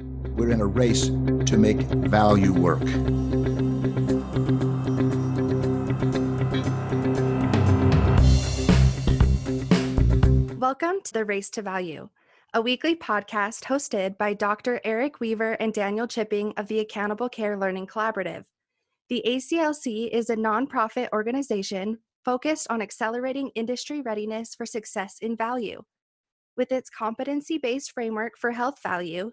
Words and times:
we're 0.00 0.50
in 0.50 0.60
a 0.60 0.66
race 0.66 1.06
to 1.06 1.56
make 1.56 1.78
value 1.80 2.52
work. 2.52 2.80
Welcome 10.58 11.00
to 11.04 11.12
the 11.12 11.24
Race 11.24 11.50
to 11.50 11.62
Value, 11.62 12.08
a 12.54 12.62
weekly 12.62 12.94
podcast 12.94 13.64
hosted 13.64 14.16
by 14.16 14.34
Dr. 14.34 14.80
Eric 14.84 15.20
Weaver 15.20 15.52
and 15.52 15.72
Daniel 15.72 16.06
Chipping 16.06 16.54
of 16.56 16.68
the 16.68 16.80
Accountable 16.80 17.28
Care 17.28 17.56
Learning 17.56 17.86
Collaborative. 17.86 18.44
The 19.08 19.22
ACLC 19.26 20.08
is 20.10 20.30
a 20.30 20.36
nonprofit 20.36 21.08
organization 21.12 21.98
focused 22.24 22.66
on 22.70 22.80
accelerating 22.80 23.50
industry 23.54 24.00
readiness 24.00 24.54
for 24.54 24.64
success 24.64 25.18
in 25.20 25.36
value. 25.36 25.82
With 26.56 26.72
its 26.72 26.90
competency 26.90 27.58
based 27.58 27.92
framework 27.92 28.38
for 28.38 28.52
health 28.52 28.80
value, 28.82 29.32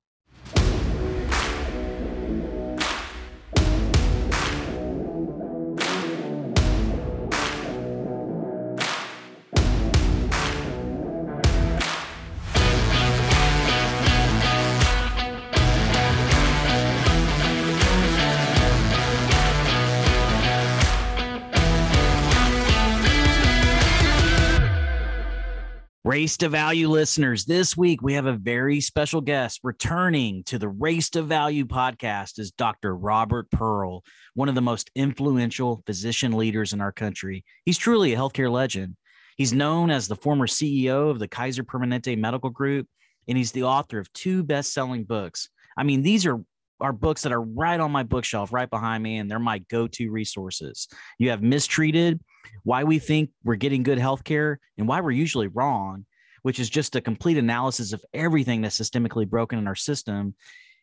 Race 26.11 26.35
to 26.35 26.49
Value 26.49 26.89
listeners, 26.89 27.45
this 27.45 27.77
week 27.77 28.01
we 28.01 28.15
have 28.15 28.25
a 28.25 28.33
very 28.33 28.81
special 28.81 29.21
guest 29.21 29.61
returning 29.63 30.43
to 30.43 30.59
the 30.59 30.67
Race 30.67 31.09
to 31.11 31.21
Value 31.21 31.63
podcast 31.63 32.37
is 32.37 32.51
Dr. 32.51 32.97
Robert 32.97 33.49
Pearl, 33.49 34.03
one 34.33 34.49
of 34.49 34.55
the 34.55 34.61
most 34.61 34.91
influential 34.93 35.81
physician 35.85 36.33
leaders 36.33 36.73
in 36.73 36.81
our 36.81 36.91
country. 36.91 37.45
He's 37.63 37.77
truly 37.77 38.11
a 38.11 38.17
healthcare 38.17 38.51
legend. 38.51 38.97
He's 39.37 39.53
known 39.53 39.89
as 39.89 40.09
the 40.09 40.17
former 40.17 40.47
CEO 40.47 41.09
of 41.09 41.17
the 41.17 41.29
Kaiser 41.29 41.63
Permanente 41.63 42.17
Medical 42.17 42.49
Group, 42.49 42.87
and 43.29 43.37
he's 43.37 43.53
the 43.53 43.63
author 43.63 43.97
of 43.97 44.11
two 44.11 44.43
best-selling 44.43 45.05
books. 45.05 45.47
I 45.77 45.83
mean, 45.83 46.01
these 46.01 46.25
are 46.25 46.43
are 46.81 46.91
books 46.91 47.21
that 47.21 47.31
are 47.31 47.41
right 47.41 47.79
on 47.79 47.91
my 47.91 48.03
bookshelf 48.03 48.51
right 48.51 48.69
behind 48.69 49.03
me 49.03 49.17
and 49.17 49.29
they're 49.29 49.39
my 49.39 49.59
go-to 49.69 50.09
resources. 50.09 50.87
You 51.19 51.29
have 51.29 51.41
Mistreated, 51.41 52.19
why 52.63 52.83
we 52.83 52.99
think 52.99 53.31
we're 53.43 53.55
getting 53.55 53.83
good 53.83 53.97
health 53.97 54.23
care 54.23 54.59
and 54.77 54.87
why 54.87 55.01
we're 55.01 55.11
usually 55.11 55.47
wrong, 55.47 56.05
which 56.43 56.59
is 56.59 56.69
just 56.69 56.95
a 56.95 57.01
complete 57.01 57.37
analysis 57.37 57.93
of 57.93 58.03
everything 58.13 58.61
that's 58.61 58.79
systemically 58.79 59.27
broken 59.27 59.59
in 59.59 59.67
our 59.67 59.75
system 59.75 60.35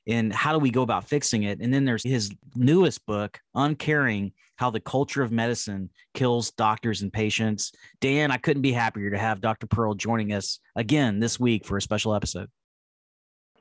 and 0.07 0.33
how 0.33 0.53
do 0.53 0.59
we 0.59 0.71
go 0.71 0.83
about 0.83 1.05
fixing 1.05 1.43
it. 1.43 1.61
And 1.61 1.73
then 1.73 1.85
there's 1.85 2.03
his 2.03 2.33
newest 2.55 3.05
book, 3.05 3.39
Uncaring 3.55 4.33
How 4.57 4.71
the 4.71 4.81
Culture 4.81 5.23
of 5.23 5.31
Medicine 5.31 5.91
Kills 6.15 6.51
Doctors 6.53 7.03
and 7.03 7.13
Patients. 7.13 7.73
Dan, 8.01 8.31
I 8.31 8.39
couldn't 8.39 8.63
be 8.63 8.73
happier 8.73 9.11
to 9.11 9.19
have 9.19 9.41
Dr. 9.41 9.67
Pearl 9.67 9.95
joining 9.95 10.33
us 10.33 10.61
again 10.75 11.21
this 11.21 11.39
week 11.39 11.67
for 11.67 11.77
a 11.77 11.83
special 11.83 12.15
episode. 12.15 12.49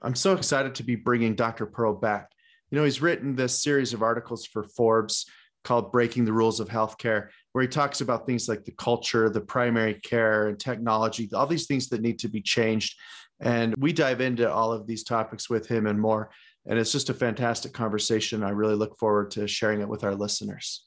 I'm 0.02 0.16
so 0.16 0.34
excited 0.34 0.76
to 0.76 0.84
be 0.84 0.96
bringing 0.96 1.36
Dr. 1.36 1.66
Pearl 1.66 1.94
back. 1.94 2.32
You 2.72 2.78
know, 2.78 2.86
he's 2.86 3.02
written 3.02 3.36
this 3.36 3.62
series 3.62 3.94
of 3.94 4.02
articles 4.02 4.46
for 4.46 4.64
Forbes 4.64 5.26
called 5.68 5.92
Breaking 5.92 6.24
the 6.24 6.32
Rules 6.32 6.62
of 6.62 6.70
Healthcare, 6.70 7.28
where 7.52 7.62
he 7.62 7.68
talks 7.68 8.00
about 8.00 8.26
things 8.26 8.48
like 8.48 8.64
the 8.64 8.72
culture, 8.72 9.30
the 9.30 9.42
primary 9.42 9.96
care, 9.96 10.48
and 10.48 10.58
technology, 10.58 11.30
all 11.34 11.46
these 11.46 11.68
things 11.68 11.90
that 11.90 12.02
need 12.02 12.20
to 12.20 12.30
be 12.30 12.42
changed. 12.42 12.98
And 13.42 13.76
we 13.78 13.92
dive 13.92 14.22
into 14.22 14.50
all 14.50 14.72
of 14.72 14.88
these 14.88 15.04
topics 15.04 15.50
with 15.50 15.68
him 15.68 15.86
and 15.86 16.00
more. 16.00 16.30
And 16.68 16.80
it's 16.80 16.94
just 16.94 17.10
a 17.10 17.14
fantastic 17.14 17.74
conversation. 17.74 18.44
I 18.44 18.52
really 18.52 18.76
look 18.76 18.98
forward 18.98 19.32
to 19.32 19.46
sharing 19.46 19.82
it 19.82 19.90
with 19.90 20.06
our 20.06 20.16
listeners. 20.16 20.86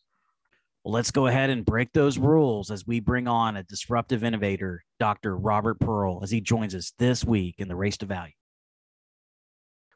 Well, 0.82 0.94
let's 0.94 1.10
go 1.10 1.26
ahead 1.26 1.50
and 1.50 1.62
break 1.62 1.92
those 1.92 2.16
rules 2.16 2.70
as 2.70 2.86
we 2.86 3.00
bring 3.00 3.28
on 3.28 3.58
a 3.58 3.62
disruptive 3.64 4.24
innovator, 4.24 4.82
Dr. 4.98 5.36
Robert 5.36 5.78
Pearl, 5.78 6.20
as 6.22 6.30
he 6.30 6.40
joins 6.40 6.74
us 6.74 6.94
this 6.98 7.22
week 7.22 7.56
in 7.58 7.68
the 7.68 7.76
Race 7.76 7.98
to 7.98 8.06
Value. 8.06 8.32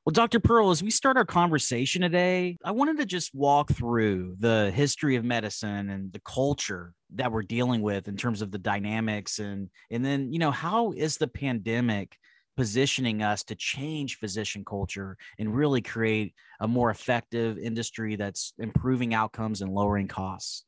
Well, 0.04 0.12
Dr. 0.12 0.38
Pearl, 0.38 0.70
as 0.70 0.82
we 0.82 0.90
start 0.90 1.16
our 1.16 1.24
conversation 1.24 2.02
today, 2.02 2.58
I 2.62 2.72
wanted 2.72 2.98
to 2.98 3.06
just 3.06 3.34
walk 3.34 3.72
through 3.72 4.36
the 4.38 4.70
history 4.70 5.16
of 5.16 5.24
medicine 5.24 5.88
and 5.88 6.12
the 6.12 6.20
culture 6.20 6.92
that 7.14 7.32
we're 7.32 7.42
dealing 7.42 7.80
with 7.80 8.06
in 8.06 8.18
terms 8.18 8.42
of 8.42 8.50
the 8.50 8.58
dynamics 8.58 9.38
and 9.38 9.70
and 9.90 10.04
then, 10.04 10.30
you 10.30 10.38
know, 10.38 10.50
how 10.50 10.92
is 10.92 11.16
the 11.16 11.26
pandemic 11.26 12.18
positioning 12.54 13.22
us 13.22 13.44
to 13.44 13.54
change 13.54 14.18
physician 14.18 14.62
culture 14.62 15.16
and 15.38 15.56
really 15.56 15.80
create 15.80 16.34
a 16.60 16.68
more 16.68 16.90
effective 16.90 17.56
industry 17.56 18.14
that's 18.14 18.52
improving 18.58 19.14
outcomes 19.14 19.62
and 19.62 19.72
lowering 19.72 20.06
costs? 20.06 20.66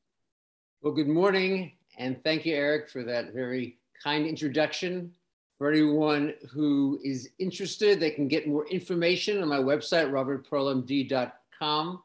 Well, 0.81 0.95
good 0.95 1.09
morning 1.09 1.73
and 1.99 2.25
thank 2.25 2.47
you 2.47 2.55
Eric 2.55 2.89
for 2.89 3.05
that 3.05 3.35
very 3.35 3.81
kind 4.03 4.27
introduction. 4.27 5.13
For 5.59 5.71
anyone 5.71 6.35
who 6.51 7.01
is 7.03 7.31
interested, 7.39 7.99
they 7.99 8.11
can 8.11 8.29
get 8.29 8.47
more 8.47 8.67
information 8.69 9.41
on 9.43 9.49
my 9.49 9.59
website, 9.59 10.11
robertpearlmd.com. 10.11 12.03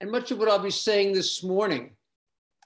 And 0.00 0.10
much 0.10 0.30
of 0.30 0.38
what 0.38 0.48
I'll 0.48 0.58
be 0.60 0.70
saying 0.70 1.12
this 1.12 1.42
morning 1.42 1.90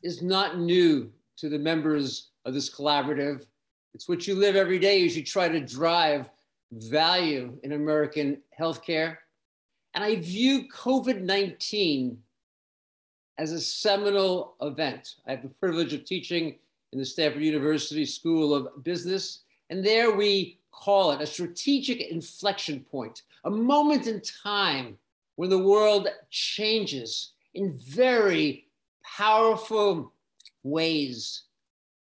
is 0.03 0.21
not 0.21 0.59
new 0.59 1.11
to 1.39 1.49
the 1.49 1.59
members 1.59 2.29
of 2.45 2.53
this 2.53 2.69
collaborative. 2.69 3.47
It's 3.95 4.09
what 4.09 4.27
you 4.27 4.35
live 4.35 4.55
every 4.55 4.79
day 4.79 5.05
as 5.07 5.17
you 5.17 5.25
try 5.25 5.49
to 5.49 5.61
drive 5.61 6.29
value 6.73 7.59
in 7.63 7.73
American 7.73 8.43
healthcare. 8.59 9.17
And 9.95 10.05
I 10.05 10.17
view 10.17 10.69
COVID 10.69 11.23
19 11.23 12.19
as 13.39 13.53
a 13.53 13.61
seminal 13.61 14.57
event. 14.61 15.15
I 15.27 15.31
have 15.31 15.43
the 15.43 15.49
privilege 15.49 15.95
of 15.95 16.05
teaching 16.05 16.57
in 16.93 16.99
the 16.99 17.05
Stanford 17.05 17.43
University 17.43 18.05
School 18.05 18.55
of 18.55 18.85
Business 18.85 19.41
and 19.71 19.85
there 19.85 20.13
we 20.13 20.59
call 20.71 21.13
it 21.13 21.21
a 21.21 21.27
strategic 21.27 22.01
inflection 22.01 22.81
point, 22.91 23.23
a 23.45 23.51
moment 23.51 24.07
in 24.07 24.21
time 24.21 24.97
when 25.37 25.51
the 25.51 25.59
world 25.59 26.09
changes 26.31 27.33
in 27.55 27.73
very 27.73 28.67
powerful 29.05 30.13
ways. 30.63 31.43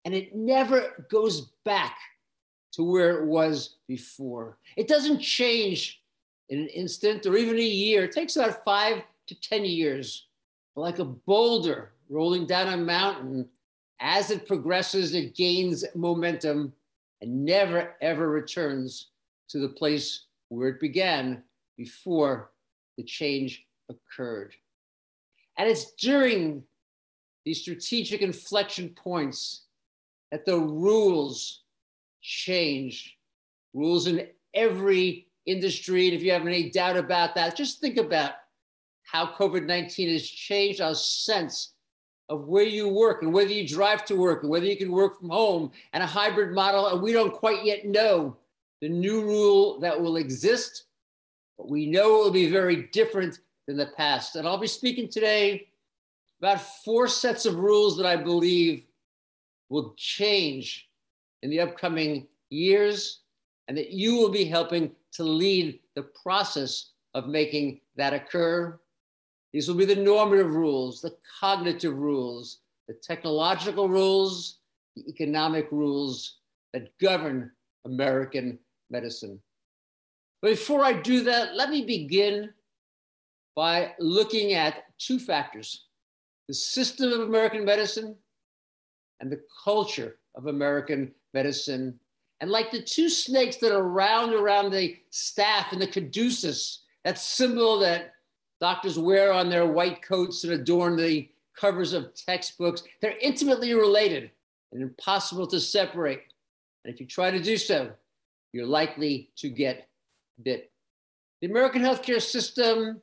And 0.04 0.14
it 0.14 0.34
never 0.34 1.06
goes 1.10 1.52
back 1.64 1.96
to 2.72 2.82
where 2.82 3.18
it 3.22 3.26
was 3.26 3.76
before. 3.86 4.58
It 4.76 4.88
doesn't 4.88 5.20
change 5.20 6.02
in 6.48 6.58
an 6.58 6.68
instant 6.68 7.24
or 7.26 7.36
even 7.36 7.56
a 7.56 7.62
year. 7.62 8.04
It 8.04 8.12
takes 8.12 8.36
about 8.36 8.64
five 8.64 9.02
to 9.26 9.40
10 9.40 9.64
years. 9.64 10.26
Like 10.76 10.98
a 10.98 11.04
boulder 11.04 11.92
rolling 12.08 12.46
down 12.46 12.72
a 12.72 12.76
mountain, 12.76 13.48
as 14.00 14.30
it 14.30 14.46
progresses, 14.46 15.14
it 15.14 15.34
gains 15.34 15.84
momentum 15.94 16.72
and 17.24 17.44
never 17.44 17.94
ever 18.02 18.28
returns 18.28 19.08
to 19.48 19.58
the 19.58 19.68
place 19.68 20.26
where 20.50 20.68
it 20.68 20.78
began 20.78 21.42
before 21.76 22.50
the 22.98 23.02
change 23.02 23.64
occurred. 23.88 24.54
And 25.56 25.68
it's 25.68 25.92
during 25.94 26.64
these 27.44 27.62
strategic 27.62 28.20
inflection 28.20 28.90
points 28.90 29.64
that 30.30 30.44
the 30.44 30.58
rules 30.58 31.62
change, 32.20 33.16
rules 33.72 34.06
in 34.06 34.28
every 34.52 35.28
industry. 35.46 36.08
And 36.08 36.16
if 36.16 36.22
you 36.22 36.32
have 36.32 36.46
any 36.46 36.70
doubt 36.70 36.96
about 36.96 37.34
that, 37.36 37.56
just 37.56 37.80
think 37.80 37.96
about 37.96 38.32
how 39.04 39.32
COVID 39.32 39.66
19 39.66 40.12
has 40.12 40.28
changed 40.28 40.80
our 40.80 40.94
sense 40.94 41.73
of 42.28 42.46
where 42.46 42.64
you 42.64 42.88
work 42.88 43.22
and 43.22 43.32
whether 43.32 43.50
you 43.50 43.66
drive 43.66 44.04
to 44.06 44.16
work 44.16 44.42
and 44.42 44.50
whether 44.50 44.66
you 44.66 44.76
can 44.76 44.90
work 44.90 45.18
from 45.18 45.28
home 45.28 45.70
and 45.92 46.02
a 46.02 46.06
hybrid 46.06 46.54
model. 46.54 46.88
And 46.88 47.02
we 47.02 47.12
don't 47.12 47.34
quite 47.34 47.64
yet 47.64 47.84
know 47.84 48.36
the 48.80 48.88
new 48.88 49.22
rule 49.22 49.78
that 49.80 50.00
will 50.00 50.16
exist, 50.16 50.84
but 51.58 51.68
we 51.68 51.86
know 51.86 52.20
it 52.20 52.24
will 52.24 52.30
be 52.30 52.50
very 52.50 52.88
different 52.92 53.40
than 53.66 53.76
the 53.76 53.86
past. 53.96 54.36
And 54.36 54.46
I'll 54.46 54.58
be 54.58 54.66
speaking 54.66 55.08
today 55.08 55.68
about 56.40 56.60
four 56.60 57.08
sets 57.08 57.46
of 57.46 57.56
rules 57.56 57.96
that 57.96 58.06
I 58.06 58.16
believe 58.16 58.86
will 59.68 59.94
change 59.96 60.88
in 61.42 61.50
the 61.50 61.60
upcoming 61.60 62.26
years 62.50 63.20
and 63.68 63.76
that 63.76 63.90
you 63.90 64.16
will 64.16 64.30
be 64.30 64.44
helping 64.44 64.92
to 65.12 65.24
lead 65.24 65.80
the 65.94 66.02
process 66.22 66.90
of 67.14 67.28
making 67.28 67.80
that 67.96 68.12
occur. 68.12 68.78
These 69.54 69.68
will 69.68 69.76
be 69.76 69.84
the 69.84 69.94
normative 69.94 70.56
rules, 70.56 71.00
the 71.00 71.14
cognitive 71.40 71.96
rules, 71.96 72.58
the 72.88 72.94
technological 72.94 73.88
rules, 73.88 74.58
the 74.96 75.08
economic 75.08 75.68
rules 75.70 76.38
that 76.72 76.98
govern 76.98 77.52
American 77.84 78.58
medicine. 78.90 79.40
But 80.42 80.48
before 80.48 80.84
I 80.84 80.92
do 80.92 81.22
that, 81.22 81.54
let 81.54 81.70
me 81.70 81.84
begin 81.86 82.50
by 83.54 83.92
looking 84.00 84.54
at 84.54 84.86
two 84.98 85.20
factors 85.20 85.86
the 86.48 86.54
system 86.54 87.12
of 87.12 87.20
American 87.20 87.64
medicine 87.64 88.16
and 89.20 89.30
the 89.30 89.40
culture 89.62 90.16
of 90.34 90.48
American 90.48 91.12
medicine. 91.32 92.00
And 92.40 92.50
like 92.50 92.72
the 92.72 92.82
two 92.82 93.08
snakes 93.08 93.56
that 93.58 93.72
are 93.72 93.88
round 93.88 94.34
around 94.34 94.72
the 94.72 94.96
staff 95.10 95.72
in 95.72 95.78
the 95.78 95.86
caduceus, 95.86 96.82
that 97.04 97.20
symbol 97.20 97.78
that 97.78 98.13
doctors 98.64 98.98
wear 98.98 99.30
on 99.30 99.50
their 99.50 99.66
white 99.66 100.00
coats 100.00 100.42
and 100.42 100.54
adorn 100.54 100.96
the 100.96 101.28
covers 101.54 101.92
of 101.92 102.14
textbooks, 102.14 102.82
they're 103.02 103.18
intimately 103.20 103.74
related 103.74 104.30
and 104.72 104.82
impossible 104.82 105.46
to 105.46 105.60
separate. 105.60 106.22
And 106.82 106.94
if 106.94 106.98
you 106.98 107.06
try 107.06 107.30
to 107.30 107.42
do 107.42 107.58
so, 107.58 107.90
you're 108.54 108.64
likely 108.66 109.28
to 109.36 109.50
get 109.50 109.86
bit. 110.42 110.72
The 111.42 111.48
American 111.48 111.82
healthcare 111.82 112.22
system 112.22 113.02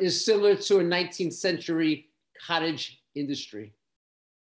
is 0.00 0.24
similar 0.24 0.54
to 0.54 0.78
a 0.78 0.84
19th 0.84 1.32
century 1.32 2.10
cottage 2.46 3.02
industry. 3.16 3.72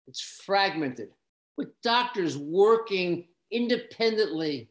It's 0.07 0.21
fragmented 0.21 1.09
with 1.57 1.81
doctors 1.81 2.37
working 2.37 3.25
independently, 3.49 4.69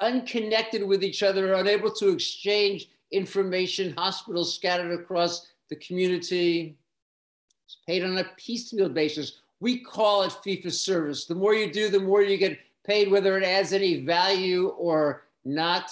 unconnected 0.00 0.84
with 0.86 1.02
each 1.02 1.24
other, 1.24 1.54
unable 1.54 1.90
to 1.94 2.10
exchange 2.10 2.88
information, 3.12 3.94
hospitals 3.96 4.54
scattered 4.54 4.92
across 4.92 5.46
the 5.70 5.76
community. 5.76 6.76
It's 7.66 7.78
paid 7.86 8.04
on 8.04 8.18
a 8.18 8.24
piecemeal 8.36 8.88
basis. 8.88 9.40
We 9.60 9.80
call 9.80 10.22
it 10.22 10.32
for 10.32 10.70
service. 10.70 11.26
The 11.26 11.34
more 11.34 11.54
you 11.54 11.72
do, 11.72 11.88
the 11.88 12.00
more 12.00 12.22
you 12.22 12.36
get 12.36 12.58
paid, 12.86 13.10
whether 13.10 13.36
it 13.36 13.44
adds 13.44 13.72
any 13.72 14.04
value 14.04 14.68
or 14.68 15.24
not. 15.44 15.90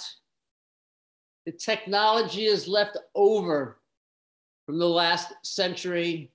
The 1.45 1.51
technology 1.51 2.45
is 2.45 2.67
left 2.67 2.97
over 3.13 3.77
from 4.65 4.79
the 4.79 4.89
last 4.89 5.33
century, 5.43 6.31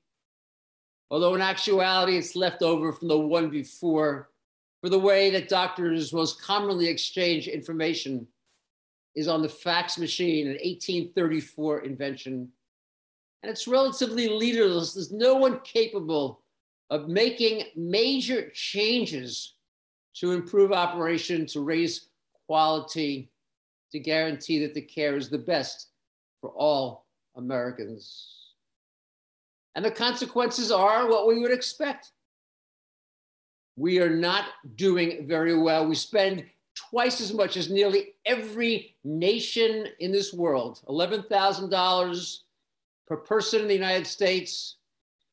although 1.10 1.34
in 1.34 1.42
actuality, 1.42 2.16
it's 2.16 2.36
left 2.36 2.62
over 2.62 2.92
from 2.92 3.08
the 3.08 3.18
one 3.18 3.50
before. 3.50 4.30
For 4.80 4.88
the 4.88 4.98
way 4.98 5.30
that 5.30 5.48
doctors 5.48 6.12
most 6.12 6.42
commonly 6.42 6.88
exchange 6.88 7.46
information 7.46 8.26
is 9.14 9.28
on 9.28 9.42
the 9.42 9.48
fax 9.48 9.98
machine, 9.98 10.46
an 10.46 10.54
1834 10.54 11.80
invention. 11.80 12.48
And 13.42 13.50
it's 13.50 13.68
relatively 13.68 14.28
leaderless. 14.28 14.94
There's 14.94 15.12
no 15.12 15.36
one 15.36 15.60
capable 15.60 16.40
of 16.90 17.08
making 17.08 17.64
major 17.76 18.50
changes 18.50 19.54
to 20.14 20.32
improve 20.32 20.72
operation, 20.72 21.46
to 21.46 21.60
raise 21.60 22.08
quality, 22.46 23.30
to 23.92 23.98
guarantee 23.98 24.58
that 24.60 24.74
the 24.74 24.80
care 24.80 25.16
is 25.16 25.28
the 25.28 25.38
best 25.38 25.88
for 26.40 26.50
all 26.50 27.06
Americans. 27.36 28.28
And 29.74 29.84
the 29.84 29.90
consequences 29.90 30.70
are 30.70 31.08
what 31.08 31.26
we 31.26 31.40
would 31.40 31.52
expect. 31.52 32.12
We 33.76 34.00
are 34.00 34.10
not 34.10 34.44
doing 34.76 35.26
very 35.26 35.58
well. 35.58 35.86
We 35.86 35.94
spend 35.94 36.44
twice 36.92 37.22
as 37.22 37.32
much 37.32 37.56
as 37.56 37.70
nearly 37.70 38.14
every 38.26 38.94
nation 39.02 39.88
in 39.98 40.12
this 40.12 40.32
world 40.34 40.80
$11,000 40.88 42.38
per 43.08 43.16
person 43.16 43.62
in 43.62 43.68
the 43.68 43.74
United 43.74 44.06
States. 44.06 44.76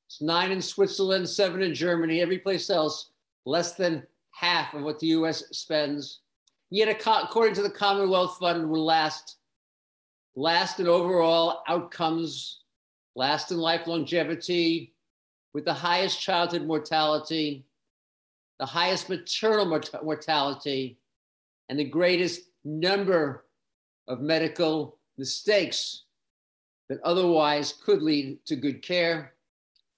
It's 0.08 0.22
nine 0.22 0.52
in 0.52 0.62
Switzerland, 0.62 1.28
seven 1.28 1.62
in 1.62 1.76
Germany, 1.76 2.22
every 2.22 2.40
place 2.40 2.70
else, 2.70 3.12
less 3.46 3.74
than 3.74 4.08
half 4.32 4.74
of 4.74 4.84
what 4.84 5.00
the 5.00 5.08
US 5.08 5.44
spends. 5.52 6.22
Yet, 6.70 6.88
according 6.88 7.56
to 7.56 7.62
the 7.62 7.70
Commonwealth 7.70 8.38
Fund, 8.40 8.70
will 8.70 8.86
last, 8.86 9.36
last 10.36 10.80
in 10.80 10.88
overall 10.88 11.62
outcomes, 11.68 12.62
last 13.16 13.52
in 13.52 13.58
life 13.58 13.86
longevity, 13.86 14.94
with 15.54 15.66
the 15.66 15.74
highest 15.74 16.22
childhood 16.22 16.66
mortality, 16.66 17.66
the 18.60 18.66
highest 18.66 19.10
maternal 19.10 19.66
mort- 19.66 20.04
mortality, 20.04 20.98
and 21.70 21.80
the 21.80 21.84
greatest 21.84 22.42
number 22.66 23.46
of 24.08 24.22
medical 24.22 24.98
mistakes 25.18 26.04
that 26.90 27.00
otherwise 27.04 27.74
could 27.74 28.02
lead 28.02 28.44
to 28.46 28.56
good 28.56 28.82
care. 28.82 29.34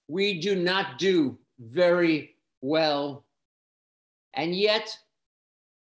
We 0.08 0.40
do 0.40 0.54
not 0.54 0.98
do 0.98 1.38
very 1.58 2.36
well 2.60 3.24
and 4.34 4.54
yet, 4.54 4.96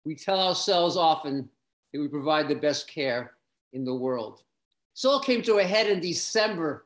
we 0.05 0.15
tell 0.15 0.39
ourselves 0.39 0.97
often 0.97 1.49
that 1.91 1.99
we 1.99 2.07
provide 2.07 2.47
the 2.47 2.55
best 2.55 2.87
care 2.87 3.33
in 3.73 3.85
the 3.85 3.93
world. 3.93 4.43
This 4.95 5.05
all 5.05 5.19
came 5.19 5.41
to 5.43 5.57
a 5.57 5.63
head 5.63 5.87
in 5.87 5.99
December 5.99 6.85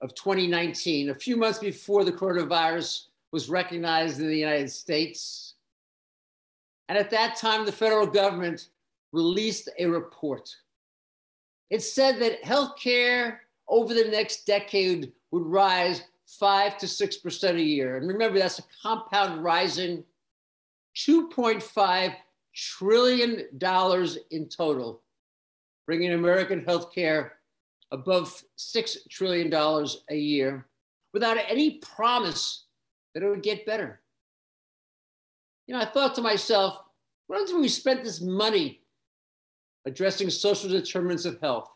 of 0.00 0.14
2019, 0.14 1.10
a 1.10 1.14
few 1.14 1.36
months 1.36 1.58
before 1.58 2.04
the 2.04 2.12
coronavirus 2.12 3.06
was 3.30 3.48
recognized 3.48 4.20
in 4.20 4.28
the 4.28 4.38
United 4.38 4.70
States. 4.70 5.51
And 6.92 6.98
at 6.98 7.08
that 7.08 7.36
time, 7.36 7.64
the 7.64 7.72
federal 7.72 8.06
government 8.06 8.68
released 9.12 9.70
a 9.78 9.86
report. 9.86 10.54
It 11.70 11.82
said 11.82 12.18
that 12.18 12.42
healthcare 12.42 13.38
over 13.66 13.94
the 13.94 14.10
next 14.10 14.44
decade 14.44 15.10
would 15.30 15.46
rise 15.46 16.02
five 16.26 16.76
to 16.76 16.84
6% 16.84 17.54
a 17.54 17.62
year. 17.62 17.96
And 17.96 18.06
remember, 18.06 18.38
that's 18.38 18.58
a 18.58 18.64
compound 18.82 19.42
rising 19.42 20.04
$2.5 20.94 22.14
trillion 22.54 23.46
in 24.30 24.48
total, 24.50 25.00
bringing 25.86 26.12
American 26.12 26.60
healthcare 26.60 27.30
above 27.90 28.44
$6 28.58 29.08
trillion 29.08 29.50
a 30.10 30.14
year 30.14 30.66
without 31.14 31.38
any 31.48 31.78
promise 31.78 32.64
that 33.14 33.22
it 33.22 33.30
would 33.30 33.42
get 33.42 33.64
better. 33.64 34.02
You 35.66 35.74
know, 35.74 35.80
I 35.80 35.86
thought 35.86 36.14
to 36.16 36.20
myself, 36.20 36.81
what 37.32 37.48
if 37.48 37.56
we 37.56 37.66
spent 37.66 38.04
this 38.04 38.20
money 38.20 38.82
addressing 39.86 40.28
social 40.28 40.68
determinants 40.68 41.24
of 41.24 41.40
health? 41.40 41.70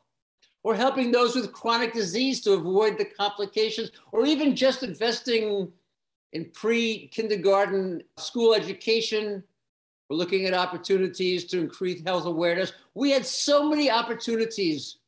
Or 0.62 0.74
helping 0.74 1.10
those 1.10 1.34
with 1.34 1.50
chronic 1.50 1.94
disease 1.94 2.42
to 2.42 2.52
avoid 2.52 2.98
the 2.98 3.06
complications, 3.06 3.90
or 4.12 4.26
even 4.26 4.54
just 4.54 4.82
investing 4.82 5.72
in 6.34 6.50
pre 6.52 7.08
kindergarten 7.08 8.02
school 8.18 8.52
education. 8.52 9.42
We're 10.10 10.18
looking 10.18 10.44
at 10.44 10.52
opportunities 10.52 11.44
to 11.46 11.60
increase 11.60 12.02
health 12.04 12.26
awareness. 12.26 12.74
We 12.94 13.10
had 13.10 13.24
so 13.24 13.66
many 13.66 13.90
opportunities 13.90 14.98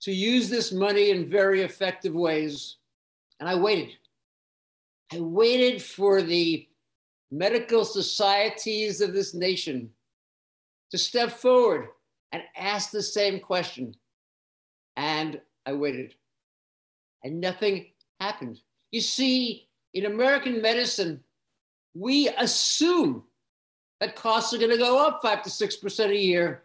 to 0.00 0.10
use 0.10 0.48
this 0.48 0.72
money 0.72 1.10
in 1.10 1.28
very 1.28 1.60
effective 1.60 2.14
ways. 2.14 2.76
And 3.40 3.48
I 3.48 3.56
waited. 3.56 3.90
I 5.12 5.20
waited 5.20 5.82
for 5.82 6.22
the 6.22 6.66
medical 7.30 7.84
societies 7.84 9.00
of 9.00 9.12
this 9.12 9.34
nation 9.34 9.90
to 10.90 10.98
step 10.98 11.30
forward 11.30 11.88
and 12.32 12.42
ask 12.56 12.90
the 12.90 13.02
same 13.02 13.40
question. 13.40 13.94
And 14.96 15.40
I 15.66 15.72
waited. 15.72 16.14
And 17.22 17.40
nothing 17.40 17.86
happened. 18.20 18.60
You 18.90 19.00
see, 19.00 19.68
in 19.94 20.06
American 20.06 20.60
medicine, 20.62 21.22
we 21.94 22.28
assume 22.28 23.24
that 24.00 24.16
costs 24.16 24.54
are 24.54 24.58
going 24.58 24.70
to 24.70 24.78
go 24.78 25.04
up 25.06 25.20
5 25.22 25.42
to 25.42 25.50
6% 25.50 26.08
a 26.08 26.16
year 26.16 26.62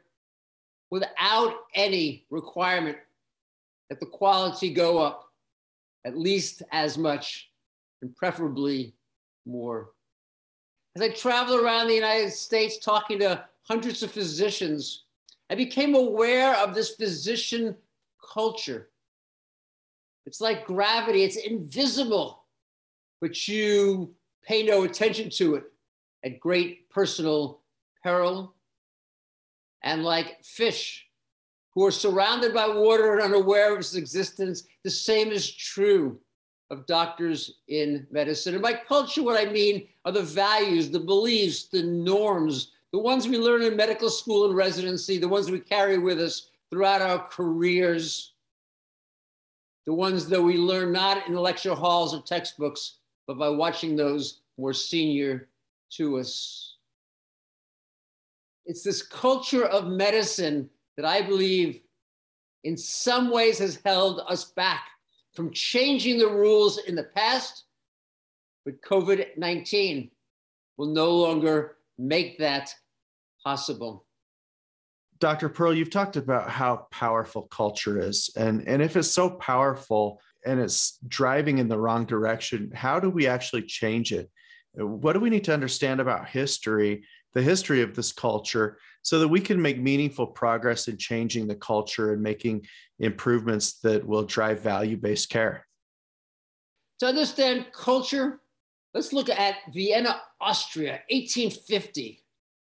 without 0.92 1.54
any 1.74 2.26
requirement 2.30 2.98
that 3.90 4.00
the 4.00 4.06
quality 4.06 4.74
go 4.74 4.98
up 4.98 5.30
at 6.06 6.18
least 6.18 6.62
as 6.72 6.98
much 6.98 7.50
and 8.02 8.16
preferably 8.16 8.94
more. 9.46 9.90
As 10.96 11.02
I 11.02 11.10
traveled 11.10 11.62
around 11.62 11.88
the 11.88 11.96
United 11.96 12.32
States 12.32 12.78
talking 12.78 13.20
to 13.20 13.44
hundreds 13.64 14.02
of 14.04 14.12
physicians, 14.12 15.04
I 15.50 15.56
became 15.56 15.96
aware 15.96 16.56
of 16.56 16.74
this 16.74 16.96
physician 16.96 17.76
culture. 18.34 18.90
It's 20.26 20.42
like 20.42 20.66
gravity, 20.66 21.24
it's 21.24 21.36
invisible 21.36 22.46
but 23.22 23.48
you 23.48 24.14
pay 24.44 24.64
no 24.64 24.84
attention 24.84 25.30
to 25.32 25.56
it 25.56 25.64
at 26.24 26.40
great 26.40 26.90
personal 26.90 27.62
peril. 28.04 28.54
And 29.82 30.04
like 30.04 30.44
fish 30.44 31.08
who 31.74 31.86
are 31.86 31.92
surrounded 31.92 32.54
by 32.54 32.68
water 32.68 33.14
and 33.14 33.22
unaware 33.22 33.74
of 33.74 33.80
its 33.80 33.96
existence. 33.96 34.68
The 34.84 34.90
same 34.90 35.32
is 35.32 35.52
true 35.52 36.20
of 36.72 36.86
doctors 36.86 37.56
in 37.68 38.08
medicine. 38.12 38.54
And 38.54 38.64
by 38.64 38.74
culture, 38.74 39.24
what 39.24 39.40
I 39.40 39.52
mean 39.52 39.88
are 40.04 40.12
the 40.12 40.22
values, 40.22 40.90
the 40.90 41.00
beliefs, 41.00 41.66
the 41.66 41.84
norms, 41.84 42.72
the 42.92 43.00
ones 43.00 43.28
we 43.28 43.38
learn 43.38 43.62
in 43.62 43.76
medical 43.76 44.10
school 44.10 44.46
and 44.46 44.56
residency, 44.56 45.18
the 45.18 45.28
ones 45.28 45.52
we 45.52 45.60
carry 45.60 45.98
with 45.98 46.20
us 46.20 46.50
throughout 46.70 47.02
our 47.02 47.20
careers, 47.20 48.34
the 49.86 49.94
ones 49.94 50.28
that 50.28 50.42
we 50.42 50.58
learn 50.58 50.92
not 50.92 51.28
in 51.28 51.34
the 51.34 51.40
lecture 51.42 51.76
halls 51.76 52.14
or 52.16 52.22
textbooks, 52.22 52.96
but 53.28 53.38
by 53.38 53.50
watching 53.50 53.96
those 53.96 54.40
more 54.58 54.74
senior 54.74 55.48
to 55.92 56.18
us. 56.18 56.78
It's 58.66 58.82
this 58.82 59.04
culture 59.04 59.66
of 59.66 59.88
medicine 59.88 60.70
that 60.98 61.06
I 61.06 61.22
believe 61.22 61.82
in 62.64 62.76
some 62.76 63.30
ways 63.30 63.60
has 63.60 63.80
held 63.86 64.22
us 64.28 64.46
back 64.46 64.90
from 65.36 65.52
changing 65.52 66.18
the 66.18 66.30
rules 66.30 66.78
in 66.80 66.96
the 66.96 67.04
past, 67.04 67.66
but 68.64 68.82
COVID 68.82 69.38
19 69.38 70.10
will 70.78 70.88
no 70.88 71.12
longer 71.12 71.78
make 71.98 72.40
that 72.40 72.74
possible. 73.44 74.06
Dr. 75.20 75.50
Pearl, 75.50 75.74
you've 75.74 75.92
talked 75.92 76.18
about 76.18 76.50
how 76.50 76.88
powerful 76.92 77.44
culture 77.44 78.00
is. 78.00 78.30
And, 78.36 78.68
and 78.68 78.82
if 78.82 78.98
it's 78.98 79.12
so 79.12 79.30
powerful 79.30 80.20
and 80.46 80.60
it's 80.60 81.00
driving 81.08 81.60
in 81.60 81.70
the 81.70 81.80
wrong 81.80 82.06
direction, 82.06 82.72
how 82.74 83.00
do 83.00 83.10
we 83.10 83.28
actually 83.28 83.64
change 83.64 84.12
it? 84.12 84.30
What 84.74 85.14
do 85.14 85.22
we 85.22 85.30
need 85.30 85.46
to 85.46 85.54
understand 85.54 86.02
about 86.02 86.28
history, 86.28 87.06
the 87.34 87.42
history 87.42 87.82
of 87.82 87.96
this 87.96 88.12
culture, 88.12 88.78
so 89.06 89.20
that 89.20 89.28
we 89.28 89.40
can 89.40 89.62
make 89.62 89.80
meaningful 89.80 90.26
progress 90.26 90.88
in 90.88 90.98
changing 90.98 91.48
the 91.48 91.54
culture 91.54 92.14
and 92.14 92.24
making 92.24 92.66
improvements 92.98 93.74
that 93.82 94.04
will 94.04 94.24
drive 94.24 94.62
value 94.62 94.98
based 94.98 95.30
care? 95.30 95.68
To 97.02 97.06
understand 97.06 97.68
culture, 97.72 98.40
let's 98.96 99.14
look 99.14 99.30
at 99.30 99.58
Vienna, 99.72 100.20
Austria, 100.42 101.02
1850. 101.12 102.24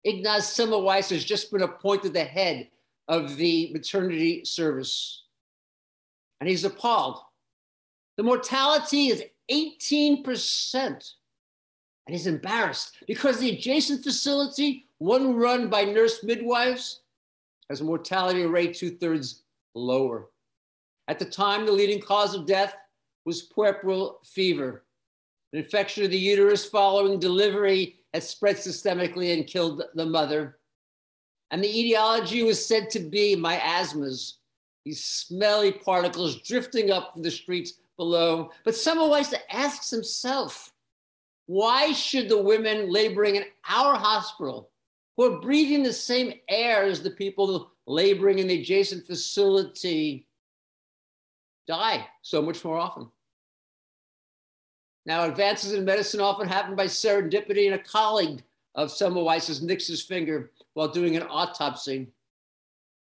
Ignaz 0.05 0.45
Semmelweis 0.45 1.11
has 1.11 1.25
just 1.25 1.51
been 1.51 1.63
appointed 1.63 2.15
the 2.15 2.23
head 2.23 2.69
of 3.09 3.37
the 3.37 3.73
maternity 3.73 4.45
service. 4.45 5.25
And 6.39 6.49
he's 6.49 6.65
appalled. 6.65 7.19
The 8.17 8.23
mortality 8.23 9.09
is 9.09 9.25
18%. 9.51 10.75
And 10.85 11.03
he's 12.07 12.29
embarrassed 12.29 12.99
because 13.09 13.41
the 13.41 13.51
adjacent 13.51 14.05
facility, 14.05 14.87
one 15.01 15.35
run 15.35 15.69
by 15.69 15.83
nurse 15.83 16.23
midwives, 16.23 17.01
has 17.71 17.81
a 17.81 17.85
mortality 17.85 18.45
rate 18.45 18.75
two 18.75 18.91
thirds 18.91 19.43
lower. 19.75 20.29
At 21.09 21.19
the 21.19 21.25
time, 21.25 21.65
the 21.65 21.73
leading 21.73 22.01
cause 22.01 22.35
of 22.35 22.47
death 22.47 22.77
was 23.25 23.43
puerperal 23.43 24.19
fever, 24.25 24.85
an 25.53 25.59
infection 25.59 26.05
of 26.05 26.11
the 26.11 26.19
uterus 26.19 26.67
following 26.67 27.19
delivery 27.19 27.97
had 28.13 28.23
spread 28.23 28.57
systemically 28.57 29.35
and 29.35 29.47
killed 29.47 29.83
the 29.95 30.07
mother. 30.07 30.59
And 31.51 31.65
the 31.65 31.81
etiology 31.81 32.43
was 32.43 32.65
said 32.65 32.91
to 32.91 33.01
be 33.01 33.35
miasmas, 33.35 34.39
these 34.85 35.03
smelly 35.03 35.73
particles 35.73 36.43
drifting 36.43 36.91
up 36.91 37.15
from 37.15 37.23
the 37.23 37.31
streets 37.31 37.75
below. 37.97 38.51
But 38.65 38.75
Semmelweis 38.75 39.35
asks 39.51 39.91
himself, 39.91 40.73
why 41.47 41.93
should 41.93 42.29
the 42.29 42.41
women 42.41 42.93
laboring 42.93 43.37
in 43.37 43.45
our 43.69 43.97
hospital, 43.97 44.71
who 45.17 45.25
are 45.25 45.41
breathing 45.41 45.83
the 45.83 45.93
same 45.93 46.33
air 46.49 46.85
as 46.85 47.03
the 47.03 47.11
people 47.11 47.73
laboring 47.87 48.39
in 48.39 48.49
the 48.49 48.61
adjacent 48.61 49.07
facility, 49.07 50.27
die 51.67 52.07
so 52.23 52.41
much 52.41 52.65
more 52.65 52.79
often? 52.79 53.09
Now, 55.07 55.25
advances 55.25 55.73
in 55.73 55.85
medicine 55.85 56.21
often 56.21 56.47
happen 56.47 56.77
by 56.77 56.87
serendipity, 56.87 57.67
and 57.67 57.75
a 57.75 57.83
colleague 57.83 58.43
of 58.75 58.91
Semmelweis's 58.91 59.63
nicks 59.63 59.87
his 59.87 60.03
finger 60.03 60.53
while 60.75 60.89
doing 60.89 61.17
an 61.17 61.23
autopsy. 61.25 62.09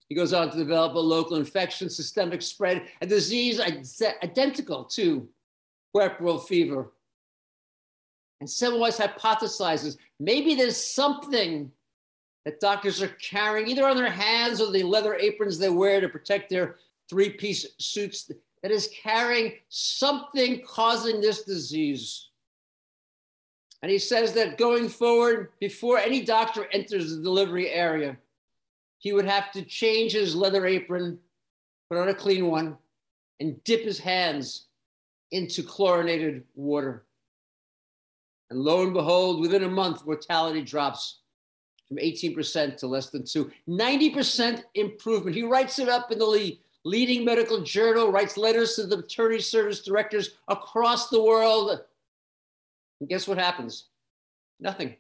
He 0.08 0.15
goes 0.15 0.34
on 0.34 0.50
to 0.50 0.58
develop 0.58 0.96
a 0.96 1.00
local 1.00 1.38
infection, 1.38 1.89
systemic 1.89 2.41
spread, 2.41 2.88
a 3.01 3.06
disease 3.06 3.60
identical 4.24 4.86
to 4.86 5.27
puerperal 5.96 6.39
fever. 6.48 6.91
And 8.39 8.50
Semmelweis 8.50 9.00
hypothesizes 9.00 9.98
maybe 10.20 10.56
there's 10.56 10.77
something 10.77 11.72
that 12.46 12.60
doctors 12.60 13.01
are 13.01 13.15
carrying 13.22 13.67
either 13.67 13.88
on 13.88 13.98
their 13.98 14.10
hands 14.10 14.62
or 14.62 14.72
the 14.72 14.84
leather 14.84 15.15
aprons 15.15 15.58
they 15.58 15.69
wear 15.69 16.01
to 16.01 16.10
protect 16.10 16.50
their 16.50 16.77
three 17.10 17.31
piece 17.31 17.65
suits 17.77 18.31
that 18.62 18.72
is 18.72 18.89
carrying 19.01 19.53
something 19.69 20.62
causing 20.65 21.22
this 21.22 21.43
disease. 21.43 22.29
And 23.81 23.91
he 23.91 23.98
says 23.98 24.34
that 24.34 24.58
going 24.58 24.89
forward, 24.89 25.51
before 25.60 25.98
any 25.98 26.22
doctor 26.22 26.67
enters 26.72 27.15
the 27.15 27.24
delivery 27.24 27.69
area, 27.69 28.17
he 28.98 29.13
would 29.13 29.25
have 29.25 29.51
to 29.53 29.62
change 29.63 30.12
his 30.12 30.36
leather 30.36 30.65
apron, 30.65 31.19
put 31.89 31.98
on 31.98 32.10
a 32.10 32.13
clean 32.13 32.48
one, 32.48 32.77
and 33.39 33.63
dip 33.63 33.84
his 33.84 34.00
hands 34.00 34.65
into 35.31 35.63
chlorinated 35.63 36.43
water. 36.55 37.05
And 38.50 38.60
lo 38.60 38.84
and 38.84 38.93
behold, 38.93 39.39
within 39.39 39.63
a 39.63 39.69
month, 39.69 40.05
mortality 40.05 40.62
drops 40.62 41.19
from 41.89 41.98
18% 41.98 42.77
to 42.77 42.88
less 42.88 43.10
than 43.10 43.25
two. 43.25 43.51
90% 43.67 44.63
improvement. 44.75 45.36
He 45.36 45.43
writes 45.43 45.79
it 45.79 45.89
up 45.89 46.12
in 46.12 46.19
the 46.19 46.58
leading 46.86 47.25
medical 47.25 47.62
journal, 47.62 48.12
writes 48.12 48.38
letters 48.38 48.75
to 48.75 48.86
the 48.86 49.00
attorney 49.00 49.39
service 49.39 49.81
directors 49.81 50.36
across 50.48 51.10
the 51.10 51.22
world. 51.22 51.81
And 53.00 53.10
guess 53.10 53.27
what 53.27 53.38
happens? 53.38 53.86
Nothing. 54.60 54.96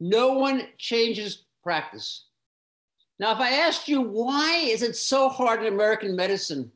No 0.00 0.32
one 0.32 0.62
changes 0.78 1.44
practice. 1.62 2.24
Now, 3.18 3.32
if 3.32 3.38
I 3.38 3.50
asked 3.50 3.86
you 3.86 4.00
why 4.00 4.56
is 4.56 4.82
it 4.82 4.96
so 4.96 5.28
hard 5.28 5.62
in 5.62 5.72
American 5.72 6.16
medicine 6.16 6.72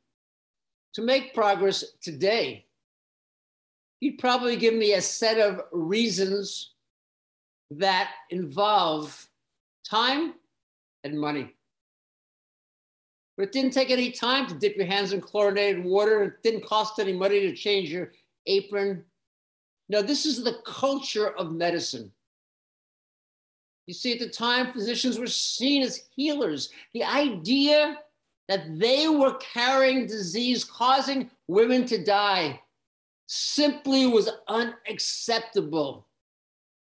to 0.94 1.02
make 1.02 1.34
progress 1.34 1.84
today, 2.00 2.66
you'd 4.00 4.18
probably 4.18 4.56
give 4.56 4.74
me 4.74 4.92
a 4.92 5.00
set 5.00 5.38
of 5.38 5.62
reasons 5.72 6.74
that 7.70 8.10
involve 8.30 9.27
time 9.88 10.34
and 11.04 11.18
money. 11.18 11.54
But 13.36 13.44
it 13.44 13.52
didn't 13.52 13.70
take 13.72 13.90
any 13.90 14.10
time 14.10 14.46
to 14.48 14.54
dip 14.54 14.76
your 14.76 14.86
hands 14.86 15.12
in 15.12 15.20
chlorinated 15.20 15.84
water. 15.84 16.24
It 16.24 16.42
didn't 16.42 16.66
cost 16.66 16.98
any 16.98 17.12
money 17.12 17.40
to 17.40 17.54
change 17.54 17.90
your 17.90 18.12
apron. 18.46 19.04
No, 19.88 20.02
this 20.02 20.26
is 20.26 20.42
the 20.42 20.58
culture 20.66 21.30
of 21.36 21.52
medicine. 21.52 22.10
You 23.86 23.94
see, 23.94 24.12
at 24.12 24.18
the 24.18 24.28
time, 24.28 24.72
physicians 24.72 25.18
were 25.18 25.28
seen 25.28 25.82
as 25.82 26.08
healers. 26.14 26.70
The 26.92 27.04
idea 27.04 27.98
that 28.48 28.78
they 28.78 29.08
were 29.08 29.34
carrying 29.36 30.06
disease 30.06 30.64
causing 30.64 31.30
women 31.46 31.86
to 31.86 32.04
die 32.04 32.60
simply 33.28 34.06
was 34.06 34.28
unacceptable. 34.48 36.07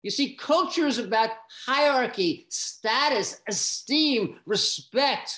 You 0.04 0.12
see, 0.12 0.36
culture 0.36 0.86
is 0.86 1.00
about 1.00 1.30
hierarchy, 1.66 2.46
status, 2.50 3.42
esteem, 3.48 4.36
respect. 4.46 5.34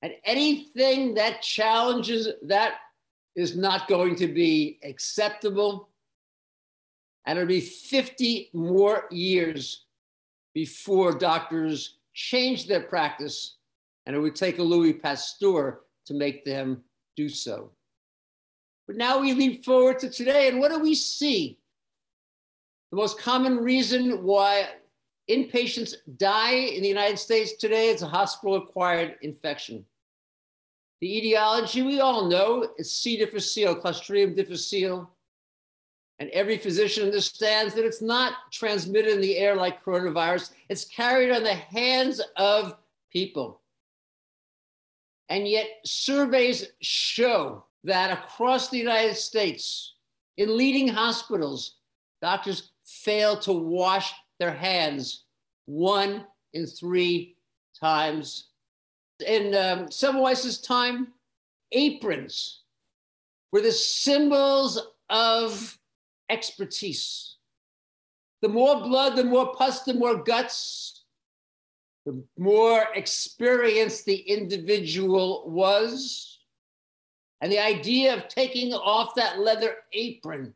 And 0.00 0.14
anything 0.24 1.14
that 1.14 1.42
challenges 1.42 2.28
that 2.42 2.74
is 3.36 3.54
not 3.56 3.86
going 3.86 4.16
to 4.16 4.28
be 4.28 4.78
acceptable. 4.82 5.90
And 7.26 7.38
it'll 7.38 7.48
be 7.48 7.60
50 7.60 8.50
more 8.54 9.04
years 9.10 9.84
before 10.54 11.12
doctors 11.12 11.98
change 12.14 12.66
their 12.66 12.80
practice. 12.82 13.56
And 14.06 14.16
it 14.16 14.20
would 14.20 14.36
take 14.36 14.58
a 14.58 14.62
Louis 14.62 14.94
Pasteur 14.94 15.80
to 16.06 16.14
make 16.14 16.44
them 16.44 16.82
do 17.16 17.28
so. 17.28 17.72
But 18.86 18.96
now 18.96 19.20
we 19.20 19.32
leap 19.32 19.64
forward 19.64 19.98
to 20.00 20.10
today, 20.10 20.48
and 20.48 20.60
what 20.60 20.70
do 20.70 20.78
we 20.78 20.94
see? 20.94 21.58
The 22.94 23.00
most 23.00 23.18
common 23.18 23.56
reason 23.56 24.22
why 24.22 24.68
inpatients 25.28 25.94
die 26.16 26.52
in 26.52 26.80
the 26.80 26.88
United 26.88 27.18
States 27.18 27.54
today 27.54 27.88
is 27.88 28.02
a 28.02 28.06
hospital 28.06 28.54
acquired 28.54 29.16
infection. 29.20 29.84
The 31.00 31.18
etiology 31.18 31.82
we 31.82 31.98
all 31.98 32.28
know 32.28 32.68
is 32.78 32.94
C. 32.94 33.16
difficile, 33.16 33.74
Clostridium 33.74 34.36
difficile. 34.36 35.10
And 36.20 36.30
every 36.30 36.56
physician 36.56 37.06
understands 37.06 37.74
that 37.74 37.84
it's 37.84 38.00
not 38.00 38.34
transmitted 38.52 39.12
in 39.12 39.20
the 39.20 39.38
air 39.38 39.56
like 39.56 39.84
coronavirus, 39.84 40.52
it's 40.68 40.84
carried 40.84 41.32
on 41.32 41.42
the 41.42 41.52
hands 41.52 42.20
of 42.36 42.76
people. 43.12 43.60
And 45.28 45.48
yet, 45.48 45.66
surveys 45.84 46.68
show 46.80 47.64
that 47.82 48.12
across 48.12 48.68
the 48.68 48.78
United 48.78 49.16
States, 49.16 49.94
in 50.36 50.56
leading 50.56 50.86
hospitals, 50.86 51.78
doctors 52.22 52.70
fail 53.04 53.36
to 53.38 53.52
wash 53.52 54.12
their 54.38 54.52
hands 54.52 55.24
one 55.66 56.26
in 56.52 56.66
three 56.66 57.36
times 57.78 58.48
in 59.26 59.54
um, 59.54 59.88
Semmelweis's 59.88 60.60
time, 60.60 61.08
aprons 61.72 62.62
were 63.52 63.60
the 63.60 63.72
symbols 63.72 64.80
of 65.08 65.78
expertise. 66.30 67.36
The 68.42 68.48
more 68.48 68.80
blood, 68.80 69.16
the 69.16 69.24
more 69.24 69.54
pus, 69.54 69.82
the 69.82 69.94
more 69.94 70.16
guts, 70.16 71.04
the 72.04 72.22
more 72.36 72.86
experienced 72.94 74.04
the 74.04 74.16
individual 74.16 75.48
was. 75.48 76.40
And 77.40 77.50
the 77.50 77.58
idea 77.58 78.14
of 78.14 78.28
taking 78.28 78.72
off 78.74 79.14
that 79.14 79.38
leather 79.38 79.76
apron 79.92 80.54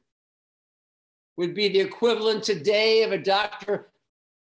would 1.39 1.55
be 1.55 1.69
the 1.69 1.81
equivalent 1.81 2.43
today 2.43 3.05
of 3.05 3.13
a 3.13 3.19
doctor 3.19 3.87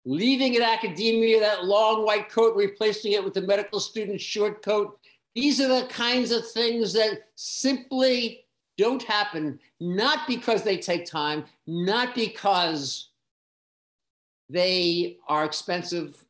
leaving 0.06 0.56
an 0.56 0.62
academia 0.62 1.38
that 1.38 1.66
long 1.66 2.02
white 2.02 2.30
coat, 2.30 2.56
replacing 2.56 3.12
it 3.12 3.22
with 3.22 3.34
the 3.34 3.42
medical 3.42 3.78
student 3.78 4.18
short 4.18 4.62
coat. 4.62 4.98
These 5.34 5.60
are 5.60 5.68
the 5.68 5.86
kinds 5.88 6.32
of 6.32 6.50
things 6.50 6.94
that 6.94 7.28
simply 7.34 8.46
don't 8.78 9.02
happen, 9.02 9.60
not 9.80 10.26
because 10.26 10.62
they 10.62 10.78
take 10.78 11.04
time, 11.04 11.44
not 11.66 12.14
because 12.14 13.10
they 14.48 15.18
are 15.28 15.44
expensive, 15.44 16.24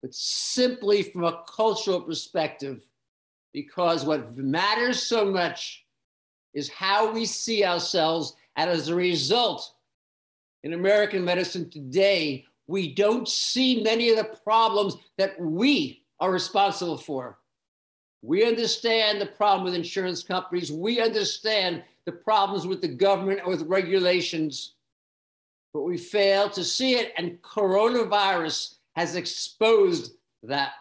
but 0.00 0.14
simply 0.14 1.02
from 1.02 1.24
a 1.24 1.42
cultural 1.46 2.00
perspective, 2.00 2.84
because 3.52 4.06
what 4.06 4.34
matters 4.34 5.02
so 5.02 5.26
much 5.26 5.84
is 6.54 6.70
how 6.70 7.12
we 7.12 7.26
see 7.26 7.66
ourselves. 7.66 8.34
And 8.56 8.70
as 8.70 8.88
a 8.88 8.94
result, 8.94 9.72
in 10.62 10.72
American 10.74 11.24
medicine 11.24 11.70
today, 11.70 12.44
we 12.66 12.94
don't 12.94 13.28
see 13.28 13.82
many 13.82 14.10
of 14.10 14.16
the 14.16 14.36
problems 14.44 14.96
that 15.18 15.40
we 15.40 16.04
are 16.20 16.30
responsible 16.30 16.96
for. 16.96 17.38
We 18.22 18.46
understand 18.46 19.20
the 19.20 19.26
problem 19.26 19.64
with 19.64 19.74
insurance 19.74 20.22
companies. 20.22 20.70
We 20.70 21.00
understand 21.00 21.82
the 22.06 22.12
problems 22.12 22.66
with 22.66 22.80
the 22.80 22.88
government 22.88 23.40
or 23.44 23.50
with 23.50 23.62
regulations, 23.62 24.74
but 25.74 25.82
we 25.82 25.98
fail 25.98 26.48
to 26.50 26.62
see 26.62 26.94
it. 26.94 27.12
And 27.16 27.42
coronavirus 27.42 28.76
has 28.94 29.16
exposed 29.16 30.12
that. 30.44 30.72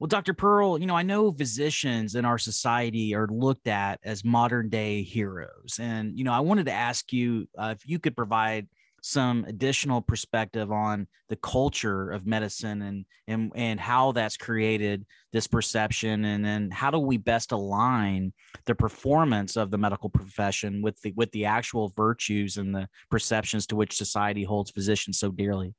Well, 0.00 0.08
Dr. 0.08 0.34
Pearl, 0.34 0.78
you 0.78 0.86
know, 0.86 0.96
I 0.96 1.02
know 1.02 1.32
physicians 1.32 2.14
in 2.14 2.24
our 2.24 2.38
society 2.38 3.14
are 3.14 3.28
looked 3.28 3.68
at 3.68 4.00
as 4.04 4.24
modern 4.24 4.68
day 4.68 5.02
heroes. 5.02 5.78
And, 5.80 6.18
you 6.18 6.24
know, 6.24 6.32
I 6.32 6.40
wanted 6.40 6.66
to 6.66 6.72
ask 6.72 7.12
you 7.12 7.48
uh, 7.56 7.74
if 7.76 7.88
you 7.88 7.98
could 7.98 8.16
provide 8.16 8.66
some 9.04 9.44
additional 9.46 10.00
perspective 10.00 10.72
on 10.72 11.06
the 11.28 11.36
culture 11.36 12.10
of 12.10 12.26
medicine 12.26 12.80
and 12.80 13.04
and 13.28 13.52
and 13.54 13.78
how 13.78 14.12
that's 14.12 14.38
created 14.38 15.04
this 15.30 15.46
perception 15.46 16.24
and 16.24 16.42
then 16.42 16.70
how 16.70 16.90
do 16.90 16.98
we 16.98 17.18
best 17.18 17.52
align 17.52 18.32
the 18.64 18.74
performance 18.74 19.58
of 19.58 19.70
the 19.70 19.76
medical 19.76 20.08
profession 20.08 20.80
with 20.80 20.98
the 21.02 21.12
with 21.16 21.30
the 21.32 21.44
actual 21.44 21.92
virtues 21.94 22.56
and 22.56 22.74
the 22.74 22.88
perceptions 23.10 23.66
to 23.66 23.76
which 23.76 23.94
society 23.94 24.42
holds 24.42 24.70
physicians 24.70 25.18
so 25.18 25.30
dearly 25.30 25.74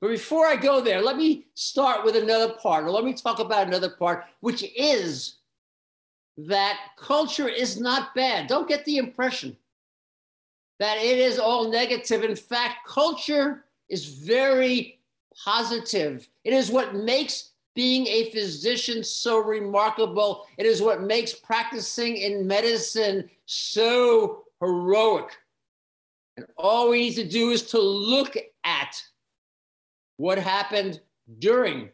but 0.00 0.08
before 0.08 0.46
I 0.46 0.56
go 0.56 0.80
there, 0.80 1.00
let 1.02 1.16
me 1.16 1.46
start 1.54 2.04
with 2.04 2.16
another 2.16 2.54
part, 2.54 2.84
or 2.84 2.90
let 2.90 3.04
me 3.04 3.14
talk 3.14 3.38
about 3.38 3.66
another 3.66 3.90
part, 3.90 4.24
which 4.40 4.64
is 4.76 5.36
that 6.36 6.78
culture 6.98 7.48
is 7.48 7.80
not 7.80 8.14
bad. 8.14 8.46
Don't 8.46 8.68
get 8.68 8.84
the 8.84 8.98
impression 8.98 9.56
that 10.78 10.98
it 10.98 11.18
is 11.18 11.38
all 11.38 11.70
negative. 11.70 12.22
In 12.22 12.36
fact, 12.36 12.86
culture 12.86 13.64
is 13.88 14.04
very 14.04 14.98
positive. 15.44 16.28
It 16.44 16.52
is 16.52 16.70
what 16.70 16.94
makes 16.94 17.50
being 17.74 18.06
a 18.06 18.30
physician 18.30 19.04
so 19.04 19.38
remarkable. 19.38 20.46
It 20.58 20.66
is 20.66 20.82
what 20.82 21.02
makes 21.02 21.34
practicing 21.34 22.16
in 22.16 22.46
medicine 22.46 23.30
so 23.44 24.44
heroic. 24.60 25.30
And 26.36 26.46
all 26.56 26.90
we 26.90 27.00
need 27.00 27.14
to 27.14 27.28
do 27.28 27.50
is 27.50 27.62
to 27.70 27.80
look 27.80 28.36
at 28.64 29.02
what 30.16 30.38
happened 30.38 31.00
during 31.38 31.90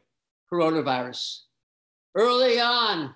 coronavirus. 0.50 1.40
Early 2.14 2.61
on, 2.61 3.14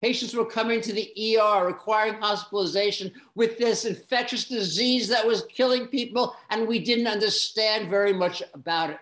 Patients 0.00 0.34
were 0.34 0.44
coming 0.44 0.80
to 0.80 0.92
the 0.92 1.36
ER 1.40 1.66
requiring 1.66 2.20
hospitalization 2.20 3.12
with 3.34 3.58
this 3.58 3.84
infectious 3.84 4.44
disease 4.44 5.08
that 5.08 5.26
was 5.26 5.44
killing 5.46 5.88
people, 5.88 6.36
and 6.50 6.68
we 6.68 6.78
didn't 6.78 7.08
understand 7.08 7.90
very 7.90 8.12
much 8.12 8.40
about 8.54 8.90
it. 8.90 8.98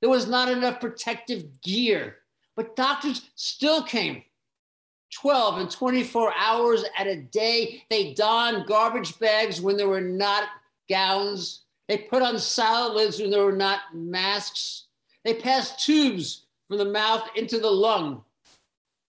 There 0.00 0.10
was 0.10 0.26
not 0.26 0.50
enough 0.50 0.80
protective 0.80 1.60
gear, 1.62 2.16
but 2.56 2.74
doctors 2.74 3.30
still 3.36 3.84
came 3.84 4.24
12 5.14 5.58
and 5.58 5.70
24 5.70 6.32
hours 6.36 6.84
at 6.98 7.06
a 7.06 7.22
day. 7.22 7.84
They 7.88 8.12
donned 8.12 8.66
garbage 8.66 9.16
bags 9.20 9.60
when 9.60 9.76
there 9.76 9.88
were 9.88 10.00
not 10.00 10.48
gowns. 10.88 11.61
They 11.88 11.98
put 11.98 12.22
on 12.22 12.38
salad 12.38 12.94
lids 12.94 13.20
when 13.20 13.30
there 13.30 13.44
were 13.44 13.52
not 13.52 13.80
masks. 13.94 14.84
They 15.24 15.34
passed 15.34 15.84
tubes 15.84 16.46
from 16.66 16.78
the 16.78 16.84
mouth 16.84 17.28
into 17.36 17.58
the 17.58 17.70
lung 17.70 18.24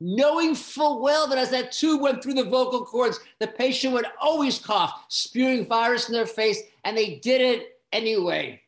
knowing 0.01 0.55
full 0.55 0.99
well 0.99 1.27
that 1.27 1.37
as 1.37 1.51
that 1.51 1.71
tube 1.71 2.01
went 2.01 2.21
through 2.21 2.33
the 2.33 2.43
vocal 2.43 2.83
cords, 2.83 3.19
the 3.39 3.47
patient 3.47 3.93
would 3.93 4.07
always 4.19 4.57
cough, 4.57 5.05
spewing 5.07 5.65
virus 5.65 6.09
in 6.09 6.13
their 6.13 6.25
face, 6.25 6.59
and 6.83 6.97
they 6.97 7.19
did 7.19 7.39
it 7.39 7.79
anyway. 7.93 8.59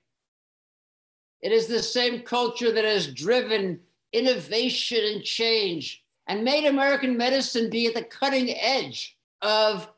It 1.41 1.51
is 1.51 1.67
the 1.67 1.81
same 1.81 2.21
culture 2.21 2.71
that 2.71 2.85
has 2.85 3.07
driven 3.07 3.79
innovation 4.13 5.03
and 5.03 5.23
change 5.23 6.03
and 6.27 6.43
made 6.43 6.65
American 6.65 7.17
medicine 7.17 7.69
be 7.69 7.87
at 7.87 7.95
the 7.95 8.03
cutting 8.03 8.51
edge 8.51 9.17
of 9.41 9.89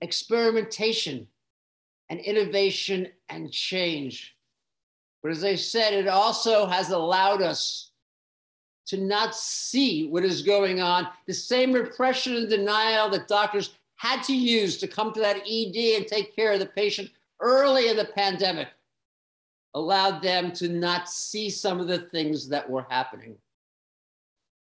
experimentation 0.00 1.26
and 2.10 2.20
innovation 2.20 3.08
and 3.28 3.50
change. 3.50 4.36
But 5.22 5.32
as 5.32 5.44
I 5.44 5.54
said, 5.54 5.94
it 5.94 6.08
also 6.08 6.66
has 6.66 6.90
allowed 6.90 7.40
us 7.40 7.92
to 8.86 8.96
not 8.96 9.36
see 9.36 10.08
what 10.08 10.24
is 10.24 10.42
going 10.42 10.80
on, 10.80 11.06
the 11.26 11.32
same 11.32 11.72
repression 11.72 12.34
and 12.34 12.48
denial 12.48 13.08
that 13.10 13.28
doctors 13.28 13.70
had 13.94 14.22
to 14.24 14.34
use 14.34 14.78
to 14.78 14.88
come 14.88 15.12
to 15.12 15.20
that 15.20 15.42
ED 15.48 15.76
and 15.96 16.06
take 16.06 16.34
care 16.34 16.52
of 16.52 16.58
the 16.58 16.66
patient 16.66 17.08
early 17.40 17.88
in 17.88 17.96
the 17.96 18.04
pandemic 18.04 18.68
allowed 19.74 20.20
them 20.20 20.52
to 20.52 20.68
not 20.68 21.08
see 21.08 21.48
some 21.48 21.78
of 21.78 21.86
the 21.86 21.98
things 21.98 22.48
that 22.48 22.68
were 22.68 22.86
happening. 22.90 23.36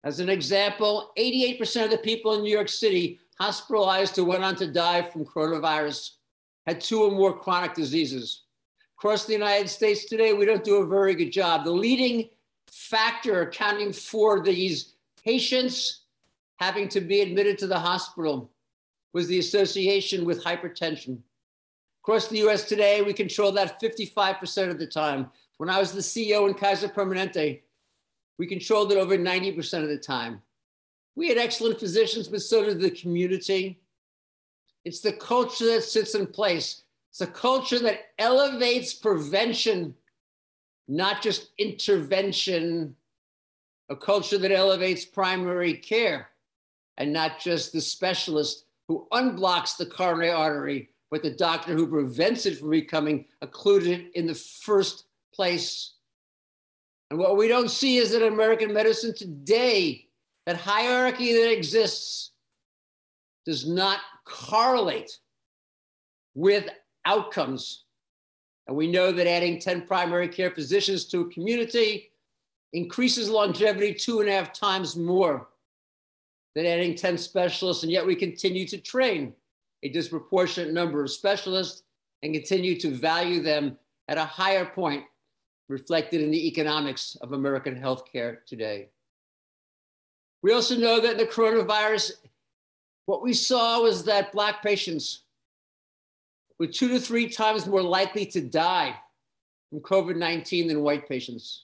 As 0.04 0.20
an 0.20 0.30
example, 0.30 1.12
88% 1.18 1.86
of 1.86 1.92
the 1.92 1.98
people 2.00 2.34
in 2.34 2.44
New 2.44 2.52
York 2.52 2.68
City 2.70 3.20
hospitalized 3.40 4.16
who 4.16 4.26
went 4.26 4.44
on 4.44 4.56
to 4.58 4.68
die 4.68 5.02
from 5.02 5.26
coronavirus 5.26 6.12
had 6.70 6.82
two 6.82 7.04
or 7.04 7.12
more 7.12 7.34
chronic 7.34 7.74
diseases. 7.74 8.44
Across 8.98 9.26
the 9.26 9.34
United 9.34 9.70
States 9.70 10.06
today, 10.06 10.34
we 10.34 10.46
don't 10.46 10.64
do 10.64 10.76
a 10.78 10.86
very 10.86 11.16
good 11.16 11.32
job. 11.32 11.64
The 11.64 11.72
leading 11.72 12.30
factor 12.72 13.42
accounting 13.42 13.92
for 13.92 14.42
these 14.42 14.94
patients 15.24 16.04
having 16.58 16.88
to 16.90 17.02
be 17.02 17.22
admitted 17.22 17.58
to 17.58 17.68
the 17.68 17.80
hospital 17.80 18.52
was 19.14 19.28
the 19.28 19.40
association 19.40 20.26
with 20.26 20.44
hypertension. 20.44 21.20
Across 22.04 22.28
the 22.28 22.48
US 22.48 22.66
today, 22.66 23.02
we 23.02 23.14
control 23.14 23.52
that 23.54 23.82
55% 23.82 24.70
of 24.70 24.78
the 24.78 24.86
time. 24.86 25.32
When 25.58 25.70
I 25.70 25.80
was 25.80 25.92
the 25.92 26.02
CEO 26.02 26.48
in 26.48 26.54
Kaiser 26.54 26.88
Permanente, 26.88 27.62
we 28.38 28.46
controlled 28.46 28.92
it 28.92 28.98
over 28.98 29.18
90% 29.18 29.82
of 29.82 29.90
the 29.90 29.98
time. 29.98 30.42
We 31.16 31.30
had 31.30 31.38
excellent 31.38 31.80
physicians, 31.80 32.28
but 32.28 32.42
so 32.42 32.64
did 32.64 32.80
the 32.80 32.92
community. 32.92 33.80
It's 34.90 35.02
the 35.02 35.14
culture 35.14 35.68
that 35.68 35.84
sits 35.84 36.16
in 36.16 36.26
place. 36.26 36.82
It's 37.12 37.22
a 37.22 37.28
culture 37.28 37.78
that 37.78 38.08
elevates 38.18 38.92
prevention 38.92 39.94
not 40.88 41.22
just 41.22 41.52
intervention, 41.60 42.96
a 43.90 43.96
culture 43.96 44.40
that 44.40 44.52
elevates 44.52 45.06
primary 45.06 45.76
care, 45.76 46.30
and 46.98 47.14
not 47.14 47.40
just 47.40 47.72
the 47.72 47.82
specialist 47.82 48.66
who 48.88 49.08
unblocks 49.14 49.78
the 49.78 49.86
coronary 49.86 50.32
artery, 50.32 50.90
but 51.12 51.22
the 51.22 51.30
doctor 51.30 51.76
who 51.76 51.86
prevents 51.86 52.48
it 52.48 52.58
from 52.58 52.72
becoming 52.72 53.26
occluded 53.44 54.08
in 54.16 54.26
the 54.26 54.34
first 54.34 55.06
place. 55.32 55.94
And 57.12 57.20
what 57.20 57.38
we 57.38 57.48
don't 57.48 57.70
see 57.70 57.98
is 57.98 58.12
that 58.14 58.26
American 58.26 58.74
medicine 58.74 59.14
today, 59.14 60.08
that 60.48 60.58
hierarchy 60.58 61.34
that 61.34 61.52
exists, 61.52 62.32
does 63.46 63.68
not 63.68 64.00
correlate 64.30 65.18
with 66.36 66.70
outcomes 67.06 67.86
and 68.70 68.78
we 68.78 68.86
know 68.86 69.12
that 69.12 69.28
adding 69.28 69.60
10 69.60 69.88
primary 69.88 70.28
care 70.28 70.52
physicians 70.52 71.06
to 71.06 71.22
a 71.22 71.30
community 71.32 72.12
increases 72.72 73.28
longevity 73.28 73.96
two 73.96 74.20
and 74.20 74.30
a 74.30 74.32
half 74.32 74.54
times 74.54 74.96
more 74.96 75.48
than 76.54 76.68
adding 76.68 76.94
10 76.94 77.18
specialists. 77.18 77.82
And 77.82 77.92
yet 77.92 78.06
we 78.06 78.16
continue 78.16 78.68
to 78.68 78.78
train 78.78 79.34
a 79.82 79.90
disproportionate 79.90 80.72
number 80.72 81.04
of 81.04 81.10
specialists 81.10 81.82
and 82.22 82.32
continue 82.32 82.80
to 82.82 82.92
value 82.92 83.42
them 83.42 83.76
at 84.08 84.20
a 84.20 84.26
higher 84.26 84.66
point 84.66 85.04
reflected 85.68 86.22
in 86.22 86.30
the 86.30 86.48
economics 86.48 87.18
of 87.22 87.34
American 87.34 87.76
healthcare 87.76 88.46
today. 88.46 88.90
We 90.44 90.54
also 90.54 90.78
know 90.78 91.00
that 91.00 91.18
the 91.18 91.26
coronavirus, 91.26 92.12
what 93.10 93.24
we 93.24 93.34
saw 93.34 93.82
was 93.82 94.04
that 94.04 94.32
Black 94.32 94.62
patients 94.62 95.24
were 96.60 96.68
two 96.68 96.90
to 96.90 97.00
three 97.00 97.28
times 97.28 97.66
more 97.66 97.82
likely 97.82 98.24
to 98.28 98.40
die 98.40 98.94
from 99.72 99.80
COVID 99.80 100.16
19 100.16 100.68
than 100.68 100.84
white 100.84 101.10
patients. 101.10 101.64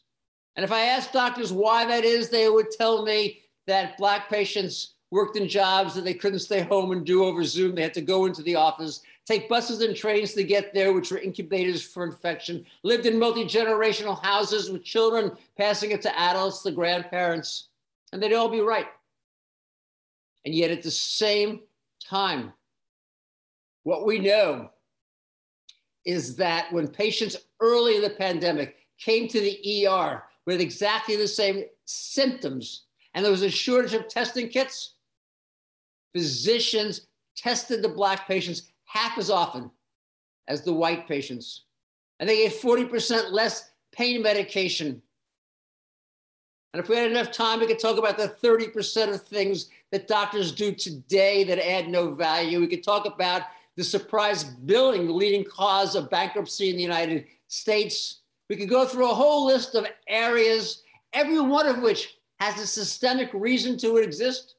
And 0.55 0.63
if 0.63 0.71
I 0.71 0.85
asked 0.85 1.13
doctors 1.13 1.53
why 1.53 1.85
that 1.85 2.03
is, 2.03 2.29
they 2.29 2.49
would 2.49 2.71
tell 2.71 3.05
me 3.05 3.43
that 3.67 3.95
Black 3.99 4.27
patients 4.27 4.95
worked 5.11 5.37
in 5.37 5.47
jobs 5.47 5.93
that 5.93 6.03
they 6.03 6.15
couldn't 6.15 6.39
stay 6.39 6.61
home 6.61 6.91
and 6.91 7.05
do 7.05 7.23
over 7.23 7.43
Zoom. 7.43 7.75
They 7.75 7.83
had 7.83 7.93
to 7.93 8.01
go 8.01 8.25
into 8.25 8.41
the 8.41 8.55
office, 8.55 9.01
take 9.27 9.47
buses 9.47 9.81
and 9.81 9.95
trains 9.95 10.33
to 10.33 10.43
get 10.43 10.73
there, 10.73 10.93
which 10.93 11.11
were 11.11 11.19
incubators 11.19 11.83
for 11.83 12.07
infection, 12.07 12.65
lived 12.81 13.05
in 13.05 13.19
multi 13.19 13.45
generational 13.45 14.19
houses 14.23 14.71
with 14.71 14.83
children 14.83 15.31
passing 15.59 15.91
it 15.91 16.01
to 16.01 16.19
adults, 16.19 16.63
the 16.63 16.71
grandparents, 16.71 17.67
and 18.11 18.23
they'd 18.23 18.33
all 18.33 18.49
be 18.49 18.61
right. 18.61 18.87
And 20.45 20.53
yet 20.53 20.71
at 20.71 20.83
the 20.83 20.91
same 20.91 21.61
time, 22.07 22.53
what 23.83 24.05
we 24.05 24.19
know 24.19 24.69
is 26.05 26.35
that 26.35 26.71
when 26.71 26.87
patients 26.87 27.35
early 27.59 27.95
in 27.95 28.01
the 28.03 28.11
pandemic 28.11 28.75
came 28.99 29.27
to 29.27 29.39
the 29.39 29.87
ER 29.87 30.23
with 30.45 30.61
exactly 30.61 31.15
the 31.15 31.27
same 31.27 31.65
symptoms 31.85 32.85
and 33.13 33.23
there 33.23 33.31
was 33.31 33.41
a 33.41 33.49
shortage 33.49 33.93
of 33.93 34.07
testing 34.07 34.49
kits, 34.49 34.95
physicians 36.13 37.07
tested 37.35 37.81
the 37.81 37.89
Black 37.89 38.27
patients 38.27 38.63
half 38.85 39.17
as 39.17 39.29
often 39.29 39.71
as 40.47 40.61
the 40.61 40.73
white 40.73 41.07
patients. 41.07 41.63
And 42.19 42.29
they 42.29 42.37
gave 42.37 42.53
40% 42.53 43.31
less 43.31 43.71
pain 43.91 44.21
medication. 44.21 45.01
And 46.73 46.83
if 46.83 46.89
we 46.89 46.97
had 46.97 47.09
enough 47.09 47.31
time, 47.31 47.61
we 47.61 47.67
could 47.67 47.79
talk 47.79 47.97
about 47.97 48.17
the 48.17 48.35
30% 48.43 49.13
of 49.13 49.21
things 49.23 49.69
that 49.95 50.09
doctors 50.09 50.51
do 50.51 50.73
today 50.73 51.45
that 51.45 51.57
add 51.57 51.87
no 51.87 52.13
value. 52.13 52.59
We 52.59 52.67
could 52.67 52.83
talk 52.83 53.05
about 53.05 53.43
the 53.77 53.83
surprise 53.83 54.43
billing, 54.43 55.07
the 55.07 55.13
leading 55.13 55.45
cause 55.45 55.95
of 55.95 56.09
bankruptcy 56.09 56.69
in 56.69 56.75
the 56.75 56.81
United 56.81 57.27
States. 57.47 58.19
We 58.49 58.57
could 58.57 58.67
go 58.67 58.85
through 58.85 59.09
a 59.09 59.15
whole 59.15 59.45
list 59.45 59.73
of 59.73 59.87
areas, 60.09 60.83
every 61.13 61.39
one 61.39 61.65
of 61.65 61.81
which 61.81 62.17
has 62.41 62.59
a 62.59 62.67
systemic 62.67 63.29
reason 63.33 63.77
to 63.77 63.95
exist, 63.95 64.55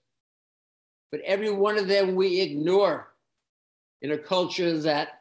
but 1.12 1.20
every 1.20 1.50
one 1.50 1.76
of 1.76 1.86
them 1.86 2.14
we 2.14 2.40
ignore 2.40 3.12
in 4.00 4.12
a 4.12 4.18
culture 4.18 4.78
that 4.78 5.20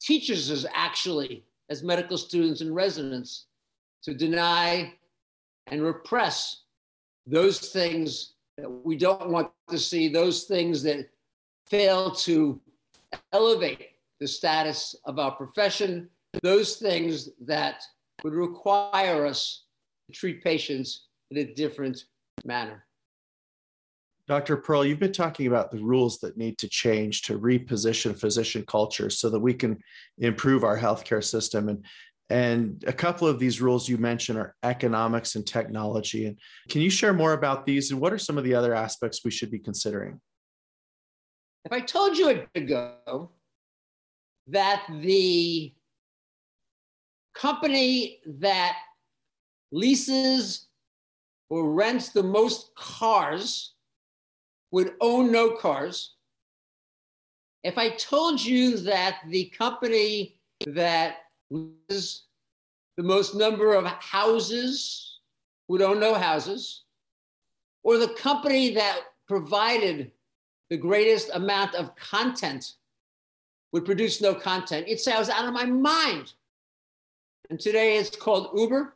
teaches 0.00 0.52
us 0.52 0.64
actually, 0.72 1.42
as 1.68 1.82
medical 1.82 2.16
students 2.16 2.60
and 2.60 2.76
residents, 2.76 3.46
to 4.04 4.14
deny 4.14 4.92
and 5.66 5.82
repress 5.82 6.60
those 7.26 7.58
things 7.58 8.31
we 8.84 8.96
don't 8.96 9.30
want 9.30 9.50
to 9.70 9.78
see, 9.78 10.08
those 10.08 10.44
things 10.44 10.82
that 10.82 11.08
fail 11.68 12.10
to 12.10 12.60
elevate 13.32 13.90
the 14.20 14.28
status 14.28 14.94
of 15.04 15.18
our 15.18 15.32
profession, 15.32 16.08
those 16.42 16.76
things 16.76 17.30
that 17.40 17.82
would 18.24 18.34
require 18.34 19.26
us 19.26 19.64
to 20.06 20.12
treat 20.12 20.42
patients 20.42 21.06
in 21.30 21.38
a 21.38 21.54
different 21.54 22.04
manner. 22.44 22.84
Dr. 24.28 24.56
Pearl, 24.56 24.84
you've 24.84 25.00
been 25.00 25.12
talking 25.12 25.48
about 25.48 25.72
the 25.72 25.82
rules 25.82 26.18
that 26.20 26.36
need 26.36 26.56
to 26.58 26.68
change 26.68 27.22
to 27.22 27.38
reposition 27.38 28.18
physician 28.18 28.64
culture 28.66 29.10
so 29.10 29.28
that 29.28 29.40
we 29.40 29.52
can 29.52 29.82
improve 30.18 30.62
our 30.62 30.78
healthcare 30.78 31.24
system. 31.24 31.68
And, 31.68 31.84
and 32.32 32.82
a 32.86 32.94
couple 32.94 33.28
of 33.28 33.38
these 33.38 33.60
rules 33.60 33.90
you 33.90 33.98
mentioned 33.98 34.38
are 34.38 34.56
economics 34.62 35.34
and 35.34 35.46
technology. 35.46 36.24
And 36.24 36.38
can 36.70 36.80
you 36.80 36.88
share 36.88 37.12
more 37.12 37.34
about 37.34 37.66
these 37.66 37.90
and 37.90 38.00
what 38.00 38.10
are 38.10 38.18
some 38.18 38.38
of 38.38 38.44
the 38.44 38.54
other 38.54 38.74
aspects 38.74 39.20
we 39.22 39.30
should 39.30 39.50
be 39.50 39.58
considering? 39.58 40.18
If 41.66 41.72
I 41.72 41.80
told 41.80 42.16
you 42.16 42.30
a 42.30 42.58
ago 42.58 43.32
that 44.46 44.86
the 45.02 45.74
company 47.34 48.20
that 48.40 48.78
leases 49.70 50.68
or 51.50 51.70
rents 51.70 52.08
the 52.08 52.22
most 52.22 52.74
cars 52.74 53.74
would 54.70 54.94
own 55.02 55.30
no 55.30 55.50
cars. 55.50 56.14
If 57.62 57.76
I 57.76 57.90
told 57.90 58.42
you 58.42 58.78
that 58.78 59.18
the 59.28 59.50
company 59.50 60.38
that 60.66 61.16
leases 61.52 62.24
the 62.96 63.02
most 63.02 63.34
number 63.34 63.74
of 63.74 63.86
houses 63.86 65.20
who 65.68 65.78
don't 65.78 66.00
know 66.00 66.14
houses, 66.14 66.84
or 67.82 67.98
the 67.98 68.08
company 68.08 68.74
that 68.74 69.00
provided 69.28 70.10
the 70.70 70.76
greatest 70.76 71.30
amount 71.34 71.74
of 71.74 71.94
content 71.96 72.74
would 73.72 73.84
produce 73.84 74.20
no 74.20 74.34
content. 74.34 74.86
It 74.88 75.00
sounds 75.00 75.28
out 75.28 75.46
of 75.46 75.54
my 75.54 75.64
mind. 75.64 76.32
And 77.50 77.58
today 77.58 77.96
it's 77.96 78.14
called 78.14 78.50
Uber, 78.54 78.94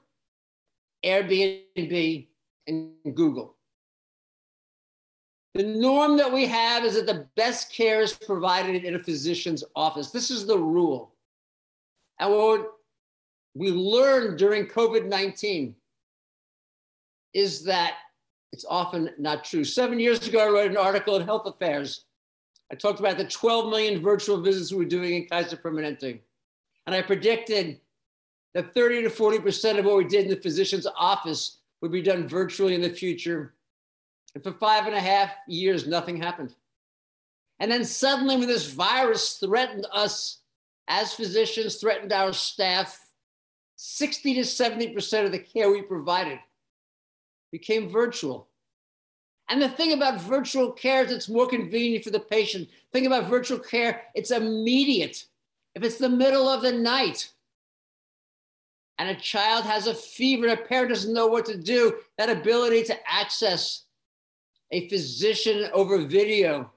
Airbnb, 1.05 2.27
and 2.67 2.93
Google. 3.15 3.55
The 5.55 5.65
norm 5.65 6.19
that 6.19 6.33
we 6.33 6.45
have 6.47 6.85
is 6.85 6.95
that 6.95 7.07
the 7.07 7.27
best 7.35 7.73
care 7.73 8.03
is 8.03 8.13
provided 8.13 8.85
in 8.85 8.95
a 8.95 8.99
physician's 8.99 9.65
office. 9.75 10.11
This 10.11 10.31
is 10.31 10.47
the 10.47 10.59
rule. 10.59 11.13
And 12.19 12.33
what 12.33 12.73
we 13.55 13.71
learned 13.71 14.39
during 14.39 14.67
COVID 14.67 15.07
19 15.07 15.75
is 17.35 17.65
that 17.65 17.95
it's 18.53 18.65
often 18.69 19.11
not 19.19 19.45
true. 19.45 19.65
Seven 19.65 20.01
years 20.01 20.27
ago, 20.27 20.39
I 20.39 20.51
wrote 20.51 20.71
an 20.71 20.77
article 20.77 21.17
in 21.17 21.27
Health 21.27 21.47
Affairs. 21.47 22.05
I 22.73 22.75
talked 22.75 23.01
about 23.01 23.19
the 23.19 23.25
12 23.25 23.71
million 23.71 24.03
virtual 24.03 24.41
visits 24.41 24.73
we 24.73 24.79
were 24.79 24.85
doing 24.85 25.15
in 25.15 25.29
Kaiser 25.29 25.57
Permanente. 25.57 26.21
And 26.87 26.95
I 26.95 27.03
predicted 27.03 27.81
that 28.55 28.73
30 28.73 29.03
to 29.03 29.11
40% 29.11 29.79
of 29.79 29.85
what 29.85 29.99
we 29.99 30.05
did 30.05 30.25
in 30.25 30.31
the 30.31 30.41
physician's 30.41 30.87
office 30.97 31.59
would 31.81 31.93
be 31.93 32.03
done 32.03 32.27
virtually 32.27 32.75
in 32.75 32.81
the 32.81 32.89
future. 32.89 33.55
And 34.35 34.43
for 34.43 34.53
five 34.53 34.87
and 34.87 34.95
a 34.95 35.01
half 35.01 35.33
years, 35.47 35.87
nothing 35.87 36.17
happened. 36.17 36.55
And 37.59 37.71
then 37.71 37.85
suddenly, 37.85 38.37
when 38.37 38.49
this 38.49 38.71
virus 38.71 39.35
threatened 39.35 39.87
us 39.93 40.41
as 40.89 41.13
physicians, 41.13 41.77
threatened 41.77 42.13
our 42.13 42.33
staff, 42.33 43.01
60 43.77 44.35
to 44.35 44.41
70% 44.41 45.25
of 45.25 45.33
the 45.33 45.39
care 45.39 45.71
we 45.71 45.83
provided 45.83 46.39
became 47.53 47.89
virtual. 47.89 48.49
And 49.49 49.63
the 49.63 49.69
thing 49.69 49.93
about 49.93 50.21
virtual 50.21 50.73
care 50.73 51.05
is 51.05 51.13
it's 51.13 51.29
more 51.29 51.47
convenient 51.47 52.05
for 52.05 52.11
the 52.11 52.21
patient. 52.21 52.69
Think 52.93 53.07
about 53.07 53.29
virtual 53.29 53.59
care, 53.59 54.03
it's 54.15 54.31
immediate. 54.31 55.25
If 55.75 55.85
it's 55.85 55.99
the 55.99 56.09
middle 56.09 56.49
of 56.49 56.63
the 56.63 56.73
night 56.73 57.31
and 58.99 59.11
a 59.11 59.15
child 59.15 59.65
has 59.65 59.87
a 59.87 59.95
fever 59.95 60.47
and 60.47 60.59
a 60.59 60.63
parent 60.63 60.89
doesn't 60.89 61.13
know 61.13 61.27
what 61.27 61.45
to 61.47 61.57
do, 61.57 61.97
that 62.19 62.31
ability 62.31 62.83
to 62.85 62.97
access 63.09 63.85
a 64.73 64.89
physician 64.89 65.69
over 65.73 65.99
video 65.99 66.73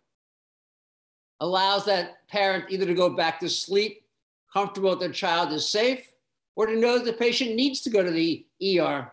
allows 1.41 1.86
that 1.86 2.28
parent 2.28 2.65
either 2.69 2.86
to 2.86 2.93
go 2.93 3.10
back 3.10 3.39
to 3.39 3.49
sleep, 3.49 4.04
comfortable 4.52 4.91
that 4.91 4.99
their 4.99 5.12
child 5.12 5.52
is 5.54 5.67
safe, 5.67 6.12
or 6.56 6.65
to 6.65 6.75
know 6.75 6.97
that 6.97 7.06
the 7.06 7.13
patient 7.13 7.56
needs 7.56 7.82
to 7.82 7.89
go 7.89 8.04
to 8.04 8.12
the 8.12 8.45
ER 8.78 9.12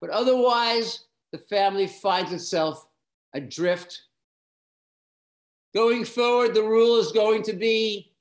but 0.00 0.10
otherwise, 0.10 1.04
the 1.32 1.38
family 1.38 1.86
finds 1.86 2.32
itself 2.32 2.88
adrift. 3.34 4.02
Going 5.74 6.04
forward, 6.04 6.54
the 6.54 6.62
rule 6.62 6.98
is 6.98 7.12
going 7.12 7.42
to 7.44 7.52
be 7.52 8.12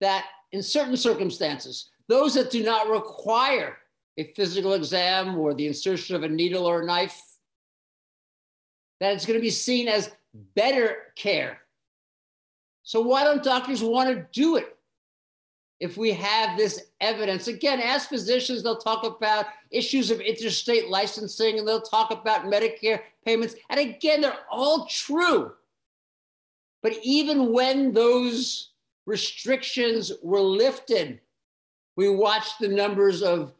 that 0.00 0.26
in 0.52 0.62
certain 0.62 0.96
circumstances, 0.96 1.90
those 2.08 2.34
that 2.34 2.50
do 2.50 2.64
not 2.64 2.88
require 2.88 3.76
a 4.16 4.24
physical 4.32 4.74
exam 4.74 5.36
or 5.38 5.54
the 5.54 5.66
insertion 5.66 6.16
of 6.16 6.22
a 6.22 6.28
needle 6.28 6.64
or 6.64 6.82
a 6.82 6.86
knife, 6.86 7.20
that 9.00 9.12
it's 9.12 9.26
going 9.26 9.38
to 9.38 9.42
be 9.42 9.50
seen 9.50 9.88
as 9.88 10.10
better 10.54 10.96
care. 11.14 11.60
So, 12.86 13.02
why 13.02 13.24
don't 13.24 13.42
doctors 13.42 13.82
want 13.82 14.08
to 14.08 14.26
do 14.32 14.56
it? 14.56 14.76
if 15.80 15.96
we 15.96 16.12
have 16.12 16.56
this 16.56 16.86
evidence. 17.00 17.48
Again, 17.48 17.80
as 17.80 18.06
physicians, 18.06 18.62
they'll 18.62 18.78
talk 18.78 19.04
about 19.04 19.46
issues 19.70 20.10
of 20.10 20.20
interstate 20.20 20.88
licensing 20.88 21.58
and 21.58 21.68
they'll 21.68 21.82
talk 21.82 22.10
about 22.10 22.46
Medicare 22.46 23.00
payments. 23.24 23.56
And 23.68 23.80
again, 23.80 24.20
they're 24.20 24.38
all 24.50 24.86
true. 24.86 25.52
But 26.82 26.94
even 27.02 27.52
when 27.52 27.92
those 27.92 28.70
restrictions 29.06 30.12
were 30.22 30.40
lifted, 30.40 31.20
we 31.96 32.08
watched 32.08 32.58
the 32.58 32.68
numbers 32.68 33.22
of 33.22 33.52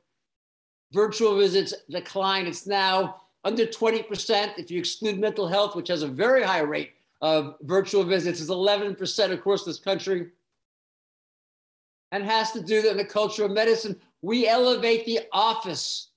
virtual 0.92 1.36
visits 1.36 1.74
decline. 1.90 2.46
It's 2.46 2.66
now 2.66 3.22
under 3.44 3.66
20%. 3.66 4.58
If 4.58 4.70
you 4.70 4.78
exclude 4.78 5.18
mental 5.18 5.48
health, 5.48 5.76
which 5.76 5.88
has 5.88 6.02
a 6.02 6.08
very 6.08 6.42
high 6.42 6.60
rate 6.60 6.92
of 7.20 7.56
virtual 7.62 8.04
visits, 8.04 8.40
is 8.40 8.50
11% 8.50 9.32
across 9.32 9.64
this 9.64 9.78
country 9.78 10.28
and 12.12 12.24
has 12.24 12.52
to 12.52 12.62
do 12.62 12.82
that 12.82 12.92
in 12.92 12.96
the 12.96 13.04
culture 13.04 13.44
of 13.44 13.50
medicine. 13.50 14.00
We 14.22 14.48
elevate 14.48 15.06
the 15.06 15.20
office. 15.32 16.10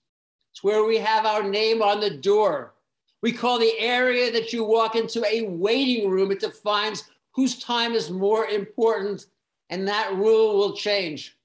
It's 0.51 0.63
where 0.63 0.83
we 0.83 0.97
have 0.97 1.25
our 1.25 1.43
name 1.43 1.81
on 1.81 1.99
the 1.99 2.09
door. 2.09 2.73
We 3.21 3.31
call 3.31 3.59
the 3.59 3.77
area 3.79 4.31
that 4.31 4.53
you 4.53 4.63
walk 4.63 4.95
into 4.95 5.25
a 5.25 5.47
waiting 5.47 6.09
room. 6.09 6.31
It 6.31 6.39
defines 6.39 7.03
whose 7.33 7.59
time 7.59 7.93
is 7.93 8.09
more 8.09 8.47
important, 8.47 9.25
and 9.69 9.87
that 9.87 10.15
rule 10.15 10.57
will 10.57 10.75
change. 10.75 11.37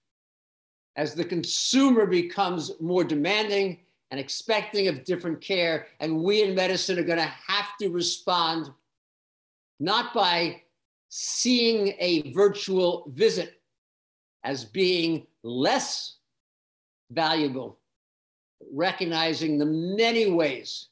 As 0.96 1.14
the 1.14 1.24
consumer 1.24 2.06
becomes 2.06 2.72
more 2.80 3.02
demanding 3.02 3.80
and 4.10 4.20
expecting 4.20 4.86
of 4.86 5.04
different 5.04 5.40
care, 5.40 5.88
and 5.98 6.22
we 6.22 6.42
in 6.42 6.54
medicine 6.54 6.98
are 6.98 7.04
going 7.04 7.18
to 7.18 7.24
have 7.24 7.76
to 7.80 7.88
respond 7.88 8.70
not 9.85 10.14
by 10.14 10.62
seeing 11.11 11.94
a 11.99 12.33
virtual 12.33 13.11
visit 13.14 13.61
as 14.42 14.64
being 14.64 15.27
less 15.42 16.16
valuable, 17.11 17.79
recognizing 18.73 19.59
the 19.59 19.66
many 19.66 20.31
ways 20.31 20.88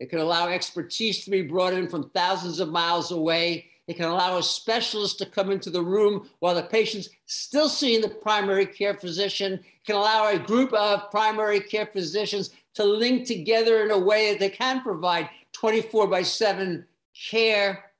it 0.00 0.10
can 0.10 0.18
allow 0.18 0.48
expertise 0.48 1.24
to 1.24 1.30
be 1.30 1.42
brought 1.42 1.72
in 1.72 1.88
from 1.88 2.10
thousands 2.10 2.60
of 2.60 2.70
miles 2.70 3.12
away. 3.12 3.66
It 3.86 3.96
can 3.96 4.06
allow 4.06 4.38
a 4.38 4.42
specialist 4.42 5.18
to 5.18 5.26
come 5.26 5.50
into 5.50 5.70
the 5.70 5.82
room 5.82 6.28
while 6.40 6.54
the 6.54 6.62
patient's 6.62 7.10
still 7.26 7.68
seeing 7.68 8.00
the 8.00 8.08
primary 8.08 8.66
care 8.66 8.94
physician. 8.94 9.52
It 9.52 9.86
can 9.86 9.96
allow 9.96 10.28
a 10.28 10.38
group 10.38 10.72
of 10.72 11.10
primary 11.10 11.60
care 11.60 11.86
physicians 11.86 12.50
to 12.74 12.84
link 12.84 13.26
together 13.26 13.84
in 13.84 13.92
a 13.92 13.98
way 13.98 14.32
that 14.32 14.40
they 14.40 14.48
can 14.48 14.82
provide 14.82 15.28
24 15.52 16.08
by 16.08 16.22
7 16.22 16.84
care 17.30 17.92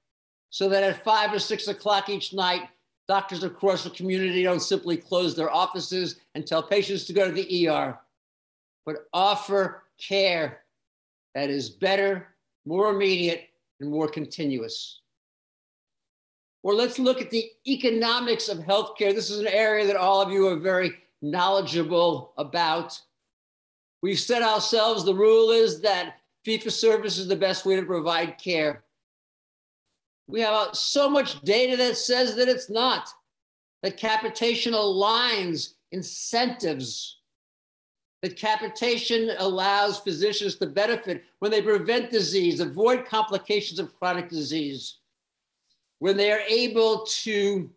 so 0.54 0.68
that 0.68 0.84
at 0.84 1.02
five 1.02 1.32
or 1.32 1.40
six 1.40 1.66
o'clock 1.66 2.08
each 2.08 2.32
night, 2.32 2.68
doctors 3.08 3.42
across 3.42 3.82
the 3.82 3.90
community 3.90 4.44
don't 4.44 4.60
simply 4.60 4.96
close 4.96 5.34
their 5.34 5.52
offices 5.52 6.20
and 6.36 6.46
tell 6.46 6.62
patients 6.62 7.02
to 7.02 7.12
go 7.12 7.26
to 7.26 7.32
the 7.32 7.68
ER, 7.68 7.98
but 8.86 9.08
offer 9.12 9.82
care 9.98 10.60
that 11.34 11.50
is 11.50 11.70
better, 11.70 12.28
more 12.64 12.94
immediate, 12.94 13.48
and 13.80 13.90
more 13.90 14.06
continuous. 14.06 15.00
Or 16.62 16.72
let's 16.72 17.00
look 17.00 17.20
at 17.20 17.32
the 17.32 17.50
economics 17.66 18.48
of 18.48 18.58
healthcare. 18.58 19.12
This 19.12 19.30
is 19.30 19.40
an 19.40 19.48
area 19.48 19.88
that 19.88 19.96
all 19.96 20.22
of 20.22 20.30
you 20.30 20.46
are 20.46 20.60
very 20.60 20.92
knowledgeable 21.20 22.32
about. 22.38 22.96
We've 24.02 24.20
set 24.20 24.42
ourselves 24.42 25.04
the 25.04 25.16
rule 25.16 25.50
is 25.50 25.80
that 25.80 26.20
fee 26.44 26.58
for 26.58 26.70
service 26.70 27.18
is 27.18 27.26
the 27.26 27.34
best 27.34 27.66
way 27.66 27.74
to 27.74 27.82
provide 27.82 28.38
care. 28.38 28.83
We 30.26 30.40
have 30.40 30.74
so 30.74 31.08
much 31.08 31.40
data 31.42 31.76
that 31.76 31.96
says 31.96 32.36
that 32.36 32.48
it's 32.48 32.70
not, 32.70 33.08
that 33.82 33.96
capitation 33.96 34.72
aligns 34.72 35.74
incentives 35.92 37.18
that 38.24 38.36
capitation 38.36 39.32
allows 39.36 39.98
physicians 39.98 40.54
to 40.54 40.64
benefit 40.64 41.24
when 41.40 41.50
they 41.50 41.60
prevent 41.60 42.10
disease, 42.10 42.58
avoid 42.58 43.04
complications 43.04 43.78
of 43.78 43.94
chronic 43.98 44.30
disease, 44.30 44.96
when 45.98 46.16
they 46.16 46.32
are 46.32 46.40
able 46.48 47.04
to 47.04 47.68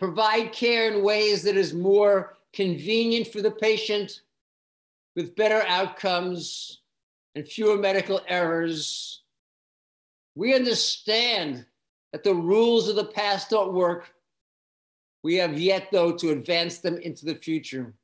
provide 0.00 0.50
care 0.50 0.92
in 0.92 1.04
ways 1.04 1.44
that 1.44 1.56
is 1.56 1.72
more 1.72 2.36
convenient 2.52 3.28
for 3.28 3.40
the 3.40 3.52
patient 3.52 4.22
with 5.14 5.36
better 5.36 5.62
outcomes 5.68 6.80
and 7.36 7.46
fewer 7.46 7.76
medical 7.76 8.20
errors. 8.26 9.22
We 10.36 10.54
understand 10.54 11.64
that 12.12 12.22
the 12.22 12.34
rules 12.34 12.88
of 12.88 12.94
the 12.94 13.06
past 13.06 13.50
don't 13.50 13.72
work. 13.72 14.12
We 15.24 15.36
have 15.36 15.58
yet, 15.58 15.88
though, 15.90 16.12
to 16.12 16.30
advance 16.30 16.78
them 16.78 16.98
into 16.98 17.24
the 17.24 17.34
future. 17.34 17.94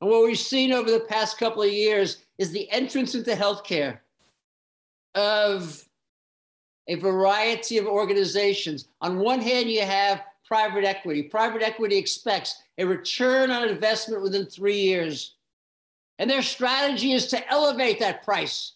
And 0.00 0.10
what 0.10 0.24
we've 0.24 0.38
seen 0.38 0.72
over 0.72 0.90
the 0.90 1.00
past 1.00 1.38
couple 1.38 1.62
of 1.62 1.70
years 1.70 2.24
is 2.38 2.50
the 2.50 2.68
entrance 2.70 3.14
into 3.14 3.32
healthcare 3.32 4.00
of 5.14 5.86
a 6.88 6.94
variety 6.94 7.78
of 7.78 7.86
organizations. 7.86 8.88
On 9.02 9.18
one 9.18 9.40
hand, 9.40 9.70
you 9.70 9.82
have 9.82 10.22
private 10.46 10.84
equity. 10.84 11.22
Private 11.22 11.62
equity 11.62 11.96
expects 11.96 12.62
a 12.78 12.84
return 12.84 13.50
on 13.50 13.68
investment 13.68 14.22
within 14.22 14.46
three 14.46 14.80
years. 14.80 15.34
And 16.18 16.30
their 16.30 16.42
strategy 16.42 17.12
is 17.12 17.26
to 17.28 17.50
elevate 17.50 17.98
that 18.00 18.24
price 18.24 18.75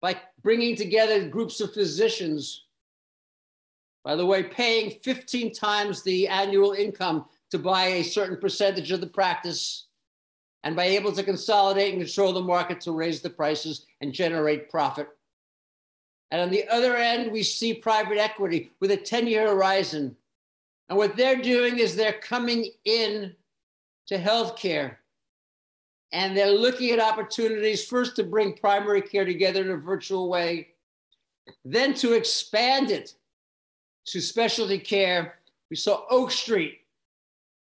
by 0.00 0.20
bringing 0.42 0.76
together 0.76 1.28
groups 1.28 1.60
of 1.60 1.72
physicians. 1.72 2.64
By 4.04 4.16
the 4.16 4.26
way, 4.26 4.42
paying 4.42 4.98
15 5.02 5.52
times 5.52 6.02
the 6.02 6.28
annual 6.28 6.72
income 6.72 7.26
to 7.50 7.58
buy 7.58 7.86
a 7.86 8.04
certain 8.04 8.36
percentage 8.36 8.92
of 8.92 9.00
the 9.00 9.06
practice 9.06 9.86
and 10.62 10.74
by 10.74 10.84
able 10.84 11.12
to 11.12 11.22
consolidate 11.22 11.94
and 11.94 12.02
control 12.02 12.32
the 12.32 12.40
market 12.40 12.80
to 12.82 12.92
raise 12.92 13.20
the 13.20 13.30
prices 13.30 13.86
and 14.00 14.12
generate 14.12 14.70
profit. 14.70 15.08
And 16.30 16.40
on 16.40 16.50
the 16.50 16.68
other 16.68 16.96
end, 16.96 17.30
we 17.30 17.42
see 17.42 17.74
private 17.74 18.18
equity 18.18 18.72
with 18.80 18.90
a 18.90 18.96
10 18.96 19.26
year 19.26 19.48
horizon. 19.48 20.16
And 20.88 20.98
what 20.98 21.16
they're 21.16 21.40
doing 21.40 21.78
is 21.78 21.94
they're 21.94 22.12
coming 22.12 22.70
in 22.84 23.34
to 24.08 24.18
healthcare 24.18 24.96
and 26.12 26.36
they're 26.36 26.50
looking 26.50 26.90
at 26.90 27.00
opportunities 27.00 27.84
first 27.84 28.16
to 28.16 28.24
bring 28.24 28.54
primary 28.54 29.02
care 29.02 29.24
together 29.24 29.62
in 29.62 29.70
a 29.70 29.76
virtual 29.76 30.28
way, 30.28 30.68
then 31.64 31.94
to 31.94 32.12
expand 32.12 32.90
it 32.90 33.14
to 34.06 34.20
specialty 34.20 34.78
care. 34.78 35.38
We 35.70 35.76
saw 35.76 36.04
Oak 36.10 36.30
Street 36.30 36.80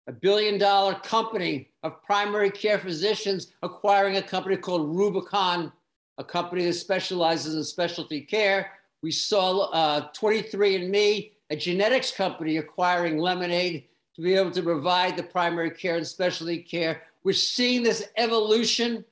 a 0.07 0.11
billion 0.11 0.57
dollar 0.57 0.95
company 0.95 1.69
of 1.83 2.01
primary 2.03 2.51
care 2.51 2.77
physicians 2.77 3.53
acquiring 3.63 4.17
a 4.17 4.21
company 4.21 4.55
called 4.55 4.95
Rubicon, 4.95 5.71
a 6.17 6.23
company 6.23 6.65
that 6.65 6.73
specializes 6.73 7.55
in 7.55 7.63
specialty 7.63 8.21
care. 8.21 8.71
We 9.01 9.11
saw 9.11 9.69
uh, 9.71 10.11
23andMe, 10.13 11.31
a 11.49 11.55
genetics 11.55 12.11
company, 12.11 12.57
acquiring 12.57 13.17
Lemonaid 13.17 13.85
to 14.15 14.21
be 14.21 14.35
able 14.35 14.51
to 14.51 14.63
provide 14.63 15.17
the 15.17 15.23
primary 15.23 15.71
care 15.71 15.97
and 15.97 16.07
specialty 16.07 16.59
care. 16.59 17.03
We're 17.25 17.33
seeing 17.33 17.81
this 17.81 18.07
evolution 18.15 19.03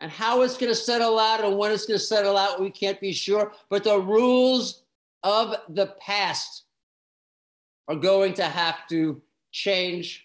and 0.00 0.10
how 0.10 0.42
it's 0.42 0.58
going 0.58 0.72
to 0.72 0.76
settle 0.76 1.20
out 1.20 1.44
and 1.44 1.56
when 1.56 1.70
it's 1.70 1.86
going 1.86 2.00
to 2.00 2.04
settle 2.04 2.36
out, 2.36 2.60
we 2.60 2.68
can't 2.68 3.00
be 3.00 3.12
sure. 3.12 3.52
But 3.70 3.84
the 3.84 3.98
rules 3.98 4.82
of 5.22 5.54
the 5.68 5.94
past 6.00 6.64
are 7.86 7.94
going 7.94 8.34
to 8.34 8.44
have 8.44 8.88
to 8.88 9.22
change. 9.52 10.23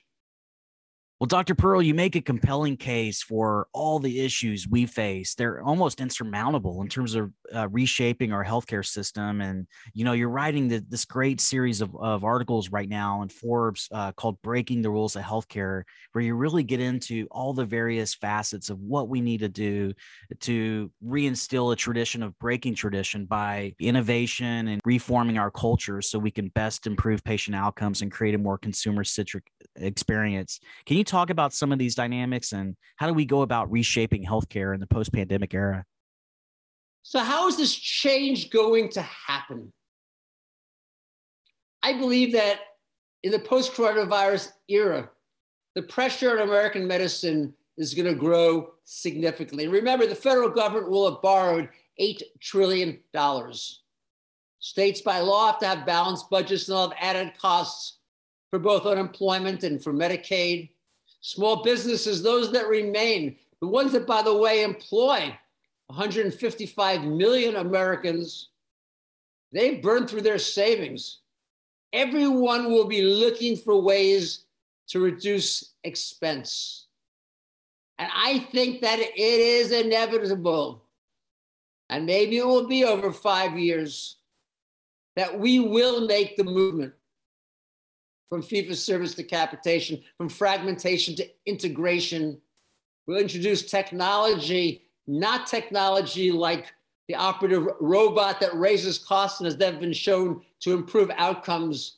Well, 1.19 1.27
Dr. 1.27 1.53
Pearl, 1.53 1.81
you 1.81 1.93
make 1.93 2.15
a 2.15 2.21
compelling 2.21 2.77
case 2.77 3.21
for 3.21 3.67
all 3.73 3.99
the 3.99 4.21
issues 4.21 4.69
we 4.69 4.85
face. 4.85 5.35
They're 5.35 5.61
almost 5.61 5.99
insurmountable 5.99 6.81
in 6.81 6.87
terms 6.87 7.13
of 7.13 7.33
uh, 7.53 7.67
reshaping 7.67 8.31
our 8.31 8.45
healthcare 8.45 8.85
system. 8.85 9.41
And, 9.41 9.67
you 9.93 10.05
know, 10.05 10.13
you're 10.13 10.29
writing 10.29 10.69
the, 10.69 10.81
this 10.87 11.03
great 11.03 11.41
series 11.41 11.81
of, 11.81 11.93
of 11.97 12.23
articles 12.23 12.69
right 12.69 12.87
now 12.87 13.21
in 13.21 13.27
Forbes 13.27 13.89
uh, 13.91 14.13
called 14.13 14.41
Breaking 14.43 14.81
the 14.81 14.91
Rules 14.91 15.17
of 15.17 15.23
Healthcare, 15.23 15.83
where 16.13 16.23
you 16.23 16.35
really 16.35 16.63
get 16.63 16.79
into 16.79 17.27
all 17.31 17.51
the 17.53 17.65
various 17.65 18.13
facets 18.13 18.69
of 18.69 18.79
what 18.79 19.09
we 19.09 19.19
need 19.19 19.41
to 19.41 19.49
do 19.49 19.91
to 20.39 20.89
reinstill 21.05 21.73
a 21.73 21.75
tradition 21.75 22.23
of 22.23 22.39
breaking 22.39 22.75
tradition 22.75 23.25
by 23.25 23.73
innovation 23.77 24.69
and 24.69 24.79
reforming 24.85 25.37
our 25.37 25.51
culture 25.51 26.01
so 26.01 26.17
we 26.17 26.31
can 26.31 26.47
best 26.47 26.87
improve 26.87 27.21
patient 27.25 27.57
outcomes 27.57 28.01
and 28.01 28.09
create 28.09 28.35
a 28.35 28.37
more 28.37 28.57
consumer 28.57 29.03
centric 29.03 29.43
experience. 29.75 30.61
Can 30.85 30.95
you 30.95 31.03
talk 31.09 31.29
about 31.29 31.53
some 31.53 31.71
of 31.71 31.79
these 31.79 31.95
dynamics 31.95 32.53
and 32.53 32.75
how 32.97 33.07
do 33.07 33.13
we 33.13 33.25
go 33.25 33.41
about 33.41 33.71
reshaping 33.71 34.25
healthcare 34.25 34.73
in 34.73 34.79
the 34.79 34.87
post 34.87 35.11
pandemic 35.11 35.53
era? 35.53 35.83
So, 37.03 37.19
how 37.19 37.47
is 37.47 37.57
this 37.57 37.75
change 37.75 38.49
going 38.49 38.89
to 38.89 39.01
happen? 39.01 39.73
I 41.81 41.93
believe 41.93 42.33
that 42.33 42.59
in 43.23 43.31
the 43.31 43.39
post 43.39 43.73
coronavirus 43.73 44.51
era, 44.67 45.09
the 45.75 45.81
pressure 45.81 46.31
on 46.31 46.47
American 46.47 46.87
medicine 46.87 47.53
is 47.77 47.93
going 47.93 48.07
to 48.07 48.13
grow 48.13 48.73
significantly. 48.83 49.67
Remember, 49.67 50.05
the 50.05 50.15
federal 50.15 50.49
government 50.49 50.89
will 50.89 51.09
have 51.09 51.21
borrowed 51.21 51.69
$8 51.99 52.21
trillion. 52.41 52.99
States 54.59 55.01
by 55.01 55.19
law 55.19 55.47
have 55.47 55.59
to 55.59 55.67
have 55.67 55.85
balanced 55.85 56.29
budgets 56.29 56.67
and 56.67 56.75
they'll 56.75 56.89
have 56.89 56.97
added 56.99 57.31
costs 57.39 57.99
for 58.49 58.59
both 58.59 58.85
unemployment 58.85 59.63
and 59.63 59.81
for 59.81 59.93
Medicaid. 59.93 60.69
Small 61.21 61.63
businesses, 61.63 62.23
those 62.23 62.51
that 62.53 62.67
remain, 62.67 63.35
the 63.61 63.67
ones 63.67 63.91
that, 63.91 64.07
by 64.07 64.21
the 64.21 64.35
way, 64.35 64.63
employ 64.63 65.37
155 65.87 67.03
million 67.03 67.55
Americans, 67.57 68.49
they've 69.51 69.81
burned 69.81 70.09
through 70.09 70.21
their 70.21 70.37
savings. 70.37 71.19
Everyone 71.91 72.71
will 72.71 72.85
be 72.85 73.01
looking 73.01 73.57
for 73.57 73.81
ways 73.81 74.45
to 74.89 74.99
reduce 74.99 75.73
expense. 75.83 76.87
And 77.97 78.09
I 78.15 78.39
think 78.51 78.81
that 78.81 78.99
it 78.99 79.17
is 79.17 79.71
inevitable, 79.71 80.83
and 81.89 82.05
maybe 82.05 82.37
it 82.37 82.45
will 82.45 82.67
be 82.67 82.85
over 82.85 83.11
five 83.11 83.59
years, 83.59 84.17
that 85.15 85.37
we 85.37 85.59
will 85.59 86.07
make 86.07 86.37
the 86.37 86.45
movement 86.45 86.93
from 88.29 88.41
for 88.43 88.75
service 88.75 89.15
to 89.15 89.23
capitation, 89.23 90.01
from 90.17 90.29
fragmentation 90.29 91.15
to 91.15 91.27
integration. 91.45 92.39
We'll 93.07 93.17
introduce 93.17 93.63
technology, 93.63 94.83
not 95.07 95.47
technology 95.47 96.31
like 96.31 96.71
the 97.07 97.15
operative 97.15 97.67
robot 97.79 98.39
that 98.39 98.53
raises 98.53 98.99
costs 98.99 99.39
and 99.39 99.45
has 99.45 99.57
then 99.57 99.79
been 99.79 99.93
shown 99.93 100.41
to 100.59 100.73
improve 100.73 101.09
outcomes, 101.17 101.97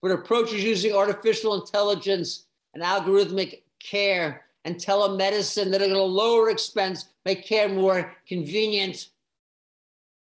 but 0.00 0.12
approaches 0.12 0.62
using 0.62 0.94
artificial 0.94 1.60
intelligence 1.60 2.44
and 2.74 2.82
algorithmic 2.82 3.62
care 3.80 4.42
and 4.64 4.76
telemedicine 4.76 5.72
that 5.72 5.82
are 5.82 5.86
going 5.86 5.94
to 5.94 6.02
lower 6.02 6.48
expense, 6.48 7.06
make 7.24 7.44
care 7.44 7.68
more 7.68 8.14
convenient, 8.28 9.08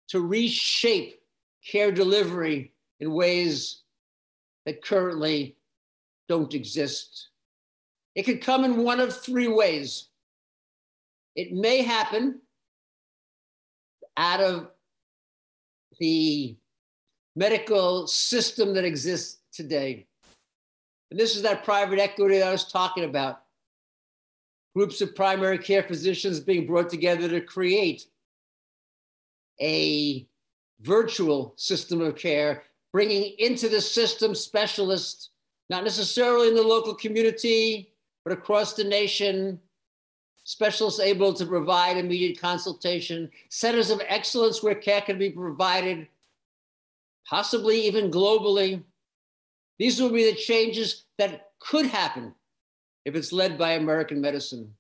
to 0.10 0.20
reshape 0.20 1.22
care 1.66 1.92
delivery 1.92 2.74
in 3.00 3.14
ways 3.14 3.84
that 4.68 4.84
currently 4.84 5.56
don't 6.28 6.54
exist. 6.54 7.30
It 8.16 8.24
could 8.24 8.42
come 8.42 8.66
in 8.66 8.84
one 8.84 9.00
of 9.00 9.16
three 9.16 9.48
ways. 9.48 10.10
It 11.38 11.54
may 11.54 11.84
happen 11.84 12.42
out 14.18 14.42
of 14.42 14.68
the 16.02 16.58
medical 17.38 18.08
system 18.08 18.74
that 18.74 18.84
exists 18.84 19.40
today. 19.54 20.06
And 21.12 21.20
this 21.20 21.38
is 21.38 21.44
that 21.44 21.64
private 21.64 22.00
equity 22.00 22.44
I 22.44 22.52
was 22.52 22.70
talking 22.70 23.06
about. 23.06 23.44
Groups 24.76 25.00
of 25.00 25.16
primary 25.16 25.60
care 25.60 25.84
physicians 25.84 26.42
being 26.42 26.68
brought 26.68 26.90
together 26.90 27.30
to 27.30 27.40
create 27.40 28.06
a 29.62 30.28
virtual 30.82 31.54
system 31.56 32.02
of 32.02 32.18
care 32.18 32.64
bringing 32.92 33.34
into 33.40 33.70
the 33.70 33.82
system 33.82 34.34
specialists, 34.34 35.30
not 35.70 35.84
necessarily 35.84 36.48
in 36.48 36.56
the 36.56 36.62
local 36.62 36.96
community, 36.96 37.92
but 38.24 38.38
across 38.38 38.74
the 38.74 38.84
nation, 38.84 39.60
specialists 40.44 41.00
able 41.00 41.34
to 41.34 41.46
provide 41.46 41.98
immediate 41.98 42.40
consultation, 42.40 43.30
centers 43.50 43.90
of 43.90 44.02
excellence 44.08 44.64
where 44.64 44.76
care 44.76 45.02
can 45.02 45.18
be 45.18 45.30
provided, 45.30 46.08
possibly 47.28 47.82
even 47.82 48.10
globally. 48.10 48.82
These 49.78 50.02
will 50.02 50.10
be 50.10 50.30
the 50.30 50.38
changes 50.38 51.04
that 51.18 51.52
could 51.60 51.86
happen 51.86 52.34
if 53.06 53.16
it's 53.16 53.34
led 53.34 53.58
by 53.58 53.72
American 53.72 54.22
medicine. 54.22 54.74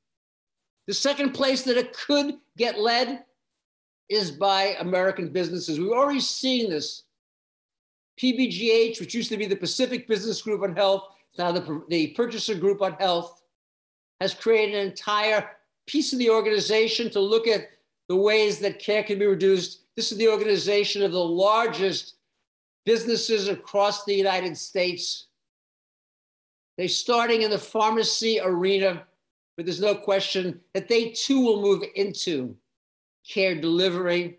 The 0.87 0.93
second 0.93 1.33
place 1.33 1.63
that 1.63 1.77
it 1.77 1.91
could 1.91 2.35
get 2.57 2.79
led 2.79 3.25
is 4.09 4.31
by 4.31 4.77
American 4.79 5.29
businesses. 5.29 5.79
We've 5.79 5.91
already 5.91 6.21
seen 6.21 6.69
this 6.69 7.03
PBGH, 8.21 8.99
which 8.99 9.13
used 9.13 9.29
to 9.29 9.37
be 9.37 9.45
the 9.45 9.55
Pacific 9.55 10.07
Business 10.07 10.41
Group 10.41 10.63
on 10.63 10.75
Health, 10.75 11.09
now 11.37 11.51
the, 11.51 11.83
the 11.89 12.07
Purchaser 12.07 12.55
Group 12.55 12.81
on 12.81 12.93
Health, 12.93 13.41
has 14.19 14.33
created 14.33 14.75
an 14.75 14.87
entire 14.87 15.49
piece 15.85 16.13
of 16.13 16.19
the 16.19 16.29
organization 16.29 17.09
to 17.11 17.19
look 17.19 17.47
at 17.47 17.69
the 18.09 18.15
ways 18.15 18.59
that 18.59 18.79
care 18.79 19.03
can 19.03 19.19
be 19.19 19.25
reduced. 19.25 19.81
This 19.95 20.11
is 20.11 20.17
the 20.17 20.29
organization 20.29 21.03
of 21.03 21.11
the 21.11 21.23
largest 21.23 22.15
businesses 22.85 23.47
across 23.47 24.05
the 24.05 24.15
United 24.15 24.57
States. 24.57 25.27
They're 26.77 26.87
starting 26.87 27.41
in 27.41 27.51
the 27.51 27.57
pharmacy 27.57 28.39
arena, 28.41 29.03
but 29.55 29.65
there's 29.65 29.81
no 29.81 29.95
question 29.95 30.61
that 30.73 30.87
they 30.87 31.09
too 31.09 31.41
will 31.41 31.61
move 31.61 31.83
into 31.95 32.55
care 33.27 33.55
delivery, 33.55 34.37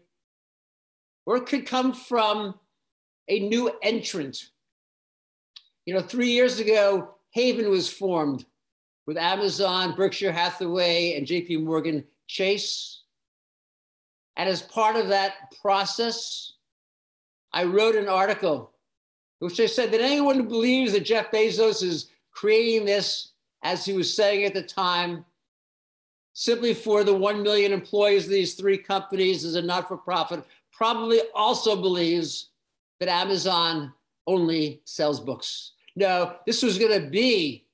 or 1.26 1.36
it 1.36 1.46
could 1.46 1.66
come 1.66 1.92
from 1.92 2.54
a 3.28 3.40
new 3.40 3.70
entrant. 3.82 4.50
You 5.86 5.94
know, 5.94 6.00
three 6.00 6.30
years 6.30 6.58
ago, 6.58 7.14
Haven 7.30 7.70
was 7.70 7.88
formed 7.88 8.44
with 9.06 9.16
Amazon, 9.16 9.94
Berkshire 9.94 10.32
Hathaway, 10.32 11.14
and 11.16 11.26
JP 11.26 11.64
Morgan 11.64 12.04
Chase. 12.26 13.02
And 14.36 14.48
as 14.48 14.62
part 14.62 14.96
of 14.96 15.08
that 15.08 15.54
process, 15.60 16.52
I 17.52 17.64
wrote 17.64 17.96
an 17.96 18.08
article 18.08 18.72
which 19.38 19.60
I 19.60 19.66
said 19.66 19.92
that 19.92 20.00
anyone 20.00 20.36
who 20.36 20.42
believes 20.42 20.92
that 20.92 21.04
Jeff 21.04 21.30
Bezos 21.30 21.82
is 21.82 22.10
creating 22.32 22.84
this, 22.84 23.32
as 23.62 23.84
he 23.84 23.92
was 23.92 24.14
saying 24.14 24.44
at 24.44 24.54
the 24.54 24.62
time, 24.62 25.24
simply 26.32 26.74
for 26.74 27.04
the 27.04 27.14
1 27.14 27.42
million 27.42 27.72
employees 27.72 28.24
of 28.24 28.30
these 28.30 28.54
three 28.54 28.78
companies 28.78 29.44
as 29.44 29.54
a 29.54 29.62
not 29.62 29.88
for 29.88 29.96
profit, 29.96 30.44
probably 30.72 31.20
also 31.34 31.80
believes 31.80 32.50
that 33.00 33.08
Amazon 33.08 33.92
only 34.26 34.82
sells 34.84 35.20
books. 35.20 35.72
No, 35.96 36.37
this 36.46 36.62
was 36.62 36.78
going 36.78 37.00
to 37.00 37.08
be 37.08 37.66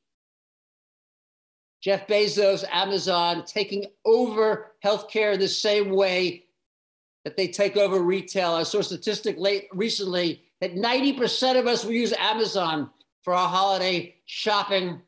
Jeff 1.85 2.07
Bezos, 2.07 2.65
Amazon 2.73 3.45
taking 3.45 3.85
over 4.07 4.73
healthcare 4.83 5.39
the 5.39 5.49
same 5.49 5.91
way 5.91 6.47
that 7.25 7.37
they 7.37 7.49
take 7.49 7.77
over 7.77 7.99
retail. 7.99 8.53
I 8.53 8.63
saw 8.63 8.79
a 8.79 8.85
statistic 8.85 9.37
late 9.39 9.69
recently 9.73 10.43
that 10.63 10.75
90% 10.75 11.59
of 11.59 11.67
us 11.67 11.85
will 11.85 11.93
use 11.93 12.15
Amazon 12.19 12.89
for 13.21 13.35
our 13.35 13.49
holiday 13.49 14.15
shopping. 14.25 15.01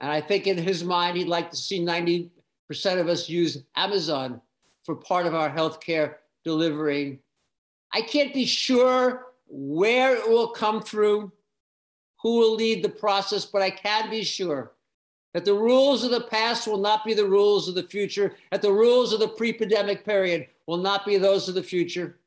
And 0.00 0.10
I 0.10 0.20
think 0.20 0.48
in 0.48 0.58
his 0.58 0.82
mind, 0.82 1.16
he'd 1.16 1.28
like 1.28 1.50
to 1.50 1.56
see 1.56 1.80
90% 1.80 2.30
of 3.00 3.06
us 3.06 3.28
use 3.28 3.58
Amazon 3.76 4.40
for 4.82 4.96
part 4.96 5.26
of 5.26 5.34
our 5.36 5.48
healthcare 5.48 6.14
delivery. 6.44 7.20
I 7.92 8.00
can't 8.00 8.32
be 8.32 8.46
sure 8.46 9.26
where 9.48 10.16
it 10.16 10.28
will 10.28 10.48
come 10.48 10.82
through, 10.82 11.32
who 12.22 12.38
will 12.38 12.54
lead 12.54 12.82
the 12.82 12.88
process, 12.88 13.44
but 13.44 13.62
I 13.62 13.70
can 13.70 14.08
be 14.08 14.22
sure 14.22 14.72
that 15.34 15.44
the 15.44 15.54
rules 15.54 16.04
of 16.04 16.10
the 16.10 16.22
past 16.22 16.66
will 16.66 16.78
not 16.78 17.04
be 17.04 17.14
the 17.14 17.26
rules 17.26 17.68
of 17.68 17.74
the 17.74 17.82
future, 17.82 18.34
that 18.50 18.62
the 18.62 18.72
rules 18.72 19.12
of 19.12 19.20
the 19.20 19.28
pre 19.28 19.52
pandemic 19.52 20.04
period 20.04 20.46
will 20.66 20.78
not 20.78 21.04
be 21.04 21.16
those 21.16 21.48
of 21.48 21.54
the 21.54 21.62
future. 21.62 22.18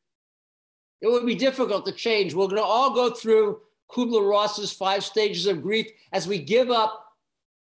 It 1.01 1.07
will 1.07 1.25
be 1.25 1.35
difficult 1.35 1.85
to 1.85 1.91
change. 1.91 2.33
We're 2.33 2.47
going 2.47 2.57
to 2.57 2.63
all 2.63 2.93
go 2.93 3.11
through 3.11 3.59
Kubler 3.91 4.27
Ross's 4.27 4.71
five 4.71 5.03
stages 5.03 5.45
of 5.45 5.61
grief 5.61 5.87
as 6.11 6.27
we 6.27 6.39
give 6.39 6.71
up 6.71 7.13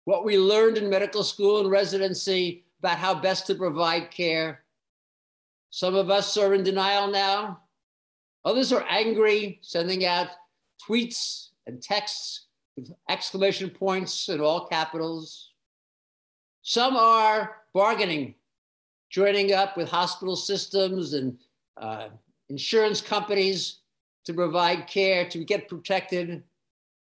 what 0.06 0.26
we 0.26 0.38
learned 0.38 0.78
in 0.78 0.90
medical 0.90 1.24
school 1.24 1.60
and 1.60 1.70
residency 1.70 2.64
about 2.80 2.98
how 2.98 3.16
best 3.16 3.48
to 3.48 3.56
provide 3.56 4.12
care. 4.12 4.64
Some 5.70 5.96
of 5.96 6.10
us 6.10 6.38
are 6.38 6.54
in 6.54 6.64
denial 6.64 7.08
now. 7.08 7.61
Others 8.43 8.73
are 8.73 8.86
angry, 8.89 9.60
sending 9.62 10.06
out 10.06 10.27
tweets 10.88 11.49
and 11.67 11.82
texts 11.82 12.47
with 12.75 12.91
exclamation 13.10 13.69
points 13.69 14.30
in 14.30 14.39
all 14.41 14.67
capitals. 14.67 15.51
Some 16.63 16.95
are 16.95 17.58
bargaining, 17.73 18.36
joining 19.10 19.54
up 19.54 19.77
with 19.77 19.89
hospital 19.89 20.36
systems 20.36 21.13
and 21.13 21.38
uh, 21.77 22.10
insurance 22.49 23.01
companies 23.01 23.80
to 24.25 24.34
provide 24.34 24.88
care, 24.88 25.27
to 25.30 25.43
get 25.43 25.67
protected. 25.67 26.43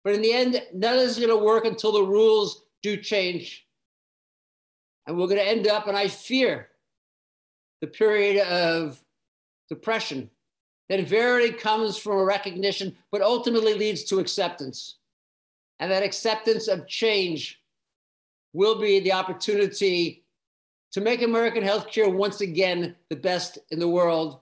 But 0.02 0.14
in 0.14 0.22
the 0.22 0.32
end, 0.32 0.62
none 0.72 0.94
of 0.94 1.00
this 1.00 1.12
is 1.12 1.24
going 1.24 1.36
to 1.36 1.44
work 1.44 1.64
until 1.64 1.92
the 1.92 2.02
rules 2.02 2.64
do 2.82 2.96
change. 2.96 3.66
And 5.06 5.16
we're 5.16 5.26
going 5.26 5.38
to 5.38 5.48
end 5.48 5.66
up, 5.66 5.86
and 5.86 5.96
I 5.96 6.08
fear, 6.08 6.68
the 7.80 7.86
period 7.86 8.46
of 8.46 9.02
depression 9.68 10.30
that 10.88 11.06
verity 11.06 11.52
comes 11.52 11.96
from 11.96 12.18
a 12.18 12.24
recognition, 12.24 12.96
but 13.10 13.22
ultimately 13.22 13.74
leads 13.74 14.04
to 14.04 14.18
acceptance. 14.18 14.96
And 15.80 15.90
that 15.90 16.02
acceptance 16.02 16.68
of 16.68 16.86
change 16.86 17.60
will 18.52 18.78
be 18.78 19.00
the 19.00 19.12
opportunity 19.12 20.24
to 20.92 21.00
make 21.00 21.22
American 21.22 21.64
healthcare 21.64 22.12
once 22.12 22.40
again 22.40 22.94
the 23.08 23.16
best 23.16 23.58
in 23.70 23.80
the 23.80 23.88
world. 23.88 24.38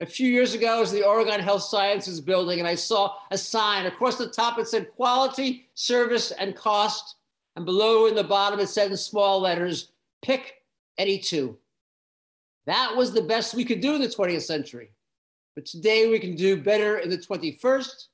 A 0.00 0.06
few 0.06 0.28
years 0.28 0.54
ago, 0.54 0.76
I 0.76 0.80
was 0.80 0.92
in 0.92 1.00
the 1.00 1.06
Oregon 1.06 1.40
Health 1.40 1.62
Sciences 1.62 2.20
building, 2.20 2.58
and 2.58 2.68
I 2.68 2.74
saw 2.74 3.14
a 3.30 3.38
sign 3.38 3.86
across 3.86 4.16
the 4.16 4.28
top. 4.28 4.58
It 4.58 4.68
said 4.68 4.92
quality, 4.94 5.68
service, 5.74 6.30
and 6.32 6.54
cost. 6.54 7.16
And 7.56 7.64
below 7.64 8.06
in 8.06 8.14
the 8.14 8.24
bottom, 8.24 8.60
it 8.60 8.68
said 8.68 8.90
in 8.90 8.96
small 8.96 9.40
letters, 9.40 9.92
pick 10.22 10.62
any 10.98 11.18
two. 11.18 11.56
That 12.66 12.94
was 12.96 13.12
the 13.12 13.22
best 13.22 13.54
we 13.54 13.64
could 13.64 13.80
do 13.80 13.94
in 13.94 14.00
the 14.00 14.08
20th 14.08 14.42
century. 14.42 14.90
But 15.54 15.66
today 15.66 16.08
we 16.08 16.18
can 16.18 16.34
do 16.34 16.56
better 16.56 16.98
in 16.98 17.10
the 17.10 17.18
21st. 17.18 18.06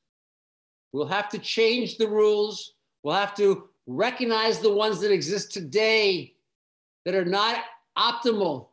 We'll 0.93 1.07
have 1.07 1.29
to 1.31 1.39
change 1.39 1.97
the 1.97 2.09
rules. 2.09 2.75
We'll 3.03 3.15
have 3.15 3.35
to 3.37 3.69
recognize 3.87 4.59
the 4.59 4.73
ones 4.73 5.01
that 5.01 5.13
exist 5.13 5.53
today 5.53 6.35
that 7.05 7.15
are 7.15 7.25
not 7.25 7.65
optimal, 7.97 8.69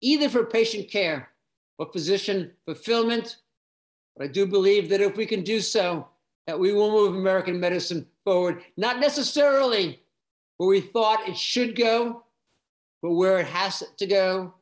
either 0.00 0.28
for 0.28 0.44
patient 0.44 0.90
care 0.90 1.30
or 1.78 1.90
physician 1.92 2.52
fulfillment. 2.66 3.38
But 4.16 4.24
I 4.24 4.28
do 4.28 4.46
believe 4.46 4.88
that 4.90 5.00
if 5.00 5.16
we 5.16 5.24
can 5.26 5.42
do 5.42 5.60
so, 5.60 6.06
that 6.46 6.58
we 6.58 6.74
will 6.74 6.90
move 6.90 7.16
American 7.16 7.58
medicine 7.58 8.06
forward, 8.22 8.62
not 8.76 9.00
necessarily 9.00 10.00
where 10.58 10.68
we 10.68 10.80
thought 10.80 11.26
it 11.28 11.36
should 11.36 11.74
go, 11.74 12.22
but 13.00 13.12
where 13.12 13.38
it 13.38 13.46
has 13.46 13.82
to 13.96 14.06
go 14.06 14.52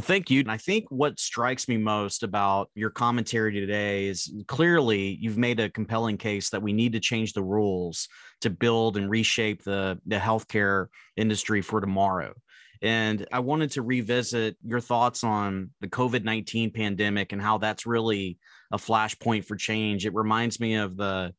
Well, 0.00 0.06
thank 0.06 0.30
you. 0.30 0.40
And 0.40 0.50
I 0.50 0.56
think 0.56 0.86
what 0.88 1.20
strikes 1.20 1.68
me 1.68 1.76
most 1.76 2.22
about 2.22 2.70
your 2.74 2.88
commentary 2.88 3.52
today 3.52 4.06
is 4.06 4.32
clearly 4.48 5.18
you've 5.20 5.36
made 5.36 5.60
a 5.60 5.68
compelling 5.68 6.16
case 6.16 6.48
that 6.48 6.62
we 6.62 6.72
need 6.72 6.94
to 6.94 7.00
change 7.00 7.34
the 7.34 7.42
rules 7.42 8.08
to 8.40 8.48
build 8.48 8.96
and 8.96 9.10
reshape 9.10 9.62
the, 9.62 10.00
the 10.06 10.16
healthcare 10.16 10.86
industry 11.18 11.60
for 11.60 11.82
tomorrow. 11.82 12.32
And 12.80 13.28
I 13.30 13.40
wanted 13.40 13.72
to 13.72 13.82
revisit 13.82 14.56
your 14.64 14.80
thoughts 14.80 15.22
on 15.22 15.68
the 15.82 15.88
COVID 15.88 16.24
19 16.24 16.70
pandemic 16.70 17.32
and 17.32 17.42
how 17.42 17.58
that's 17.58 17.84
really 17.84 18.38
a 18.72 18.78
flashpoint 18.78 19.44
for 19.44 19.54
change. 19.54 20.06
It 20.06 20.14
reminds 20.14 20.60
me 20.60 20.76
of 20.76 20.96
the 20.96 21.34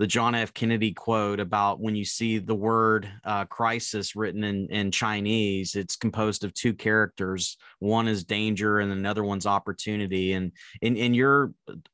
the 0.00 0.06
John 0.06 0.34
F. 0.34 0.54
Kennedy 0.54 0.94
quote 0.94 1.40
about 1.40 1.78
when 1.78 1.94
you 1.94 2.06
see 2.06 2.38
the 2.38 2.54
word 2.54 3.06
uh, 3.22 3.44
crisis 3.44 4.16
written 4.16 4.44
in, 4.44 4.66
in 4.70 4.90
Chinese, 4.90 5.74
it's 5.74 5.94
composed 5.94 6.42
of 6.42 6.54
two 6.54 6.72
characters. 6.72 7.58
One 7.80 8.08
is 8.08 8.24
danger 8.24 8.78
and 8.78 8.90
another 8.90 9.24
one's 9.24 9.44
opportunity. 9.44 10.32
And 10.32 10.52
in, 10.80 10.96
in 10.96 11.12
your 11.12 11.52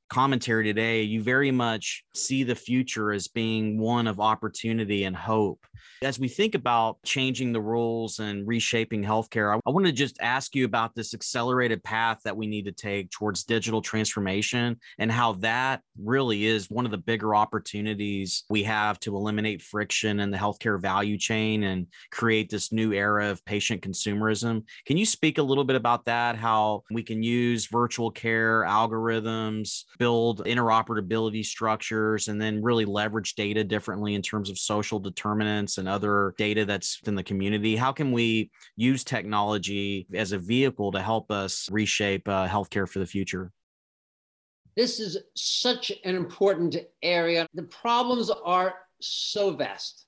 commentary 0.08 0.62
today, 0.62 1.02
you 1.02 1.20
very 1.20 1.50
much 1.50 2.04
see 2.14 2.44
the 2.44 2.54
future 2.54 3.10
as 3.10 3.26
being 3.26 3.76
one 3.76 4.06
of 4.06 4.20
opportunity 4.20 5.02
and 5.02 5.16
hope. 5.16 5.66
As 6.02 6.18
we 6.18 6.28
think 6.28 6.54
about 6.54 7.02
changing 7.04 7.52
the 7.52 7.60
rules 7.60 8.18
and 8.18 8.46
reshaping 8.46 9.02
healthcare, 9.02 9.56
I, 9.56 9.60
I 9.66 9.70
want 9.70 9.86
to 9.86 9.92
just 9.92 10.18
ask 10.20 10.54
you 10.54 10.64
about 10.64 10.94
this 10.94 11.14
accelerated 11.14 11.82
path 11.82 12.20
that 12.24 12.36
we 12.36 12.46
need 12.46 12.66
to 12.66 12.72
take 12.72 13.10
towards 13.10 13.44
digital 13.44 13.80
transformation 13.80 14.78
and 14.98 15.10
how 15.10 15.32
that 15.34 15.80
really 15.98 16.46
is 16.46 16.70
one 16.70 16.84
of 16.84 16.90
the 16.90 16.98
bigger 16.98 17.34
opportunities 17.34 18.44
we 18.50 18.62
have 18.62 19.00
to 19.00 19.16
eliminate 19.16 19.62
friction 19.62 20.20
in 20.20 20.30
the 20.30 20.36
healthcare 20.36 20.80
value 20.80 21.16
chain 21.16 21.64
and 21.64 21.86
create 22.10 22.50
this 22.50 22.72
new 22.72 22.92
era 22.92 23.30
of 23.30 23.44
patient 23.44 23.82
consumerism. 23.82 24.62
Can 24.86 24.96
you 24.96 25.06
speak 25.06 25.38
a 25.38 25.42
little 25.42 25.64
bit 25.64 25.76
about 25.76 26.04
that? 26.04 26.36
How 26.36 26.82
we 26.90 27.02
can 27.02 27.22
use 27.22 27.66
virtual 27.66 28.10
care 28.10 28.64
algorithms, 28.64 29.84
build 29.98 30.44
interoperability 30.44 31.44
structures, 31.44 32.28
and 32.28 32.40
then 32.40 32.62
really 32.62 32.84
leverage 32.84 33.34
data 33.34 33.64
differently 33.64 34.14
in 34.14 34.22
terms 34.22 34.50
of 34.50 34.58
social 34.58 34.98
determinants 34.98 35.75
and 35.78 35.88
other 35.88 36.34
data 36.38 36.64
that's 36.64 37.00
in 37.06 37.14
the 37.14 37.22
community? 37.22 37.76
How 37.76 37.92
can 37.92 38.12
we 38.12 38.50
use 38.76 39.04
technology 39.04 40.06
as 40.14 40.32
a 40.32 40.38
vehicle 40.38 40.92
to 40.92 41.00
help 41.00 41.30
us 41.30 41.68
reshape 41.70 42.28
uh, 42.28 42.46
healthcare 42.48 42.88
for 42.88 42.98
the 42.98 43.06
future? 43.06 43.52
This 44.76 45.00
is 45.00 45.16
such 45.34 45.90
an 46.04 46.14
important 46.16 46.76
area. 47.02 47.46
The 47.54 47.62
problems 47.62 48.30
are 48.30 48.74
so 49.00 49.50
vast. 49.52 50.06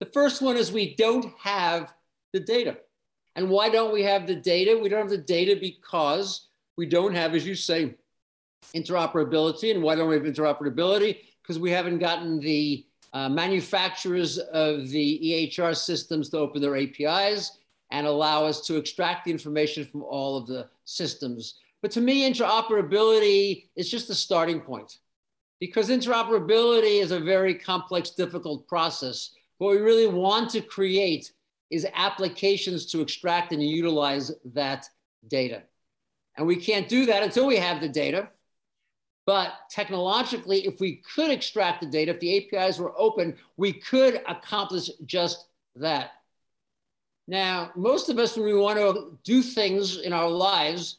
The 0.00 0.06
first 0.06 0.40
one 0.42 0.56
is 0.56 0.72
we 0.72 0.94
don't 0.96 1.32
have 1.38 1.92
the 2.32 2.40
data. 2.40 2.78
And 3.34 3.50
why 3.50 3.68
don't 3.68 3.92
we 3.92 4.02
have 4.04 4.26
the 4.26 4.34
data? 4.34 4.78
We 4.82 4.88
don't 4.88 5.00
have 5.00 5.10
the 5.10 5.18
data 5.18 5.58
because 5.60 6.48
we 6.76 6.86
don't 6.86 7.14
have, 7.14 7.34
as 7.34 7.46
you 7.46 7.54
say, 7.54 7.96
interoperability. 8.74 9.74
And 9.74 9.82
why 9.82 9.94
don't 9.94 10.08
we 10.08 10.14
have 10.16 10.24
interoperability? 10.24 11.18
Because 11.42 11.58
we 11.58 11.70
haven't 11.70 11.98
gotten 11.98 12.40
the 12.40 12.86
uh, 13.16 13.30
manufacturers 13.30 14.36
of 14.36 14.90
the 14.90 15.48
EHR 15.48 15.74
systems 15.74 16.28
to 16.28 16.36
open 16.36 16.60
their 16.60 16.76
APIs 16.76 17.60
and 17.90 18.06
allow 18.06 18.44
us 18.44 18.60
to 18.60 18.76
extract 18.76 19.24
the 19.24 19.30
information 19.30 19.86
from 19.86 20.02
all 20.02 20.36
of 20.36 20.46
the 20.46 20.68
systems. 20.84 21.54
But 21.80 21.90
to 21.92 22.02
me, 22.02 22.30
interoperability 22.30 23.68
is 23.74 23.90
just 23.90 24.10
a 24.10 24.14
starting 24.14 24.60
point 24.60 24.98
because 25.60 25.88
interoperability 25.88 27.00
is 27.00 27.10
a 27.10 27.18
very 27.18 27.54
complex, 27.54 28.10
difficult 28.10 28.68
process. 28.68 29.30
What 29.56 29.70
we 29.70 29.78
really 29.78 30.08
want 30.08 30.50
to 30.50 30.60
create 30.60 31.32
is 31.70 31.86
applications 31.94 32.84
to 32.92 33.00
extract 33.00 33.50
and 33.50 33.62
utilize 33.62 34.30
that 34.52 34.90
data. 35.28 35.62
And 36.36 36.46
we 36.46 36.56
can't 36.56 36.86
do 36.86 37.06
that 37.06 37.22
until 37.22 37.46
we 37.46 37.56
have 37.56 37.80
the 37.80 37.88
data. 37.88 38.28
But 39.26 39.52
technologically, 39.68 40.66
if 40.66 40.78
we 40.80 41.02
could 41.14 41.30
extract 41.30 41.80
the 41.80 41.86
data, 41.86 42.12
if 42.12 42.20
the 42.20 42.54
APIs 42.54 42.78
were 42.78 42.94
open, 42.96 43.36
we 43.56 43.72
could 43.72 44.22
accomplish 44.28 44.88
just 45.04 45.48
that. 45.74 46.12
Now, 47.26 47.72
most 47.74 48.08
of 48.08 48.18
us, 48.18 48.36
when 48.36 48.46
we 48.46 48.54
want 48.54 48.78
to 48.78 49.18
do 49.24 49.42
things 49.42 49.98
in 49.98 50.12
our 50.12 50.30
lives, 50.30 50.98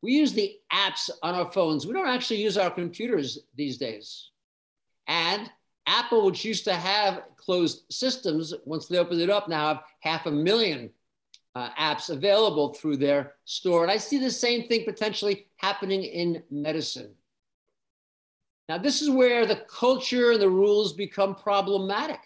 we 0.00 0.12
use 0.12 0.32
the 0.32 0.56
apps 0.72 1.10
on 1.22 1.34
our 1.34 1.52
phones. 1.52 1.86
We 1.86 1.92
don't 1.92 2.08
actually 2.08 2.42
use 2.42 2.56
our 2.56 2.70
computers 2.70 3.40
these 3.54 3.76
days. 3.76 4.30
And 5.06 5.50
Apple, 5.86 6.24
which 6.24 6.46
used 6.46 6.64
to 6.64 6.74
have 6.74 7.24
closed 7.36 7.84
systems, 7.90 8.54
once 8.64 8.86
they 8.86 8.98
opened 8.98 9.20
it 9.20 9.30
up, 9.30 9.48
now 9.48 9.68
have 9.68 9.82
half 10.00 10.26
a 10.26 10.30
million 10.30 10.90
uh, 11.54 11.68
apps 11.78 12.08
available 12.08 12.72
through 12.72 12.96
their 12.96 13.34
store. 13.44 13.82
And 13.82 13.92
I 13.92 13.98
see 13.98 14.18
the 14.18 14.30
same 14.30 14.66
thing 14.66 14.84
potentially 14.84 15.46
happening 15.56 16.04
in 16.04 16.42
medicine. 16.50 17.10
Now, 18.68 18.78
this 18.78 19.00
is 19.00 19.10
where 19.10 19.46
the 19.46 19.62
culture 19.68 20.32
and 20.32 20.42
the 20.42 20.50
rules 20.50 20.92
become 20.92 21.34
problematic. 21.34 22.20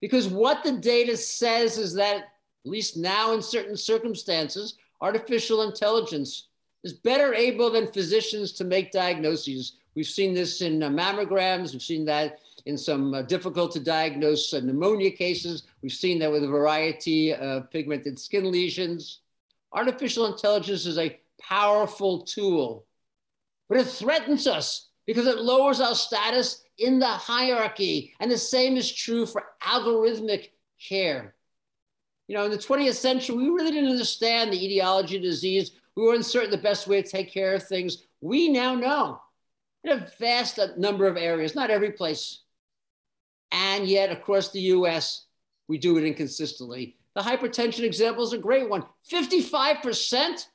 Because 0.00 0.28
what 0.28 0.62
the 0.62 0.72
data 0.72 1.16
says 1.16 1.78
is 1.78 1.94
that, 1.94 2.16
at 2.16 2.70
least 2.70 2.96
now 2.96 3.32
in 3.32 3.40
certain 3.40 3.76
circumstances, 3.76 4.76
artificial 5.00 5.62
intelligence 5.62 6.48
is 6.84 6.92
better 6.92 7.34
able 7.34 7.70
than 7.70 7.86
physicians 7.86 8.52
to 8.52 8.64
make 8.64 8.92
diagnoses. 8.92 9.76
We've 9.94 10.06
seen 10.06 10.34
this 10.34 10.60
in 10.60 10.82
uh, 10.82 10.88
mammograms, 10.88 11.72
we've 11.72 11.82
seen 11.82 12.04
that 12.06 12.38
in 12.66 12.76
some 12.76 13.14
uh, 13.14 13.22
difficult 13.22 13.72
to 13.72 13.80
diagnose 13.80 14.52
uh, 14.52 14.60
pneumonia 14.60 15.10
cases, 15.10 15.64
we've 15.82 15.92
seen 15.92 16.18
that 16.18 16.30
with 16.30 16.44
a 16.44 16.48
variety 16.48 17.34
of 17.34 17.70
pigmented 17.70 18.18
skin 18.18 18.50
lesions. 18.50 19.20
Artificial 19.72 20.26
intelligence 20.26 20.84
is 20.84 20.98
a 20.98 21.18
powerful 21.40 22.22
tool, 22.22 22.84
but 23.68 23.78
it 23.78 23.86
threatens 23.86 24.46
us 24.46 24.89
because 25.06 25.26
it 25.26 25.38
lowers 25.38 25.80
our 25.80 25.94
status 25.94 26.62
in 26.78 26.98
the 26.98 27.06
hierarchy. 27.06 28.14
And 28.20 28.30
the 28.30 28.38
same 28.38 28.76
is 28.76 28.92
true 28.92 29.26
for 29.26 29.44
algorithmic 29.62 30.50
care. 30.88 31.34
You 32.28 32.36
know, 32.36 32.44
in 32.44 32.50
the 32.50 32.58
20th 32.58 32.94
century, 32.94 33.36
we 33.36 33.48
really 33.48 33.72
didn't 33.72 33.90
understand 33.90 34.52
the 34.52 34.64
etiology 34.64 35.16
of 35.16 35.22
disease. 35.22 35.72
We 35.96 36.04
weren't 36.04 36.24
certain 36.24 36.50
the 36.50 36.58
best 36.58 36.86
way 36.86 37.02
to 37.02 37.08
take 37.08 37.32
care 37.32 37.54
of 37.54 37.66
things. 37.66 38.04
We 38.20 38.48
now 38.48 38.74
know 38.74 39.20
in 39.84 39.92
a 39.92 40.08
vast 40.18 40.58
number 40.76 41.06
of 41.06 41.16
areas, 41.16 41.54
not 41.54 41.70
every 41.70 41.90
place. 41.92 42.40
And 43.50 43.86
yet, 43.86 44.12
across 44.12 44.50
the 44.50 44.60
US, 44.60 45.26
we 45.66 45.78
do 45.78 45.96
it 45.98 46.04
inconsistently. 46.04 46.96
The 47.14 47.22
hypertension 47.22 47.80
example 47.80 48.22
is 48.24 48.32
a 48.32 48.38
great 48.38 48.68
one 48.68 48.84
55% 49.12 50.46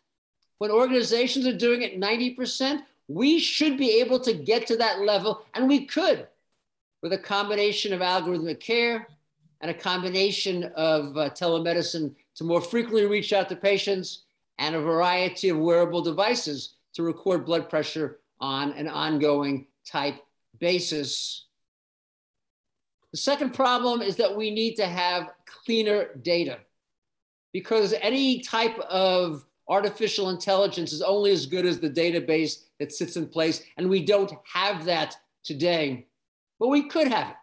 when 0.59 0.71
organizations 0.71 1.45
are 1.45 1.57
doing 1.57 1.81
it 1.81 1.99
90%. 1.99 2.81
We 3.07 3.39
should 3.39 3.77
be 3.77 4.01
able 4.01 4.19
to 4.21 4.33
get 4.33 4.67
to 4.67 4.77
that 4.77 5.01
level, 5.01 5.45
and 5.53 5.67
we 5.67 5.85
could 5.85 6.27
with 7.01 7.13
a 7.13 7.17
combination 7.17 7.93
of 7.93 7.99
algorithmic 7.99 8.59
care 8.59 9.07
and 9.61 9.69
a 9.69 9.73
combination 9.73 10.63
of 10.75 11.15
uh, 11.17 11.29
telemedicine 11.29 12.15
to 12.35 12.43
more 12.43 12.61
frequently 12.61 13.05
reach 13.05 13.31
out 13.31 13.47
to 13.49 13.55
patients 13.55 14.23
and 14.57 14.75
a 14.75 14.81
variety 14.81 15.49
of 15.49 15.57
wearable 15.57 16.01
devices 16.01 16.75
to 16.93 17.03
record 17.03 17.45
blood 17.45 17.69
pressure 17.69 18.19
on 18.39 18.71
an 18.73 18.87
ongoing 18.87 19.67
type 19.85 20.15
basis. 20.59 21.45
The 23.11 23.17
second 23.17 23.53
problem 23.53 24.01
is 24.01 24.15
that 24.17 24.35
we 24.35 24.51
need 24.51 24.75
to 24.75 24.85
have 24.85 25.29
cleaner 25.45 26.09
data 26.21 26.59
because 27.53 27.93
any 28.01 28.41
type 28.41 28.77
of 28.79 29.45
artificial 29.67 30.29
intelligence 30.29 30.93
is 30.93 31.01
only 31.01 31.31
as 31.31 31.45
good 31.45 31.65
as 31.65 31.79
the 31.79 31.89
database 31.89 32.63
that 32.79 32.91
sits 32.91 33.17
in 33.17 33.27
place. 33.27 33.63
And 33.77 33.89
we 33.89 34.03
don't 34.03 34.31
have 34.51 34.85
that 34.85 35.17
today, 35.43 36.07
but 36.59 36.67
we 36.67 36.87
could 36.87 37.07
have 37.07 37.29
it. 37.29 37.35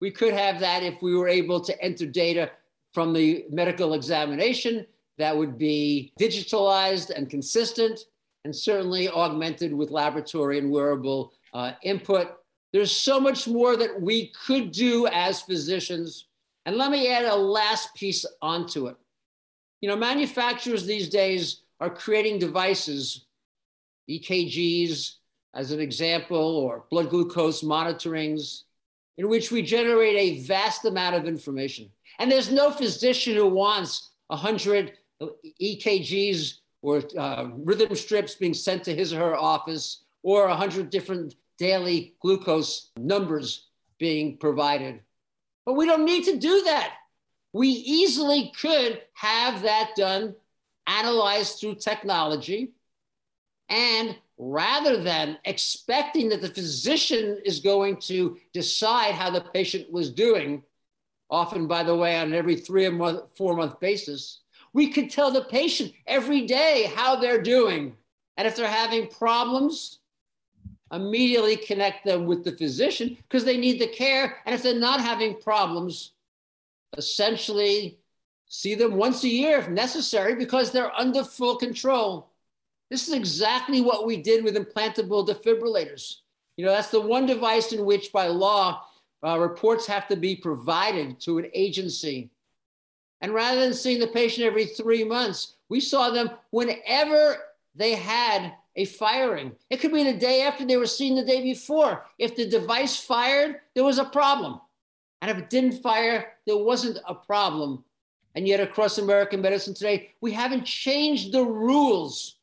We 0.00 0.10
could 0.10 0.34
have 0.34 0.60
that 0.60 0.82
if 0.82 1.00
we 1.02 1.16
were 1.16 1.28
able 1.28 1.60
to 1.60 1.82
enter 1.82 2.06
data 2.06 2.50
from 2.92 3.12
the 3.12 3.46
medical 3.50 3.94
examination 3.94 4.86
that 5.18 5.36
would 5.36 5.58
be 5.58 6.12
digitalized 6.20 7.10
and 7.10 7.30
consistent 7.30 8.00
and 8.44 8.54
certainly 8.54 9.08
augmented 9.08 9.72
with 9.72 9.90
laboratory 9.90 10.58
and 10.58 10.70
wearable 10.70 11.32
uh, 11.54 11.72
input. 11.82 12.34
There's 12.72 12.92
so 12.92 13.20
much 13.20 13.46
more 13.46 13.76
that 13.76 14.00
we 14.00 14.32
could 14.46 14.72
do 14.72 15.06
as 15.06 15.40
physicians. 15.40 16.26
And 16.66 16.76
let 16.76 16.90
me 16.90 17.10
add 17.10 17.24
a 17.24 17.34
last 17.34 17.94
piece 17.94 18.26
onto 18.42 18.88
it. 18.88 18.96
You 19.84 19.90
know, 19.90 19.96
manufacturers 19.96 20.86
these 20.86 21.10
days 21.10 21.60
are 21.78 21.90
creating 21.90 22.38
devices 22.38 23.26
EKGs 24.08 25.16
as 25.52 25.72
an 25.72 25.80
example, 25.80 26.38
or 26.38 26.86
blood 26.90 27.10
glucose 27.10 27.62
monitorings, 27.62 28.62
in 29.18 29.28
which 29.28 29.52
we 29.52 29.60
generate 29.60 30.16
a 30.16 30.42
vast 30.46 30.86
amount 30.86 31.16
of 31.16 31.26
information. 31.26 31.90
And 32.18 32.32
there's 32.32 32.50
no 32.50 32.70
physician 32.70 33.34
who 33.34 33.46
wants 33.46 34.12
100 34.28 34.92
EKGs 35.60 36.60
or 36.80 37.02
uh, 37.18 37.48
rhythm 37.54 37.94
strips 37.94 38.36
being 38.36 38.54
sent 38.54 38.84
to 38.84 38.94
his 38.94 39.12
or 39.12 39.18
her 39.18 39.36
office, 39.36 40.04
or 40.22 40.48
100 40.48 40.88
different 40.88 41.34
daily 41.58 42.14
glucose 42.20 42.88
numbers 42.96 43.66
being 43.98 44.38
provided. 44.38 45.00
But 45.66 45.74
we 45.74 45.84
don't 45.84 46.06
need 46.06 46.24
to 46.24 46.38
do 46.38 46.62
that. 46.62 46.94
We 47.54 47.68
easily 47.68 48.52
could 48.60 49.00
have 49.14 49.62
that 49.62 49.92
done 49.96 50.34
analyzed 50.88 51.60
through 51.60 51.76
technology. 51.76 52.72
And 53.68 54.16
rather 54.36 55.00
than 55.00 55.38
expecting 55.44 56.28
that 56.30 56.42
the 56.42 56.48
physician 56.48 57.40
is 57.44 57.60
going 57.60 57.98
to 58.08 58.36
decide 58.52 59.14
how 59.14 59.30
the 59.30 59.40
patient 59.40 59.90
was 59.92 60.10
doing, 60.10 60.64
often, 61.30 61.68
by 61.68 61.84
the 61.84 61.94
way, 61.94 62.18
on 62.18 62.34
every 62.34 62.56
three 62.56 62.86
or 62.86 63.28
four 63.36 63.56
month 63.56 63.78
basis, 63.78 64.40
we 64.72 64.90
could 64.90 65.08
tell 65.08 65.30
the 65.30 65.44
patient 65.44 65.92
every 66.08 66.42
day 66.46 66.92
how 66.96 67.14
they're 67.14 67.40
doing. 67.40 67.96
And 68.36 68.48
if 68.48 68.56
they're 68.56 68.66
having 68.66 69.06
problems, 69.06 70.00
immediately 70.92 71.54
connect 71.56 72.04
them 72.04 72.26
with 72.26 72.42
the 72.42 72.56
physician 72.56 73.16
because 73.28 73.44
they 73.44 73.56
need 73.56 73.80
the 73.80 73.86
care. 73.86 74.38
And 74.44 74.56
if 74.56 74.64
they're 74.64 74.74
not 74.74 75.00
having 75.00 75.40
problems, 75.40 76.13
essentially 76.96 77.98
see 78.48 78.74
them 78.74 78.96
once 78.96 79.24
a 79.24 79.28
year 79.28 79.58
if 79.58 79.68
necessary 79.68 80.34
because 80.34 80.70
they're 80.70 80.94
under 80.94 81.24
full 81.24 81.56
control. 81.56 82.30
This 82.90 83.08
is 83.08 83.14
exactly 83.14 83.80
what 83.80 84.06
we 84.06 84.16
did 84.16 84.44
with 84.44 84.56
implantable 84.56 85.26
defibrillators. 85.26 86.18
You 86.56 86.64
know, 86.64 86.70
that's 86.70 86.90
the 86.90 87.00
one 87.00 87.26
device 87.26 87.72
in 87.72 87.84
which, 87.84 88.12
by 88.12 88.28
law, 88.28 88.84
uh, 89.24 89.38
reports 89.38 89.86
have 89.86 90.06
to 90.08 90.16
be 90.16 90.36
provided 90.36 91.18
to 91.20 91.38
an 91.38 91.50
agency. 91.54 92.30
And 93.20 93.32
rather 93.32 93.60
than 93.60 93.74
seeing 93.74 93.98
the 93.98 94.06
patient 94.06 94.46
every 94.46 94.66
three 94.66 95.02
months, 95.02 95.54
we 95.68 95.80
saw 95.80 96.10
them 96.10 96.30
whenever 96.50 97.38
they 97.74 97.94
had 97.94 98.54
a 98.76 98.84
firing. 98.84 99.52
It 99.70 99.78
could 99.78 99.92
be 99.92 100.04
the 100.04 100.18
day 100.18 100.42
after 100.42 100.64
they 100.64 100.76
were 100.76 100.86
seen 100.86 101.14
the 101.14 101.24
day 101.24 101.42
before. 101.42 102.04
If 102.18 102.36
the 102.36 102.46
device 102.46 102.96
fired, 102.96 103.60
there 103.74 103.84
was 103.84 103.98
a 103.98 104.04
problem. 104.04 104.60
And 105.24 105.30
if 105.30 105.38
it 105.38 105.48
didn't 105.48 105.80
fire, 105.80 106.34
there 106.46 106.58
wasn't 106.58 106.98
a 107.08 107.14
problem. 107.14 107.82
And 108.34 108.46
yet, 108.46 108.60
across 108.60 108.98
American 108.98 109.40
medicine 109.40 109.72
today, 109.72 110.10
we 110.20 110.32
haven't 110.32 110.66
changed 110.66 111.32
the 111.32 111.42
rules 111.42 112.36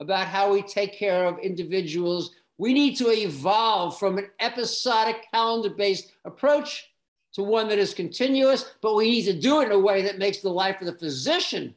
about 0.00 0.26
how 0.26 0.52
we 0.52 0.62
take 0.62 0.98
care 0.98 1.26
of 1.26 1.38
individuals. 1.38 2.34
We 2.56 2.72
need 2.72 2.96
to 2.96 3.10
evolve 3.10 3.98
from 3.98 4.18
an 4.18 4.30
episodic 4.40 5.26
calendar 5.32 5.70
based 5.70 6.10
approach 6.24 6.90
to 7.34 7.44
one 7.44 7.68
that 7.68 7.78
is 7.78 7.94
continuous, 7.94 8.74
but 8.82 8.96
we 8.96 9.10
need 9.10 9.24
to 9.26 9.38
do 9.38 9.60
it 9.60 9.66
in 9.66 9.72
a 9.72 9.78
way 9.78 10.02
that 10.02 10.18
makes 10.18 10.38
the 10.38 10.48
life 10.48 10.80
of 10.80 10.86
the 10.86 10.98
physician 10.98 11.74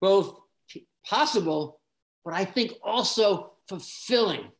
both 0.00 0.38
possible 1.04 1.80
but 2.26 2.34
I 2.34 2.44
think 2.44 2.72
also 2.82 3.52
fulfilling. 3.68 4.50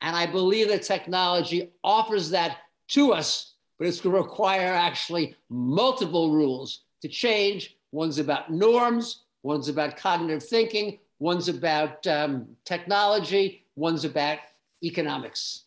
And 0.00 0.16
I 0.16 0.26
believe 0.26 0.66
that 0.68 0.82
technology 0.82 1.70
offers 1.84 2.30
that 2.30 2.58
to 2.88 3.12
us, 3.12 3.54
but 3.78 3.86
it's 3.86 4.00
going 4.00 4.14
to 4.14 4.20
require 4.20 4.72
actually 4.72 5.36
multiple 5.48 6.32
rules 6.32 6.80
to 7.02 7.08
change. 7.08 7.76
One's 7.92 8.18
about 8.18 8.50
norms, 8.50 9.22
one's 9.42 9.68
about 9.68 9.96
cognitive 9.96 10.42
thinking, 10.42 10.98
one's 11.18 11.48
about 11.48 12.06
um, 12.06 12.46
technology, 12.64 13.64
one's 13.76 14.04
about 14.04 14.38
economics. 14.82 15.64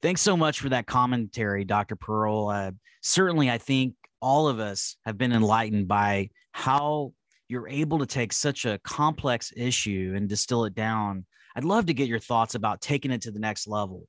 Thanks 0.00 0.20
so 0.20 0.36
much 0.36 0.60
for 0.60 0.68
that 0.70 0.86
commentary, 0.86 1.64
Dr. 1.64 1.96
Pearl. 1.96 2.48
Uh, 2.48 2.70
certainly, 3.02 3.50
I 3.50 3.58
think 3.58 3.94
all 4.20 4.48
of 4.48 4.58
us 4.58 4.96
have 5.04 5.18
been 5.18 5.32
enlightened 5.32 5.88
by 5.88 6.30
how 6.52 7.12
you're 7.48 7.68
able 7.68 7.98
to 7.98 8.06
take 8.06 8.32
such 8.32 8.64
a 8.64 8.78
complex 8.84 9.52
issue 9.56 10.12
and 10.16 10.28
distill 10.28 10.64
it 10.64 10.74
down. 10.74 11.24
I'd 11.56 11.64
love 11.64 11.86
to 11.86 11.94
get 11.94 12.08
your 12.08 12.18
thoughts 12.18 12.54
about 12.54 12.80
taking 12.80 13.10
it 13.10 13.22
to 13.22 13.30
the 13.30 13.40
next 13.40 13.66
level. 13.66 14.06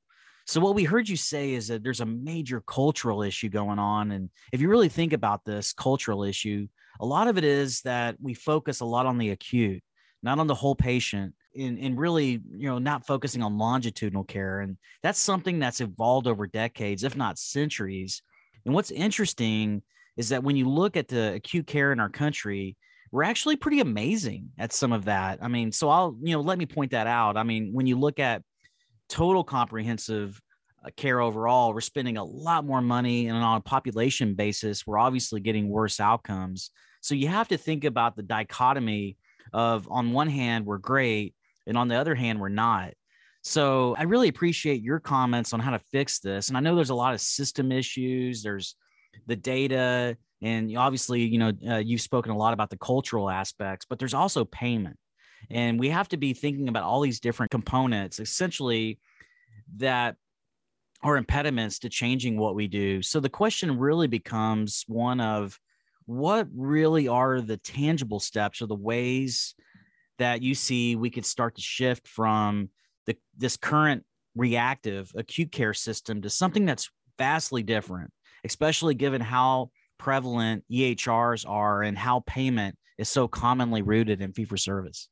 So, 0.50 0.60
what 0.62 0.74
we 0.74 0.84
heard 0.84 1.08
you 1.08 1.16
say 1.16 1.54
is 1.54 1.68
that 1.68 1.84
there's 1.84 2.00
a 2.00 2.08
major 2.08 2.60
cultural 2.62 3.22
issue 3.22 3.50
going 3.50 3.78
on. 3.78 4.10
And 4.10 4.32
if 4.52 4.62
you 4.62 4.68
really 4.68 4.89
think 4.89 5.14
about 5.14 5.45
this 5.45 5.74
cultural 5.74 6.24
issue, 6.24 6.68
a 7.00 7.06
lot 7.06 7.28
of 7.28 7.38
it 7.38 7.43
is 7.43 7.82
that 7.82 8.16
we 8.20 8.34
focus 8.34 8.80
a 8.80 8.86
lot 8.86 9.06
on 9.06 9.20
the 9.20 9.30
acute, 9.30 9.84
not 10.24 10.39
on 10.39 10.47
the 10.47 10.56
whole 10.56 10.74
patient, 10.74 11.36
and, 11.56 12.00
really, 12.00 12.41
you 12.52 12.68
know, 12.68 12.80
not 12.80 13.06
focusing 13.06 13.43
on 13.43 13.60
longitudinal 13.60 14.24
care. 14.24 14.62
And 14.62 14.78
that's 15.04 15.20
something 15.20 15.60
that's 15.60 15.82
evolved 15.82 16.26
over 16.26 16.47
decades, 16.47 17.04
if 17.04 17.16
not 17.16 17.38
centuries. 17.38 18.24
And 18.66 18.74
what's 18.74 18.89
interesting 18.89 19.84
is 20.18 20.30
that 20.30 20.43
when 20.43 20.56
you 20.56 20.68
look 20.68 20.97
at 20.97 21.10
the 21.10 21.36
acute 21.36 21.68
care 21.68 21.91
in 21.91 22.00
our 22.00 22.10
country, 22.10 22.76
we're 23.12 23.22
actually 23.22 23.56
pretty 23.56 23.82
amazing 23.82 24.50
at 24.58 24.74
some 24.74 24.93
of 24.93 25.06
that. 25.06 25.38
I 25.43 25.47
mean, 25.47 25.72
so 25.72 25.89
I'll, 25.89 26.18
you 26.24 26.34
know, 26.34 26.41
let 26.41 26.58
me 26.58 26.66
point 26.66 26.89
that 26.89 27.06
out. 27.06 27.38
I 27.38 27.43
mean, 27.43 27.72
when 27.72 27.86
you 27.86 28.00
look 28.00 28.18
at 28.18 28.41
total 29.10 29.43
comprehensive 29.43 30.39
uh, 30.86 30.89
care 30.95 31.20
overall, 31.20 31.74
we're 31.74 31.82
spending 31.82 32.18
a 32.18 32.24
lot 32.24 32.66
more 32.66 32.82
money 32.82 33.28
and 33.28 33.38
on 33.38 33.57
a 33.57 33.62
population 33.62 34.36
basis, 34.36 34.88
we're 34.88 34.97
obviously 34.97 35.39
getting 35.39 35.70
worse 35.70 35.99
outcomes. 35.99 36.72
So 37.01 37.16
you 37.16 37.28
have 37.28 37.47
to 37.49 37.57
think 37.57 37.84
about 37.84 38.16
the 38.16 38.24
dichotomy 38.24 39.18
of 39.51 39.88
on 39.89 40.12
one 40.12 40.30
hand, 40.30 40.66
we're 40.66 40.78
great, 40.78 41.34
and 41.68 41.78
on 41.78 41.88
the 41.88 41.95
other 41.95 42.16
hand, 42.16 42.39
we're 42.39 42.49
not. 42.49 42.93
So 43.41 43.95
I 43.97 44.03
really 44.03 44.28
appreciate 44.28 44.82
your 44.82 44.99
comments 44.99 45.53
on 45.53 45.60
how 45.60 45.72
to 45.72 45.80
fix 45.91 46.20
this. 46.20 46.49
And 46.49 46.57
I 46.57 46.60
know 46.60 46.76
there's 46.76 46.89
a 46.89 46.95
lot 46.95 47.14
of 47.14 47.22
system 47.22 47.72
issues, 47.72 48.43
there's 48.43 48.76
the 49.28 49.36
data, 49.36 50.18
and 50.41 50.78
obviously 50.78 51.22
you 51.22 51.38
know 51.38 51.51
uh, 51.68 51.78
you've 51.78 52.01
spoken 52.01 52.32
a 52.32 52.38
lot 52.38 52.53
about 52.53 52.70
the 52.70 52.78
cultural 52.78 53.30
aspects 53.30 53.86
but 53.89 53.99
there's 53.99 54.14
also 54.14 54.45
payment 54.45 54.97
and 55.50 55.80
we 55.80 55.90
have 55.90 56.08
to 56.10 56.18
be 56.18 56.34
thinking 56.34 56.70
about 56.70 56.84
all 56.84 57.02
these 57.02 57.20
different 57.20 57.52
components 57.52 58.20
essentially 58.20 59.00
that 59.78 60.16
are 61.02 61.18
impediments 61.18 61.80
to 61.80 61.90
changing 61.90 62.38
what 62.38 62.56
we 62.56 62.68
do 62.68 63.02
so 63.02 63.20
the 63.20 63.30
question 63.30 63.78
really 63.78 64.08
becomes 64.08 64.84
one 64.88 65.20
of 65.20 65.60
what 66.06 66.48
really 66.56 67.08
are 67.08 67.40
the 67.42 67.58
tangible 67.58 68.20
steps 68.20 68.62
or 68.62 68.68
the 68.68 68.76
ways 68.76 69.56
that 70.18 70.42
you 70.42 70.54
see 70.56 70.96
we 70.96 71.10
could 71.10 71.26
start 71.26 71.56
to 71.56 71.62
shift 71.62 72.08
from 72.08 72.70
the 73.06 73.16
this 73.38 73.56
current 73.56 74.04
reactive 74.36 75.12
acute 75.16 75.52
care 75.52 75.74
system 75.74 76.22
to 76.22 76.30
something 76.30 76.66
that's 76.66 76.90
vastly 77.18 77.64
different 77.64 78.12
especially 78.44 78.94
given 78.94 79.22
how 79.22 79.70
prevalent 80.00 80.64
EHRs 80.72 81.48
are 81.48 81.84
and 81.84 81.98
how 81.98 82.22
payment 82.22 82.76
is 82.98 83.10
so 83.10 83.28
commonly 83.28 83.84
rooted 83.84 84.22
in 84.22 84.34
fee 84.34 84.46
for 84.46 84.58
service? 84.58 85.10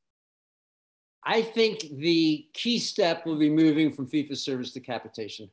I 1.29 1.41
think 1.41 1.81
the 1.97 2.47
key 2.53 2.79
step 2.79 3.25
will 3.25 3.35
be 3.35 3.49
moving 3.49 3.91
from 3.91 4.07
for 4.07 4.35
service 4.35 4.71
to 4.71 4.79
capitation. 4.79 5.51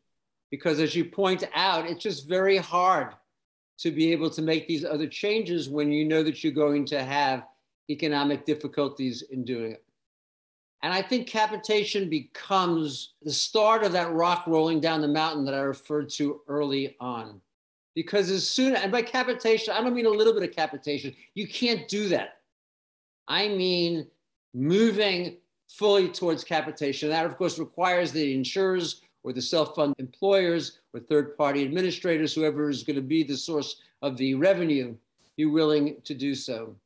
Because 0.52 0.78
as 0.78 0.94
you 0.94 1.04
point 1.04 1.42
out, 1.52 1.90
it's 1.90 2.02
just 2.02 2.28
very 2.28 2.56
hard 2.56 3.08
to 3.78 3.90
be 3.90 4.12
able 4.12 4.30
to 4.30 4.40
make 4.40 4.68
these 4.68 4.84
other 4.84 5.08
changes 5.08 5.68
when 5.68 5.90
you 5.90 6.04
know 6.04 6.22
that 6.22 6.44
you're 6.44 6.52
going 6.52 6.84
to 6.86 7.02
have 7.02 7.42
economic 7.90 8.44
difficulties 8.44 9.22
in 9.22 9.44
doing 9.44 9.72
it. 9.72 9.84
And 10.84 10.92
I 10.92 11.02
think 11.02 11.26
capitation 11.26 12.08
becomes 12.08 13.14
the 13.22 13.32
start 13.32 13.82
of 13.82 13.90
that 13.92 14.12
rock 14.12 14.46
rolling 14.46 14.78
down 14.78 15.00
the 15.00 15.08
mountain 15.08 15.44
that 15.46 15.54
I 15.54 15.60
referred 15.60 16.08
to 16.10 16.42
early 16.46 16.94
on 17.00 17.40
because 17.96 18.30
as 18.30 18.46
soon 18.46 18.74
and 18.74 18.90
by 18.90 19.02
capitation 19.02 19.72
i 19.72 19.80
don't 19.80 19.94
mean 19.94 20.06
a 20.06 20.10
little 20.10 20.32
bit 20.32 20.42
of 20.42 20.54
capitation 20.54 21.14
you 21.34 21.46
can't 21.46 21.86
do 21.86 22.08
that 22.08 22.40
i 23.28 23.46
mean 23.48 24.04
moving 24.52 25.36
fully 25.68 26.08
towards 26.08 26.44
capitation. 26.44 27.08
That 27.08 27.26
of 27.26 27.36
course 27.36 27.58
requires 27.58 28.12
the 28.12 28.34
insurers 28.34 29.02
or 29.22 29.32
the 29.32 29.42
self-fund 29.42 29.94
employers 29.98 30.80
or 30.92 31.00
third-party 31.00 31.64
administrators 31.64 32.34
whoever 32.34 32.68
is 32.68 32.82
going 32.82 32.96
to 32.96 33.02
be 33.02 33.22
the 33.22 33.36
source 33.36 33.76
of 34.02 34.16
the 34.16 34.34
revenue 34.34 34.94
be 35.36 35.46
willing 35.46 35.96
to 36.04 36.14
do 36.14 36.34
so. 36.34 36.76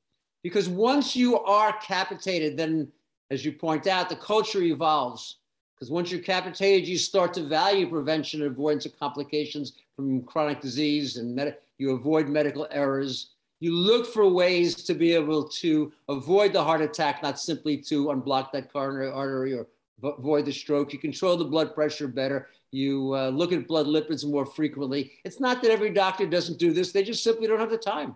Because 0.43 0.69
once 0.69 1.17
you 1.17 1.39
are 1.41 1.77
capitated 1.81 2.57
then 2.57 2.89
as 3.31 3.45
you 3.45 3.53
point 3.53 3.87
out 3.87 4.09
the 4.09 4.17
culture 4.17 4.63
evolves. 4.63 5.37
Because 5.75 5.91
once 5.91 6.11
you're 6.11 6.21
capitated, 6.21 6.89
you 6.89 6.99
start 6.99 7.33
to 7.35 7.43
value 7.43 7.89
prevention 7.89 8.43
and 8.43 8.51
avoidance 8.51 8.85
of 8.85 8.99
complications 8.99 9.75
from 9.95 10.23
chronic 10.23 10.61
disease 10.61 11.19
and 11.19 11.35
med- 11.35 11.59
you 11.79 11.93
avoid 11.93 12.29
medical 12.29 12.67
errors. 12.73 13.31
You 13.61 13.73
look 13.73 14.07
for 14.07 14.29
ways 14.29 14.77
to 14.85 14.95
be 14.95 15.13
able 15.15 15.49
to 15.49 15.93
avoid 16.09 16.53
the 16.53 16.63
heart 16.63 16.81
attack, 16.81 17.23
not 17.23 17.41
simply 17.41 17.77
to 17.79 18.07
unblock 18.07 18.53
that 18.53 18.73
coronary 18.73 19.11
artery 19.11 19.55
or 19.55 19.67
avoid 20.03 20.45
the 20.45 20.53
stroke. 20.53 20.93
You 20.93 20.99
control 20.99 21.37
the 21.37 21.45
blood 21.45 21.75
pressure 21.75 22.07
better. 22.07 22.49
You 22.71 23.15
uh, 23.15 23.31
look 23.31 23.53
at 23.53 23.67
blood 23.67 23.87
lipids 23.87 24.29
more 24.29 24.47
frequently. 24.47 25.13
It's 25.25 25.41
not 25.41 25.63
that 25.63 25.73
every 25.73 25.91
doctor 25.91 26.27
doesn't 26.27 26.59
do 26.59 26.73
this, 26.73 26.93
they 26.93 27.03
just 27.03 27.25
simply 27.25 27.49
don't 27.49 27.61
have 27.61 27.71
the 27.71 27.79
time. 27.79 28.15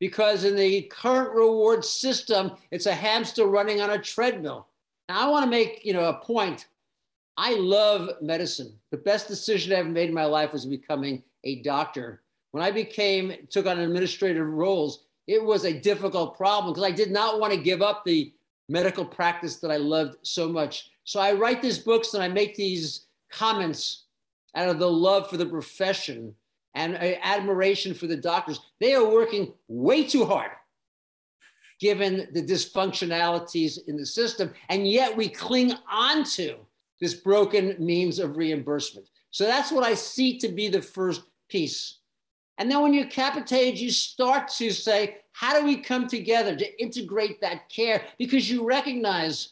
Because 0.00 0.44
in 0.44 0.56
the 0.56 0.82
current 0.82 1.34
reward 1.34 1.84
system, 1.84 2.52
it's 2.70 2.86
a 2.86 2.94
hamster 2.94 3.46
running 3.46 3.80
on 3.80 3.90
a 3.90 3.98
treadmill. 3.98 4.68
Now, 5.08 5.26
I 5.26 5.30
want 5.30 5.44
to 5.44 5.50
make 5.50 5.84
you 5.84 5.92
know 5.92 6.08
a 6.08 6.14
point 6.14 6.66
I 7.36 7.54
love 7.54 8.10
medicine. 8.22 8.78
The 8.90 8.96
best 8.96 9.28
decision 9.28 9.72
I 9.72 9.76
ever 9.76 9.88
made 9.88 10.08
in 10.08 10.14
my 10.14 10.24
life 10.24 10.52
was 10.52 10.66
becoming 10.66 11.22
a 11.44 11.62
doctor. 11.62 12.22
When 12.56 12.64
I 12.64 12.70
became, 12.70 13.34
took 13.50 13.66
on 13.66 13.80
administrative 13.80 14.48
roles, 14.48 15.04
it 15.26 15.44
was 15.44 15.66
a 15.66 15.78
difficult 15.78 16.38
problem 16.38 16.72
because 16.72 16.88
I 16.88 16.90
did 16.90 17.10
not 17.10 17.38
want 17.38 17.52
to 17.52 17.60
give 17.60 17.82
up 17.82 18.02
the 18.02 18.32
medical 18.70 19.04
practice 19.04 19.56
that 19.56 19.70
I 19.70 19.76
loved 19.76 20.16
so 20.22 20.48
much. 20.48 20.88
So 21.04 21.20
I 21.20 21.34
write 21.34 21.60
these 21.60 21.78
books 21.78 22.14
and 22.14 22.22
I 22.22 22.28
make 22.28 22.54
these 22.54 23.08
comments 23.30 24.04
out 24.54 24.70
of 24.70 24.78
the 24.78 24.90
love 24.90 25.28
for 25.28 25.36
the 25.36 25.44
profession 25.44 26.34
and 26.74 26.94
uh, 26.94 27.16
admiration 27.22 27.92
for 27.92 28.06
the 28.06 28.16
doctors. 28.16 28.58
They 28.80 28.94
are 28.94 29.06
working 29.06 29.52
way 29.68 30.04
too 30.04 30.24
hard 30.24 30.52
given 31.78 32.26
the 32.32 32.42
dysfunctionalities 32.42 33.86
in 33.86 33.98
the 33.98 34.06
system. 34.06 34.50
And 34.70 34.88
yet 34.90 35.14
we 35.14 35.28
cling 35.28 35.74
on 35.92 36.24
to 36.36 36.56
this 37.02 37.12
broken 37.12 37.76
means 37.78 38.18
of 38.18 38.38
reimbursement. 38.38 39.08
So 39.30 39.44
that's 39.44 39.70
what 39.70 39.84
I 39.84 39.92
see 39.92 40.38
to 40.38 40.48
be 40.48 40.68
the 40.68 40.80
first 40.80 41.20
piece. 41.50 41.98
And 42.58 42.70
then 42.70 42.82
when 42.82 42.94
you're 42.94 43.06
capitated, 43.06 43.78
you 43.78 43.90
start 43.90 44.48
to 44.56 44.70
say, 44.70 45.18
how 45.32 45.58
do 45.58 45.66
we 45.66 45.76
come 45.76 46.06
together 46.06 46.56
to 46.56 46.82
integrate 46.82 47.40
that 47.40 47.68
care? 47.68 48.02
Because 48.18 48.50
you 48.50 48.66
recognize 48.66 49.50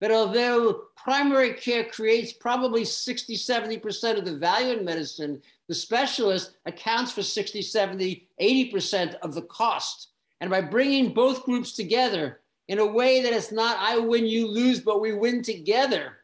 that 0.00 0.12
although 0.12 0.82
primary 0.96 1.54
care 1.54 1.84
creates 1.84 2.32
probably 2.32 2.84
60, 2.84 3.36
70% 3.36 4.18
of 4.18 4.24
the 4.24 4.36
value 4.36 4.76
in 4.78 4.84
medicine, 4.84 5.40
the 5.68 5.74
specialist 5.74 6.56
accounts 6.66 7.10
for 7.10 7.22
60, 7.22 7.62
70, 7.62 8.28
80% 8.40 9.14
of 9.22 9.34
the 9.34 9.42
cost. 9.42 10.08
And 10.40 10.50
by 10.50 10.60
bringing 10.60 11.14
both 11.14 11.44
groups 11.44 11.72
together 11.72 12.40
in 12.68 12.78
a 12.78 12.86
way 12.86 13.22
that 13.22 13.32
it's 13.32 13.52
not 13.52 13.78
I 13.80 13.98
win, 13.98 14.26
you 14.26 14.46
lose, 14.46 14.80
but 14.80 15.00
we 15.00 15.12
win 15.12 15.42
together, 15.42 16.18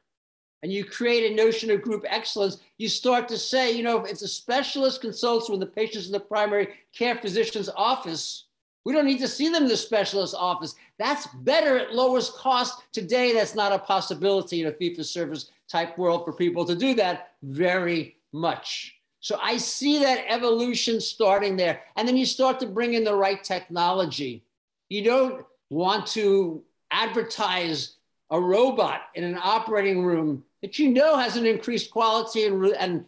and 0.62 0.72
you 0.72 0.84
create 0.84 1.30
a 1.30 1.34
notion 1.34 1.70
of 1.70 1.82
group 1.82 2.04
excellence, 2.06 2.58
you 2.78 2.88
start 2.88 3.28
to 3.28 3.38
say, 3.38 3.72
you 3.72 3.82
know, 3.82 4.04
if 4.04 4.18
the 4.18 4.28
specialist 4.28 5.00
consults 5.00 5.48
with 5.48 5.60
the 5.60 5.66
patients 5.66 6.06
in 6.06 6.12
the 6.12 6.20
primary 6.20 6.68
care 6.96 7.16
physician's 7.16 7.70
office, 7.74 8.44
we 8.84 8.92
don't 8.92 9.06
need 9.06 9.20
to 9.20 9.28
see 9.28 9.48
them 9.48 9.64
in 9.64 9.68
the 9.68 9.76
specialist 9.76 10.34
office. 10.36 10.74
That's 10.98 11.26
better 11.42 11.78
at 11.78 11.94
lowest 11.94 12.34
cost. 12.34 12.82
Today, 12.92 13.32
that's 13.32 13.54
not 13.54 13.72
a 13.72 13.78
possibility 13.78 14.60
in 14.60 14.68
a 14.68 14.72
fee 14.72 14.94
for 14.94 15.02
service 15.02 15.50
type 15.68 15.96
world 15.96 16.24
for 16.24 16.32
people 16.32 16.64
to 16.64 16.74
do 16.74 16.94
that 16.94 17.32
very 17.42 18.16
much. 18.32 18.96
So 19.20 19.38
I 19.42 19.58
see 19.58 19.98
that 19.98 20.24
evolution 20.28 21.00
starting 21.00 21.56
there. 21.56 21.82
And 21.96 22.08
then 22.08 22.16
you 22.16 22.24
start 22.24 22.58
to 22.60 22.66
bring 22.66 22.94
in 22.94 23.04
the 23.04 23.14
right 23.14 23.42
technology. 23.42 24.44
You 24.88 25.04
don't 25.04 25.44
want 25.68 26.06
to 26.08 26.62
advertise 26.90 27.96
a 28.30 28.40
robot 28.40 29.02
in 29.14 29.24
an 29.24 29.38
operating 29.42 30.04
room 30.04 30.42
that 30.62 30.78
you 30.78 30.90
know 30.90 31.16
has 31.16 31.36
an 31.36 31.46
increased 31.46 31.90
quality 31.90 32.44
and, 32.44 32.64
and 32.66 33.04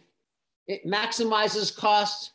it 0.67 0.85
maximizes 0.85 1.75
cost. 1.75 2.31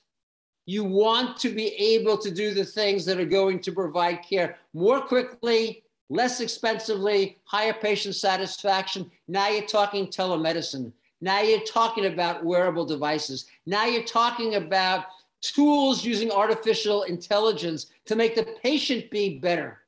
You 0.66 0.84
want 0.84 1.38
to 1.38 1.48
be 1.48 1.68
able 1.68 2.18
to 2.18 2.30
do 2.30 2.52
the 2.52 2.64
things 2.64 3.04
that 3.06 3.18
are 3.18 3.24
going 3.24 3.60
to 3.60 3.72
provide 3.72 4.22
care 4.22 4.58
more 4.74 5.00
quickly, 5.00 5.82
less 6.10 6.40
expensively, 6.40 7.38
higher 7.44 7.72
patient 7.72 8.14
satisfaction. 8.14 9.10
Now 9.28 9.48
you're 9.48 9.66
talking 9.66 10.08
telemedicine. 10.08 10.92
Now 11.20 11.40
you're 11.40 11.60
talking 11.60 12.06
about 12.06 12.44
wearable 12.44 12.84
devices. 12.84 13.46
Now 13.66 13.86
you're 13.86 14.04
talking 14.04 14.54
about 14.54 15.06
tools 15.40 16.04
using 16.04 16.30
artificial 16.30 17.04
intelligence 17.04 17.86
to 18.06 18.16
make 18.16 18.34
the 18.34 18.46
patient 18.62 19.10
be 19.10 19.38
better. 19.38 19.80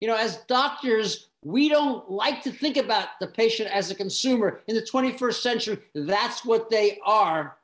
You 0.00 0.08
know, 0.08 0.16
as 0.16 0.38
doctors, 0.48 1.28
we 1.42 1.68
don't 1.68 2.10
like 2.10 2.42
to 2.42 2.50
think 2.50 2.76
about 2.76 3.08
the 3.20 3.26
patient 3.26 3.70
as 3.70 3.90
a 3.90 3.94
consumer. 3.94 4.60
In 4.66 4.74
the 4.74 4.82
21st 4.82 5.34
century, 5.34 5.78
that's 5.94 6.44
what 6.44 6.70
they 6.70 6.98
are. 7.04 7.56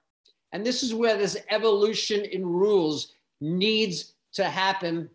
And 0.52 0.64
this 0.64 0.82
is 0.82 0.94
where 0.94 1.16
this 1.16 1.36
evolution 1.50 2.24
in 2.24 2.46
rules 2.46 3.12
needs 3.40 4.12
to 4.34 4.44
happen. 4.44 5.10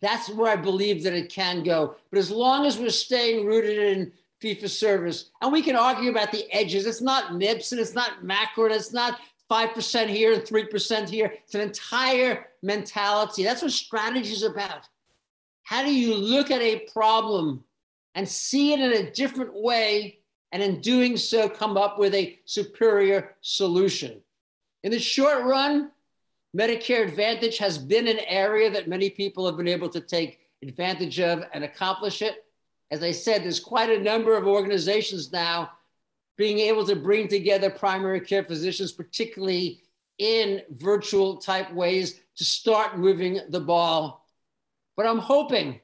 That's 0.00 0.28
where 0.28 0.52
I 0.52 0.56
believe 0.56 1.02
that 1.04 1.14
it 1.14 1.30
can 1.30 1.62
go. 1.62 1.96
But 2.10 2.18
as 2.18 2.30
long 2.30 2.66
as 2.66 2.78
we're 2.78 2.90
staying 2.90 3.46
rooted 3.46 3.78
in 3.78 4.12
for 4.60 4.68
service, 4.68 5.30
and 5.42 5.50
we 5.50 5.60
can 5.60 5.74
argue 5.74 6.10
about 6.10 6.30
the 6.30 6.46
edges, 6.52 6.86
it's 6.86 7.00
not 7.00 7.32
MIPS 7.32 7.72
and 7.72 7.80
it's 7.80 7.94
not 7.94 8.22
MACRA 8.22 8.66
and 8.66 8.74
it's 8.74 8.92
not 8.92 9.18
5% 9.50 10.08
here 10.08 10.32
and 10.32 10.42
3% 10.42 11.08
here. 11.08 11.34
It's 11.44 11.54
an 11.54 11.62
entire 11.62 12.46
mentality. 12.62 13.42
That's 13.42 13.62
what 13.62 13.72
strategy 13.72 14.32
is 14.32 14.44
about. 14.44 14.88
How 15.66 15.82
do 15.82 15.92
you 15.92 16.14
look 16.14 16.52
at 16.52 16.62
a 16.62 16.86
problem 16.92 17.64
and 18.14 18.28
see 18.28 18.72
it 18.72 18.78
in 18.78 18.92
a 18.92 19.10
different 19.10 19.52
way 19.52 20.20
and 20.52 20.62
in 20.62 20.80
doing 20.80 21.16
so 21.16 21.48
come 21.48 21.76
up 21.76 21.98
with 21.98 22.14
a 22.14 22.38
superior 22.44 23.34
solution. 23.40 24.22
In 24.84 24.92
the 24.92 24.98
short 25.00 25.44
run, 25.44 25.90
Medicare 26.56 27.06
Advantage 27.06 27.58
has 27.58 27.78
been 27.78 28.06
an 28.06 28.20
area 28.28 28.70
that 28.70 28.88
many 28.88 29.10
people 29.10 29.44
have 29.44 29.56
been 29.56 29.66
able 29.66 29.88
to 29.88 30.00
take 30.00 30.38
advantage 30.62 31.18
of 31.18 31.44
and 31.52 31.64
accomplish 31.64 32.22
it. 32.22 32.44
As 32.92 33.02
I 33.02 33.10
said, 33.10 33.42
there's 33.42 33.58
quite 33.58 33.90
a 33.90 34.00
number 34.00 34.36
of 34.36 34.46
organizations 34.46 35.32
now 35.32 35.72
being 36.36 36.60
able 36.60 36.86
to 36.86 36.94
bring 36.94 37.26
together 37.26 37.70
primary 37.70 38.20
care 38.20 38.44
physicians, 38.44 38.92
particularly 38.92 39.82
in 40.18 40.62
virtual 40.70 41.38
type 41.38 41.72
ways, 41.72 42.20
to 42.36 42.44
start 42.44 42.98
moving 42.98 43.40
the 43.48 43.60
ball. 43.60 44.25
But 44.96 45.06
I'm 45.06 45.18
hoping 45.18 45.80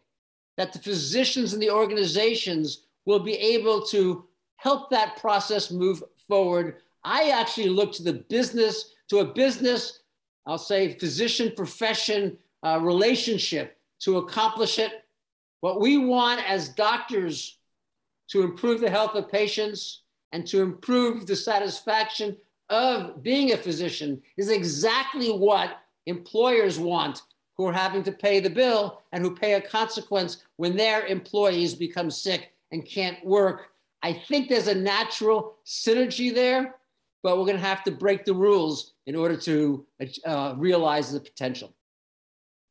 that 0.57 0.73
the 0.73 0.79
physicians 0.79 1.53
and 1.53 1.63
the 1.63 1.71
organizations 1.71 2.85
will 3.07 3.21
be 3.21 3.35
able 3.35 3.83
to 3.87 4.25
help 4.57 4.91
that 4.91 5.17
process 5.17 5.71
move 5.71 6.03
forward. 6.29 6.77
I 7.05 7.31
actually 7.31 7.69
look 7.69 7.93
to 7.95 8.03
the 8.03 8.13
business, 8.13 8.95
to 9.09 9.19
a 9.19 9.25
business, 9.25 10.01
I'll 10.47 10.59
say 10.59 10.95
physician 10.99 11.53
profession 11.57 12.39
uh, 12.63 12.79
relationship 12.81 13.79
to 14.01 14.19
accomplish 14.19 14.79
it. 14.79 15.05
What 15.61 15.81
we 15.81 15.99
want 15.99 16.49
as 16.49 16.69
doctors 16.71 17.59
to 18.29 18.43
improve 18.43 18.81
the 18.81 18.91
health 18.91 19.15
of 19.15 19.31
patients 19.31 20.03
and 20.33 20.47
to 20.47 20.63
improve 20.63 21.27
the 21.27 21.37
satisfaction 21.37 22.37
of 22.71 23.23
being 23.23 23.53
a 23.53 23.57
physician 23.57 24.23
is 24.37 24.49
exactly 24.49 25.29
what 25.29 25.79
employers 26.07 26.79
want 26.79 27.23
who 27.63 27.69
are 27.69 27.73
having 27.73 28.03
to 28.03 28.13
pay 28.13 28.41
the 28.41 28.51
bill 28.51 29.03
and 29.13 29.25
who 29.25 29.35
pay 29.35 29.55
a 29.55 29.61
consequence 29.61 30.45
when 30.57 30.77
their 30.77 31.07
employees 31.07 31.75
become 31.75 32.11
sick 32.11 32.53
and 32.71 32.87
can't 32.87 33.25
work 33.25 33.73
I 34.03 34.13
think 34.13 34.49
there's 34.49 34.67
a 34.67 34.75
natural 34.75 35.55
synergy 35.65 36.35
there, 36.35 36.75
but 37.23 37.39
we're 37.39 37.45
going 37.45 37.57
to 37.57 37.63
have 37.63 37.85
to 37.85 37.93
break 37.93 38.25
the 38.25 38.35
rules 38.35 38.95
in 39.07 39.15
order 39.15 39.37
to 39.37 39.87
uh, 40.27 40.55
realize 40.57 41.13
the 41.13 41.21
potential. 41.21 41.75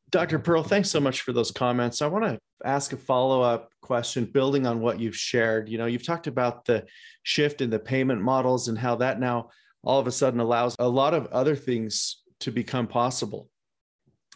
Dr. 0.09 0.39
Pearl, 0.39 0.61
thanks 0.61 0.91
so 0.91 0.99
much 0.99 1.21
for 1.21 1.31
those 1.31 1.51
comments. 1.51 2.01
I 2.01 2.07
want 2.07 2.25
to 2.25 2.37
ask 2.65 2.91
a 2.91 2.97
follow 2.97 3.41
up 3.41 3.71
question 3.81 4.25
building 4.25 4.67
on 4.67 4.81
what 4.81 4.99
you've 4.99 5.15
shared. 5.15 5.69
You 5.69 5.77
know, 5.77 5.85
you've 5.85 6.05
talked 6.05 6.27
about 6.27 6.65
the 6.65 6.85
shift 7.23 7.61
in 7.61 7.69
the 7.69 7.79
payment 7.79 8.21
models 8.21 8.67
and 8.67 8.77
how 8.77 8.97
that 8.97 9.21
now 9.21 9.49
all 9.83 9.99
of 9.99 10.07
a 10.07 10.11
sudden 10.11 10.41
allows 10.41 10.75
a 10.79 10.87
lot 10.87 11.13
of 11.13 11.27
other 11.27 11.55
things 11.55 12.23
to 12.41 12.51
become 12.51 12.87
possible. 12.87 13.49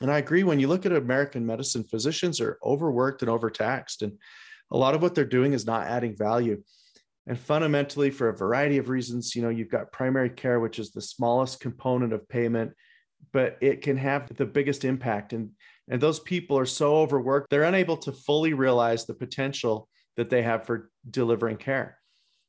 And 0.02 0.12
I 0.12 0.18
agree 0.18 0.44
when 0.44 0.60
you 0.60 0.68
look 0.68 0.86
at 0.86 0.92
American 0.92 1.46
medicine, 1.46 1.84
physicians 1.84 2.42
are 2.42 2.58
overworked 2.64 3.22
and 3.22 3.30
overtaxed, 3.32 4.02
and 4.02 4.14
a 4.72 4.78
lot 4.78 4.96
of 4.96 5.02
what 5.02 5.16
they're 5.16 5.26
doing 5.26 5.54
is 5.54 5.66
not 5.66 5.88
adding 5.88 6.16
value. 6.18 6.62
And 7.28 7.40
fundamentally, 7.40 8.12
for 8.12 8.30
a 8.30 8.38
variety 8.38 8.78
of 8.78 8.90
reasons, 8.90 9.36
you 9.36 9.42
know, 9.42 9.50
you've 9.50 9.72
got 9.72 9.92
primary 9.92 10.30
care, 10.30 10.60
which 10.60 10.80
is 10.80 10.92
the 10.92 11.02
smallest 11.02 11.60
component 11.60 12.14
of 12.14 12.28
payment, 12.30 12.74
but 13.32 13.58
it 13.62 13.82
can 13.82 13.98
have 13.98 14.36
the 14.36 14.46
biggest 14.46 14.86
impact. 14.86 15.34
And, 15.34 15.52
and 15.90 16.02
those 16.02 16.20
people 16.20 16.58
are 16.58 16.66
so 16.66 16.98
overworked, 16.98 17.50
they're 17.50 17.64
unable 17.64 17.98
to 17.98 18.12
fully 18.12 18.54
realize 18.54 19.06
the 19.06 19.14
potential 19.14 19.88
that 20.18 20.30
they 20.30 20.42
have 20.42 20.66
for 20.66 20.92
delivering 21.10 21.58
care. 21.58 21.98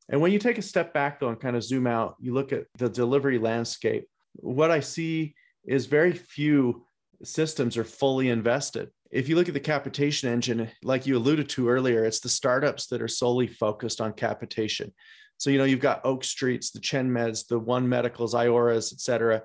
And 0.08 0.20
when 0.20 0.32
you 0.32 0.38
take 0.38 0.58
a 0.58 0.62
step 0.62 0.92
back, 0.92 1.20
though, 1.20 1.28
and 1.28 1.40
kind 1.40 1.56
of 1.56 1.64
zoom 1.64 1.86
out, 1.86 2.16
you 2.20 2.32
look 2.32 2.52
at 2.52 2.66
the 2.78 2.88
delivery 2.88 3.38
landscape, 3.38 4.06
what 4.34 4.70
I 4.70 4.80
see 4.80 5.34
is 5.66 5.86
very 5.86 6.12
few 6.12 6.85
systems 7.22 7.76
are 7.76 7.84
fully 7.84 8.28
invested 8.28 8.90
if 9.10 9.28
you 9.28 9.36
look 9.36 9.48
at 9.48 9.54
the 9.54 9.60
capitation 9.60 10.28
engine, 10.28 10.68
like 10.82 11.06
you 11.06 11.16
alluded 11.16 11.48
to 11.50 11.68
earlier, 11.68 12.04
it's 12.04 12.20
the 12.20 12.28
startups 12.28 12.86
that 12.88 13.00
are 13.00 13.08
solely 13.08 13.46
focused 13.46 14.00
on 14.00 14.12
capitation. 14.12 14.92
So, 15.38 15.50
you 15.50 15.58
know, 15.58 15.64
you've 15.64 15.80
got 15.80 16.04
Oak 16.04 16.24
Streets, 16.24 16.70
the 16.70 16.80
Chen 16.80 17.10
Meds, 17.10 17.46
the 17.46 17.58
One 17.58 17.88
Medicals, 17.88 18.34
Ioras, 18.34 18.92
et 18.92 19.00
cetera. 19.00 19.42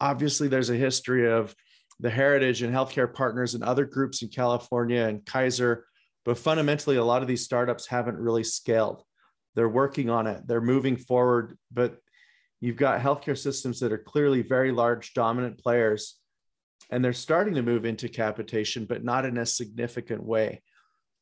Obviously, 0.00 0.48
there's 0.48 0.70
a 0.70 0.76
history 0.76 1.30
of 1.30 1.54
the 2.00 2.10
Heritage 2.10 2.62
and 2.62 2.74
healthcare 2.74 3.12
partners 3.12 3.54
and 3.54 3.62
other 3.62 3.84
groups 3.84 4.22
in 4.22 4.28
California 4.28 5.02
and 5.02 5.24
Kaiser. 5.26 5.84
But 6.24 6.38
fundamentally, 6.38 6.96
a 6.96 7.04
lot 7.04 7.22
of 7.22 7.28
these 7.28 7.44
startups 7.44 7.86
haven't 7.86 8.18
really 8.18 8.44
scaled. 8.44 9.02
They're 9.54 9.68
working 9.68 10.08
on 10.08 10.26
it, 10.26 10.46
they're 10.46 10.60
moving 10.60 10.96
forward. 10.96 11.58
But 11.70 11.98
you've 12.60 12.76
got 12.76 13.00
healthcare 13.00 13.36
systems 13.36 13.80
that 13.80 13.92
are 13.92 13.98
clearly 13.98 14.42
very 14.42 14.72
large, 14.72 15.12
dominant 15.12 15.58
players 15.58 16.21
and 16.90 17.04
they're 17.04 17.12
starting 17.12 17.54
to 17.54 17.62
move 17.62 17.84
into 17.84 18.08
capitation, 18.08 18.84
but 18.84 19.04
not 19.04 19.24
in 19.24 19.38
a 19.38 19.46
significant 19.46 20.22
way. 20.22 20.62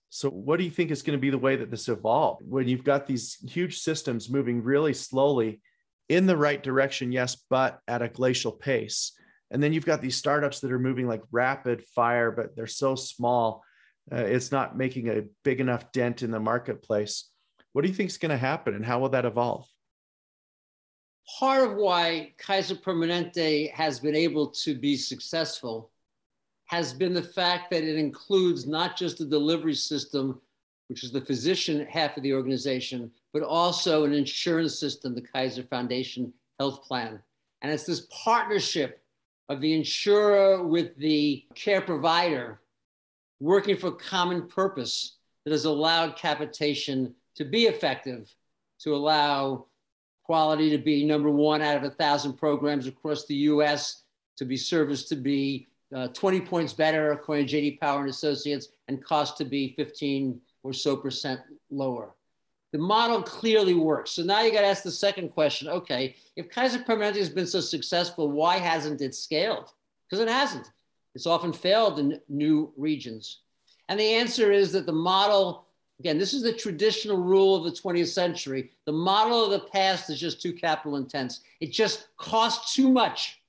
So, 0.09 0.29
what 0.29 0.59
do 0.59 0.65
you 0.65 0.71
think 0.71 0.91
is 0.91 1.03
going 1.03 1.17
to 1.17 1.21
be 1.21 1.31
the 1.31 1.39
way 1.39 1.57
that 1.57 1.71
this 1.71 1.89
evolves 1.89 2.43
when 2.47 2.67
you've 2.67 2.85
got 2.85 3.07
these 3.07 3.37
huge 3.49 3.79
systems 3.79 4.29
moving 4.29 4.63
really 4.63 4.93
slowly 4.93 5.61
in 6.09 6.27
the 6.27 6.37
right 6.37 6.61
direction? 6.61 7.13
Yes, 7.13 7.37
but 7.49 7.79
at 7.87 8.03
a 8.03 8.09
glacial 8.09 8.51
pace. 8.51 9.13
And 9.53 9.63
then 9.63 9.73
you've 9.73 9.87
got 9.87 10.01
these 10.01 10.17
startups 10.17 10.61
that 10.61 10.73
are 10.73 10.79
moving 10.79 11.07
like 11.07 11.23
rapid 11.31 11.85
fire, 11.95 12.31
but 12.31 12.57
they're 12.57 12.67
so 12.67 12.95
small, 12.95 13.63
uh, 14.13 14.17
it's 14.17 14.51
not 14.51 14.77
making 14.77 15.09
a 15.09 15.25
big 15.45 15.61
enough 15.61 15.93
dent 15.93 16.23
in 16.23 16.31
the 16.31 16.41
marketplace. 16.41 17.29
What 17.73 17.83
do 17.83 17.89
you 17.89 17.95
think 17.95 18.11
is 18.11 18.19
going 18.19 18.31
to 18.31 18.37
happen, 18.37 18.75
and 18.75 18.85
how 18.85 18.99
will 18.99 19.11
that 19.11 19.25
evolve? 19.25 19.67
Part 21.39 21.69
of 21.69 21.77
why 21.77 22.33
Kaiser 22.39 22.75
Permanente 22.75 23.73
has 23.73 24.01
been 24.01 24.17
able 24.17 24.49
to 24.49 24.75
be 24.75 24.97
successful 24.97 25.91
has 26.67 26.93
been 26.93 27.13
the 27.13 27.23
fact 27.23 27.71
that 27.71 27.83
it 27.83 27.97
includes 27.97 28.67
not 28.67 28.97
just 28.97 29.19
the 29.19 29.25
delivery 29.25 29.75
system, 29.75 30.41
which 30.89 31.03
is 31.03 31.11
the 31.11 31.21
physician 31.21 31.87
half 31.87 32.17
of 32.17 32.23
the 32.23 32.33
organization, 32.33 33.11
but 33.33 33.43
also 33.43 34.05
an 34.05 34.13
insurance 34.13 34.79
system, 34.79 35.15
the 35.15 35.21
Kaiser 35.21 35.65
Foundation 35.65 36.33
Health 36.59 36.85
Plan. 36.85 37.21
And 37.63 37.73
it's 37.73 37.87
this 37.87 38.07
partnership 38.11 39.03
of 39.49 39.61
the 39.61 39.75
insurer 39.75 40.65
with 40.65 40.97
the 40.97 41.45
care 41.55 41.81
provider 41.81 42.61
working 43.41 43.77
for 43.77 43.91
common 43.91 44.47
purpose 44.47 45.17
that 45.45 45.51
has 45.51 45.65
allowed 45.65 46.17
capitation 46.17 47.15
to 47.35 47.45
be 47.45 47.65
effective, 47.65 48.33
to 48.81 48.95
allow 48.95 49.67
quality 50.31 50.71
to 50.71 50.79
be 50.79 51.05
number 51.05 51.29
one 51.29 51.61
out 51.61 51.77
of 51.77 51.83
a 51.83 51.91
thousand 51.91 52.35
programs 52.35 52.87
across 52.87 53.27
the 53.27 53.35
US, 53.51 54.05
to 54.37 54.45
be 54.45 54.57
service 54.57 55.03
to 55.09 55.17
be 55.17 55.67
uh, 55.93 56.07
20 56.07 56.43
points 56.43 56.73
better 56.73 57.11
according 57.11 57.49
to 57.49 57.57
JD 57.57 57.81
Power 57.81 58.03
and 58.03 58.11
Associates, 58.11 58.69
and 58.87 59.05
cost 59.05 59.37
to 59.39 59.45
be 59.45 59.75
15 59.77 60.41
or 60.63 60.73
so 60.73 60.97
percent 60.97 61.41
lower. 61.69 62.15
The 62.71 62.79
model 62.79 63.25
clearly 63.25 63.75
works. 63.75 64.13
So 64.13 64.23
now 64.23 64.43
you 64.43 64.53
got 64.53 64.61
to 64.61 64.69
ask 64.69 64.85
the 64.85 64.93
second 64.93 65.31
question. 65.31 65.67
Okay, 65.67 66.15
if 66.37 66.49
Kaiser 66.49 66.79
Permanente 66.79 67.17
has 67.17 67.29
been 67.29 67.49
so 67.49 67.59
successful, 67.59 68.31
why 68.31 68.59
hasn't 68.59 69.01
it 69.01 69.17
scaled? 69.17 69.73
Because 70.09 70.23
it 70.23 70.31
hasn't. 70.31 70.71
It's 71.17 71.27
often 71.27 71.53
failed 71.53 71.99
in 71.99 72.21
new 72.29 72.73
regions. 72.77 73.41
And 73.89 73.99
the 73.99 74.15
answer 74.15 74.53
is 74.53 74.71
that 74.75 74.87
the 74.87 74.93
model, 74.93 75.67
again, 76.01 76.17
this 76.17 76.33
is 76.33 76.43
the 76.43 76.53
traditional 76.53 77.19
rule 77.19 77.55
of 77.55 77.65
the 77.65 77.79
20th 77.79 78.09
century. 78.09 78.71
The 78.87 78.93
model 78.93 79.45
of 79.45 79.51
the 79.51 79.69
past 79.69 80.09
is 80.09 80.19
just 80.19 80.41
too 80.41 80.55
capital 80.55 80.97
intense. 80.97 81.41
It 81.61 81.73
just 81.73 82.09
costs 82.17 82.75
too 82.75 82.91
much 82.91 83.43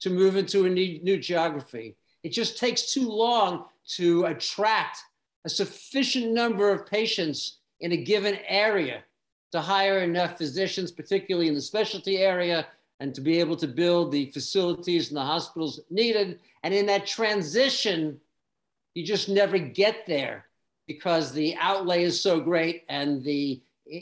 to 0.00 0.10
move 0.10 0.36
into 0.36 0.66
a 0.66 0.68
new, 0.68 1.00
new 1.02 1.16
geography. 1.16 1.96
It 2.22 2.30
just 2.30 2.58
takes 2.58 2.92
too 2.92 3.08
long 3.08 3.64
to 3.96 4.26
attract 4.26 4.98
a 5.46 5.48
sufficient 5.48 6.32
number 6.32 6.70
of 6.70 6.84
patients 6.84 7.58
in 7.80 7.92
a 7.92 7.96
given 7.96 8.36
area 8.46 9.02
to 9.52 9.60
hire 9.62 10.00
enough 10.00 10.36
physicians, 10.36 10.92
particularly 10.92 11.48
in 11.48 11.54
the 11.54 11.62
specialty 11.62 12.18
area, 12.18 12.66
and 13.00 13.14
to 13.14 13.22
be 13.22 13.40
able 13.40 13.56
to 13.56 13.66
build 13.66 14.12
the 14.12 14.30
facilities 14.32 15.08
and 15.08 15.16
the 15.16 15.22
hospitals 15.22 15.80
needed. 15.88 16.40
And 16.62 16.74
in 16.74 16.84
that 16.86 17.06
transition, 17.06 18.20
you 18.92 19.02
just 19.02 19.30
never 19.30 19.56
get 19.56 20.04
there 20.06 20.45
because 20.86 21.32
the 21.32 21.56
outlay 21.58 22.02
is 22.02 22.20
so 22.20 22.40
great 22.40 22.84
and 22.88 23.22
the 23.24 23.60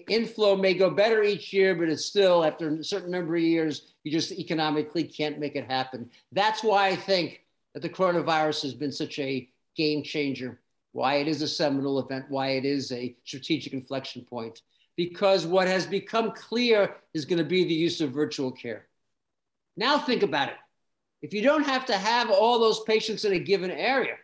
inflow 0.09 0.57
may 0.57 0.74
go 0.74 0.91
better 0.91 1.22
each 1.22 1.53
year, 1.53 1.74
but 1.74 1.89
it's 1.89 2.05
still 2.05 2.45
after 2.45 2.68
a 2.68 2.85
certain 2.85 3.11
number 3.11 3.37
of 3.37 3.43
years, 3.43 3.93
you 4.03 4.11
just 4.11 4.32
economically 4.32 5.05
can't 5.05 5.39
make 5.39 5.57
it 5.57 5.70
happen. 5.70 6.11
That's 6.32 6.62
why 6.62 6.89
I 6.89 6.97
think 6.97 7.43
that 7.74 7.82
the 7.82 7.89
coronavirus 7.89 8.62
has 8.62 8.74
been 8.74 8.93
such 8.93 9.18
a 9.18 9.49
game 9.76 10.03
changer 10.03 10.61
why 10.95 11.16
it 11.16 11.26
is 11.26 11.43
a 11.43 11.49
seminal 11.49 11.99
event, 11.99 12.24
why 12.28 12.51
it 12.51 12.64
is 12.64 12.93
a 12.93 13.16
strategic 13.24 13.72
inflection 13.72 14.22
point. 14.22 14.62
Because 14.97 15.45
what 15.45 15.66
has 15.66 15.87
become 15.87 16.30
clear 16.30 16.95
is 17.12 17.24
going 17.24 17.39
to 17.39 17.45
be 17.45 17.64
the 17.64 17.74
use 17.74 18.01
of 18.01 18.12
virtual 18.12 18.53
care. 18.53 18.87
Now, 19.76 19.99
think 19.99 20.22
about 20.22 20.51
it. 20.51 20.55
If 21.20 21.35
you 21.35 21.43
don't 21.43 21.64
have 21.66 21.85
to 21.87 21.99
have 21.99 22.30
all 22.30 22.61
those 22.61 22.85
patients 22.85 23.24
in 23.24 23.32
a 23.32 23.41
given 23.41 23.72
area, 23.72 24.14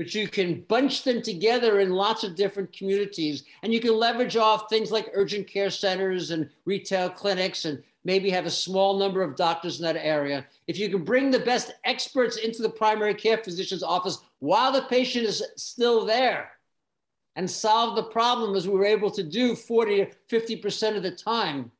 but 0.00 0.14
you 0.14 0.28
can 0.28 0.62
bunch 0.62 1.04
them 1.04 1.20
together 1.20 1.80
in 1.80 1.90
lots 1.90 2.24
of 2.24 2.34
different 2.34 2.72
communities, 2.72 3.44
and 3.62 3.70
you 3.70 3.80
can 3.80 3.94
leverage 3.94 4.34
off 4.34 4.70
things 4.70 4.90
like 4.90 5.10
urgent 5.12 5.46
care 5.46 5.68
centers 5.68 6.30
and 6.30 6.48
retail 6.64 7.10
clinics 7.10 7.66
and 7.66 7.82
maybe 8.02 8.30
have 8.30 8.46
a 8.46 8.50
small 8.50 8.98
number 8.98 9.20
of 9.20 9.36
doctors 9.36 9.78
in 9.78 9.84
that 9.84 10.02
area. 10.02 10.46
If 10.66 10.78
you 10.78 10.88
can 10.88 11.04
bring 11.04 11.30
the 11.30 11.38
best 11.38 11.74
experts 11.84 12.38
into 12.38 12.62
the 12.62 12.70
primary 12.70 13.12
care 13.12 13.36
physician's 13.44 13.82
office 13.82 14.20
while 14.38 14.72
the 14.72 14.84
patient 14.84 15.26
is 15.26 15.42
still 15.58 16.06
there 16.06 16.52
and 17.36 17.50
solve 17.50 17.94
the 17.94 18.04
problem 18.04 18.56
as 18.56 18.66
we 18.66 18.72
were 18.72 18.86
able 18.86 19.10
to 19.10 19.22
do 19.22 19.54
40 19.54 20.06
to 20.06 20.10
50% 20.30 20.96
of 20.96 21.02
the 21.02 21.10
time, 21.10 21.70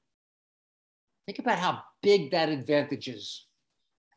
think 1.25 1.39
about 1.39 1.59
how 1.59 1.83
big 2.03 2.33
that 2.33 2.51
advantage 2.51 3.09
is. 3.09 3.47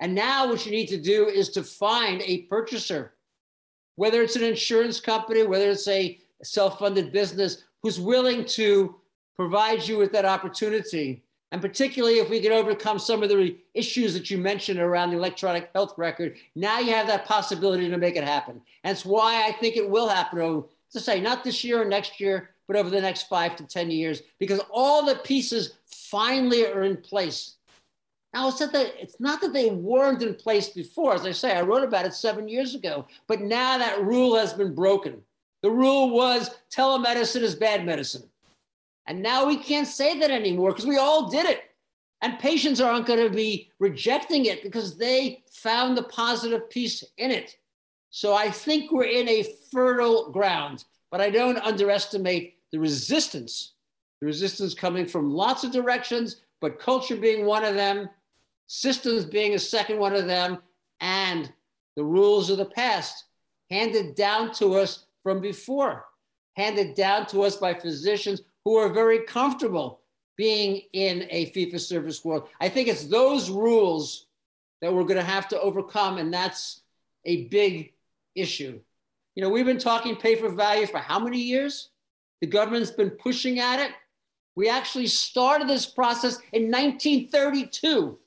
And 0.01 0.13
now 0.13 0.49
what 0.49 0.65
you 0.65 0.73
need 0.73 0.87
to 0.87 0.97
do 0.99 1.29
is 1.29 1.47
to 1.51 1.63
find 1.63 2.21
a 2.21 2.41
purchaser, 2.41 3.12
whether 3.95 4.21
it's 4.21 4.35
an 4.35 4.43
insurance 4.43 4.99
company, 4.99 5.43
whether 5.43 5.69
it's 5.69 5.87
a 5.87 6.19
self-funded 6.43 7.11
business 7.11 7.63
who's 7.81 7.99
willing 7.99 8.45
to 8.45 8.95
provide 9.35 9.87
you 9.87 9.97
with 9.97 10.11
that 10.11 10.25
opportunity 10.25 11.23
and 11.53 11.61
particularly 11.61 12.17
if 12.17 12.31
we 12.31 12.41
can 12.41 12.51
overcome 12.51 12.97
some 12.97 13.21
of 13.21 13.29
the 13.29 13.55
issues 13.75 14.15
that 14.15 14.31
you 14.31 14.39
mentioned 14.39 14.79
around 14.79 15.11
the 15.11 15.17
electronic 15.17 15.69
health 15.75 15.93
record, 15.97 16.35
now 16.55 16.79
you 16.79 16.91
have 16.91 17.05
that 17.05 17.25
possibility 17.25 17.87
to 17.89 17.97
make 17.99 18.15
it 18.15 18.23
happen. 18.23 18.59
And 18.83 18.91
it's 18.91 19.05
why 19.05 19.47
I 19.47 19.51
think 19.51 19.77
it 19.77 19.87
will 19.87 20.09
happen, 20.09 20.39
over, 20.39 20.65
to 20.93 20.99
say, 20.99 21.21
not 21.21 21.43
this 21.43 21.63
year 21.63 21.79
or 21.79 21.85
next 21.85 22.19
year, 22.19 22.49
but 22.67 22.75
over 22.75 22.89
the 22.89 22.99
next 22.99 23.27
five 23.27 23.55
to 23.57 23.67
10 23.67 23.91
years, 23.91 24.23
because 24.39 24.61
all 24.71 25.05
the 25.05 25.17
pieces 25.17 25.75
finally 25.85 26.65
are 26.65 26.81
in 26.81 26.97
place. 26.97 27.57
Now, 28.33 28.47
it's 28.47 28.59
not, 28.59 28.71
that, 28.73 28.93
it's 28.99 29.19
not 29.19 29.41
that 29.41 29.53
they 29.53 29.69
weren't 29.69 30.23
in 30.23 30.33
place 30.33 30.69
before. 30.69 31.13
As 31.13 31.25
I 31.25 31.31
say, 31.31 31.55
I 31.55 31.61
wrote 31.61 31.83
about 31.83 32.05
it 32.05 32.15
seven 32.15 32.47
years 32.47 32.73
ago, 32.73 33.07
but 33.27 33.41
now 33.41 33.77
that 33.77 34.03
rule 34.03 34.35
has 34.35 34.53
been 34.53 34.73
broken. 34.73 35.21
The 35.61 35.69
rule 35.69 36.09
was 36.09 36.49
telemedicine 36.75 37.41
is 37.41 37.55
bad 37.55 37.85
medicine. 37.85 38.23
And 39.05 39.21
now 39.21 39.45
we 39.45 39.57
can't 39.57 39.87
say 39.87 40.19
that 40.19 40.31
anymore 40.31 40.71
because 40.71 40.87
we 40.87 40.97
all 40.97 41.29
did 41.29 41.45
it. 41.45 41.63
And 42.21 42.39
patients 42.39 42.81
aren't 42.81 43.05
going 43.05 43.19
to 43.19 43.29
be 43.29 43.69
rejecting 43.79 44.45
it 44.45 44.63
because 44.63 44.97
they 44.97 45.43
found 45.51 45.97
the 45.97 46.03
positive 46.03 46.69
piece 46.69 47.03
in 47.17 47.31
it. 47.31 47.57
So 48.09 48.33
I 48.33 48.49
think 48.49 48.91
we're 48.91 49.03
in 49.03 49.27
a 49.27 49.45
fertile 49.71 50.31
ground, 50.31 50.85
but 51.11 51.19
I 51.19 51.29
don't 51.29 51.57
underestimate 51.57 52.57
the 52.71 52.79
resistance. 52.79 53.73
The 54.21 54.27
resistance 54.27 54.73
coming 54.73 55.05
from 55.05 55.33
lots 55.33 55.63
of 55.63 55.71
directions, 55.71 56.41
but 56.61 56.79
culture 56.79 57.17
being 57.17 57.45
one 57.45 57.65
of 57.65 57.75
them, 57.75 58.09
systems 58.67 59.25
being 59.25 59.53
a 59.53 59.59
second 59.59 59.99
one 59.99 60.13
of 60.13 60.27
them, 60.27 60.59
and 60.99 61.51
the 61.95 62.03
rules 62.03 62.49
of 62.49 62.57
the 62.57 62.65
past 62.65 63.25
handed 63.69 64.15
down 64.15 64.51
to 64.53 64.75
us 64.75 65.05
from 65.21 65.39
before, 65.41 66.05
handed 66.55 66.95
down 66.95 67.25
to 67.27 67.43
us 67.43 67.55
by 67.55 67.73
physicians 67.73 68.41
who 68.65 68.75
are 68.77 68.89
very 68.89 69.19
comfortable 69.19 70.01
being 70.37 70.81
in 70.93 71.27
a 71.29 71.51
for 71.51 71.79
service 71.79 72.23
world. 72.25 72.47
I 72.59 72.69
think 72.69 72.87
it's 72.87 73.05
those 73.05 73.49
rules 73.49 74.27
that 74.81 74.93
we're 74.93 75.03
going 75.03 75.17
to 75.17 75.23
have 75.23 75.47
to 75.49 75.59
overcome, 75.61 76.17
and 76.17 76.33
that's 76.33 76.81
a 77.25 77.45
big 77.47 77.93
issue. 78.35 78.79
You 79.35 79.43
know, 79.43 79.49
we've 79.49 79.65
been 79.65 79.77
talking 79.77 80.15
pay 80.15 80.35
for 80.35 80.49
value 80.49 80.87
for 80.87 80.97
how 80.97 81.19
many 81.19 81.39
years? 81.39 81.89
The 82.41 82.47
government's 82.47 82.91
been 82.91 83.11
pushing 83.11 83.59
at 83.59 83.79
it. 83.79 83.91
We 84.55 84.69
actually 84.69 85.07
started 85.07 85.67
this 85.67 85.85
process 85.85 86.37
in 86.51 86.69
1932 86.69 88.19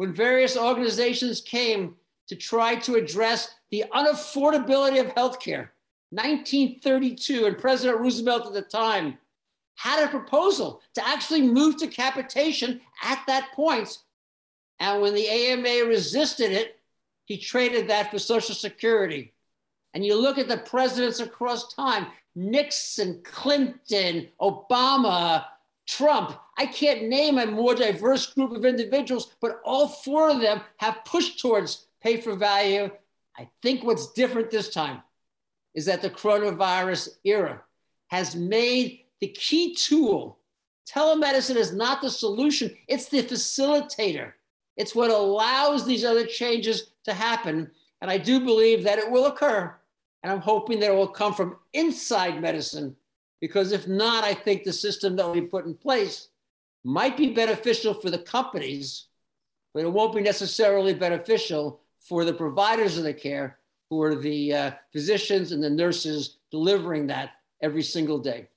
when 0.00 0.14
various 0.14 0.56
organizations 0.56 1.42
came 1.42 1.94
to 2.26 2.34
try 2.34 2.74
to 2.74 2.94
address 2.94 3.56
the 3.70 3.84
unaffordability 3.92 4.98
of 4.98 5.14
healthcare. 5.14 5.68
1932, 6.08 7.44
and 7.44 7.58
President 7.58 8.00
Roosevelt 8.00 8.46
at 8.46 8.54
the 8.54 8.62
time 8.62 9.18
had 9.74 10.02
a 10.02 10.08
proposal 10.08 10.80
to 10.94 11.06
actually 11.06 11.42
move 11.42 11.76
to 11.76 11.86
capitation 11.86 12.80
at 13.02 13.22
that 13.26 13.52
point. 13.52 13.98
And 14.78 15.02
when 15.02 15.12
the 15.12 15.28
AMA 15.28 15.86
resisted 15.86 16.50
it, 16.50 16.80
he 17.26 17.36
traded 17.36 17.86
that 17.88 18.10
for 18.10 18.18
Social 18.18 18.54
Security. 18.54 19.34
And 19.92 20.02
you 20.02 20.18
look 20.18 20.38
at 20.38 20.48
the 20.48 20.56
presidents 20.56 21.20
across 21.20 21.74
time 21.74 22.06
Nixon, 22.34 23.20
Clinton, 23.22 24.28
Obama, 24.40 25.44
Trump. 25.86 26.40
I 26.60 26.66
can't 26.66 27.04
name 27.04 27.38
a 27.38 27.46
more 27.46 27.74
diverse 27.74 28.26
group 28.34 28.52
of 28.52 28.66
individuals, 28.66 29.34
but 29.40 29.62
all 29.64 29.88
four 29.88 30.28
of 30.28 30.42
them 30.42 30.60
have 30.76 31.06
pushed 31.06 31.40
towards 31.40 31.86
pay 32.02 32.18
for 32.18 32.36
value. 32.36 32.90
I 33.38 33.48
think 33.62 33.82
what's 33.82 34.12
different 34.12 34.50
this 34.50 34.68
time 34.68 35.00
is 35.72 35.86
that 35.86 36.02
the 36.02 36.10
coronavirus 36.10 37.16
era 37.24 37.62
has 38.08 38.36
made 38.36 39.06
the 39.22 39.28
key 39.28 39.74
tool. 39.74 40.38
Telemedicine 40.86 41.56
is 41.56 41.72
not 41.72 42.02
the 42.02 42.10
solution, 42.10 42.76
it's 42.86 43.08
the 43.08 43.22
facilitator. 43.22 44.32
It's 44.76 44.94
what 44.94 45.10
allows 45.10 45.86
these 45.86 46.04
other 46.04 46.26
changes 46.26 46.90
to 47.04 47.14
happen. 47.14 47.70
And 48.02 48.10
I 48.10 48.18
do 48.18 48.38
believe 48.38 48.84
that 48.84 48.98
it 48.98 49.10
will 49.10 49.24
occur. 49.24 49.74
And 50.22 50.30
I'm 50.30 50.42
hoping 50.42 50.78
that 50.80 50.90
it 50.90 50.94
will 50.94 51.08
come 51.08 51.32
from 51.32 51.56
inside 51.72 52.42
medicine, 52.42 52.96
because 53.40 53.72
if 53.72 53.88
not, 53.88 54.24
I 54.24 54.34
think 54.34 54.64
the 54.64 54.74
system 54.74 55.16
that 55.16 55.30
we 55.30 55.40
put 55.40 55.64
in 55.64 55.72
place 55.72 56.28
might 56.84 57.16
be 57.16 57.32
beneficial 57.32 57.94
for 57.94 58.10
the 58.10 58.18
companies, 58.18 59.06
but 59.74 59.84
it 59.84 59.92
won't 59.92 60.14
be 60.14 60.20
necessarily 60.20 60.94
beneficial 60.94 61.80
for 61.98 62.24
the 62.24 62.32
providers 62.32 62.96
of 62.96 63.04
the 63.04 63.14
care, 63.14 63.58
who 63.90 64.00
are 64.02 64.14
the 64.14 64.54
uh, 64.54 64.70
physicians 64.92 65.52
and 65.52 65.62
the 65.62 65.70
nurses 65.70 66.38
delivering 66.50 67.08
that 67.08 67.32
every 67.62 67.82
single 67.82 68.18
day. 68.18 68.48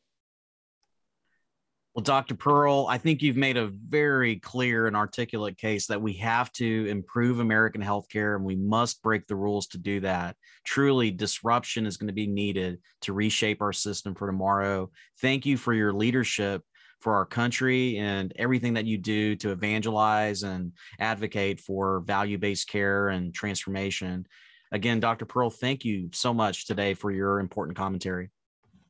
Well, 1.93 2.03
Dr. 2.03 2.33
Pearl, 2.33 2.87
I 2.89 2.97
think 2.97 3.21
you've 3.21 3.37
made 3.37 3.55
a 3.55 3.67
very 3.67 4.37
clear 4.37 4.87
and 4.87 4.95
articulate 4.95 5.59
case 5.59 5.85
that 5.87 6.01
we 6.01 6.13
have 6.13 6.51
to 6.53 6.87
improve 6.89 7.39
American 7.39 7.83
healthcare 7.83 8.35
and 8.35 8.43
we 8.43 8.55
must 8.55 9.03
break 9.03 9.27
the 9.27 9.35
rules 9.35 9.67
to 9.67 9.77
do 9.77 9.99
that. 9.99 10.35
Truly, 10.63 11.11
disruption 11.11 11.85
is 11.85 11.97
going 11.97 12.07
to 12.07 12.13
be 12.13 12.25
needed 12.25 12.79
to 13.01 13.13
reshape 13.13 13.61
our 13.61 13.73
system 13.73 14.15
for 14.15 14.25
tomorrow. 14.25 14.89
Thank 15.21 15.45
you 15.45 15.55
for 15.55 15.71
your 15.71 15.93
leadership 15.93 16.63
for 17.03 17.13
our 17.15 17.25
country 17.25 17.97
and 17.97 18.31
everything 18.37 18.73
that 18.73 18.85
you 18.85 18.97
do 18.97 19.35
to 19.35 19.51
evangelize 19.51 20.43
and 20.43 20.71
advocate 20.99 21.59
for 21.59 21.99
value 21.99 22.37
based 22.37 22.69
care 22.69 23.09
and 23.09 23.33
transformation. 23.33 24.25
Again, 24.71 25.01
Dr. 25.01 25.25
Pearl, 25.25 25.49
thank 25.49 25.83
you 25.83 26.09
so 26.13 26.33
much 26.33 26.65
today 26.65 26.93
for 26.93 27.11
your 27.11 27.41
important 27.41 27.77
commentary. 27.77 28.29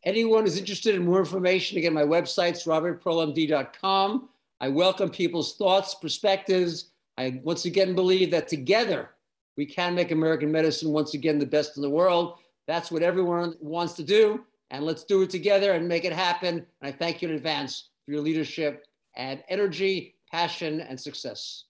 Anyone 0.06 0.44
who's 0.44 0.60
interested 0.60 0.94
in 0.94 1.06
more 1.06 1.20
information, 1.20 1.80
again, 1.80 1.94
my 1.94 2.04
website's 2.04 2.66
robertpearlmd.com. 2.66 4.30
I 4.62 4.70
welcome 4.70 5.10
people's 5.10 5.56
thoughts, 5.56 5.96
perspectives. 5.96 6.92
I 7.18 7.42
once 7.44 7.66
again 7.66 7.96
believe 7.96 8.30
that 8.32 8.48
together 8.48 9.10
we 9.58 9.66
can 9.66 9.96
make 9.96 10.12
American 10.12 10.52
medicine 10.52 10.92
once 10.92 11.16
again 11.16 11.40
the 11.40 11.46
best 11.46 11.78
in 11.78 11.82
the 11.82 11.90
world. 11.90 12.38
That's 12.68 12.92
what 12.92 13.02
everyone 13.02 13.56
wants 13.60 13.94
to 13.94 14.04
do. 14.04 14.46
And 14.70 14.86
let's 14.86 15.04
do 15.04 15.24
it 15.24 15.30
together 15.32 15.74
and 15.74 15.88
make 15.88 16.06
it 16.06 16.14
happen. 16.14 16.56
And 16.58 16.66
I 16.82 16.92
thank 16.92 17.22
you 17.22 17.30
in 17.30 17.36
advance 17.36 17.90
for 18.06 18.12
your 18.12 18.22
leadership 18.22 18.86
and 19.16 19.44
energy, 19.50 20.16
passion, 20.32 20.82
and 20.82 21.00
success. 21.00 21.66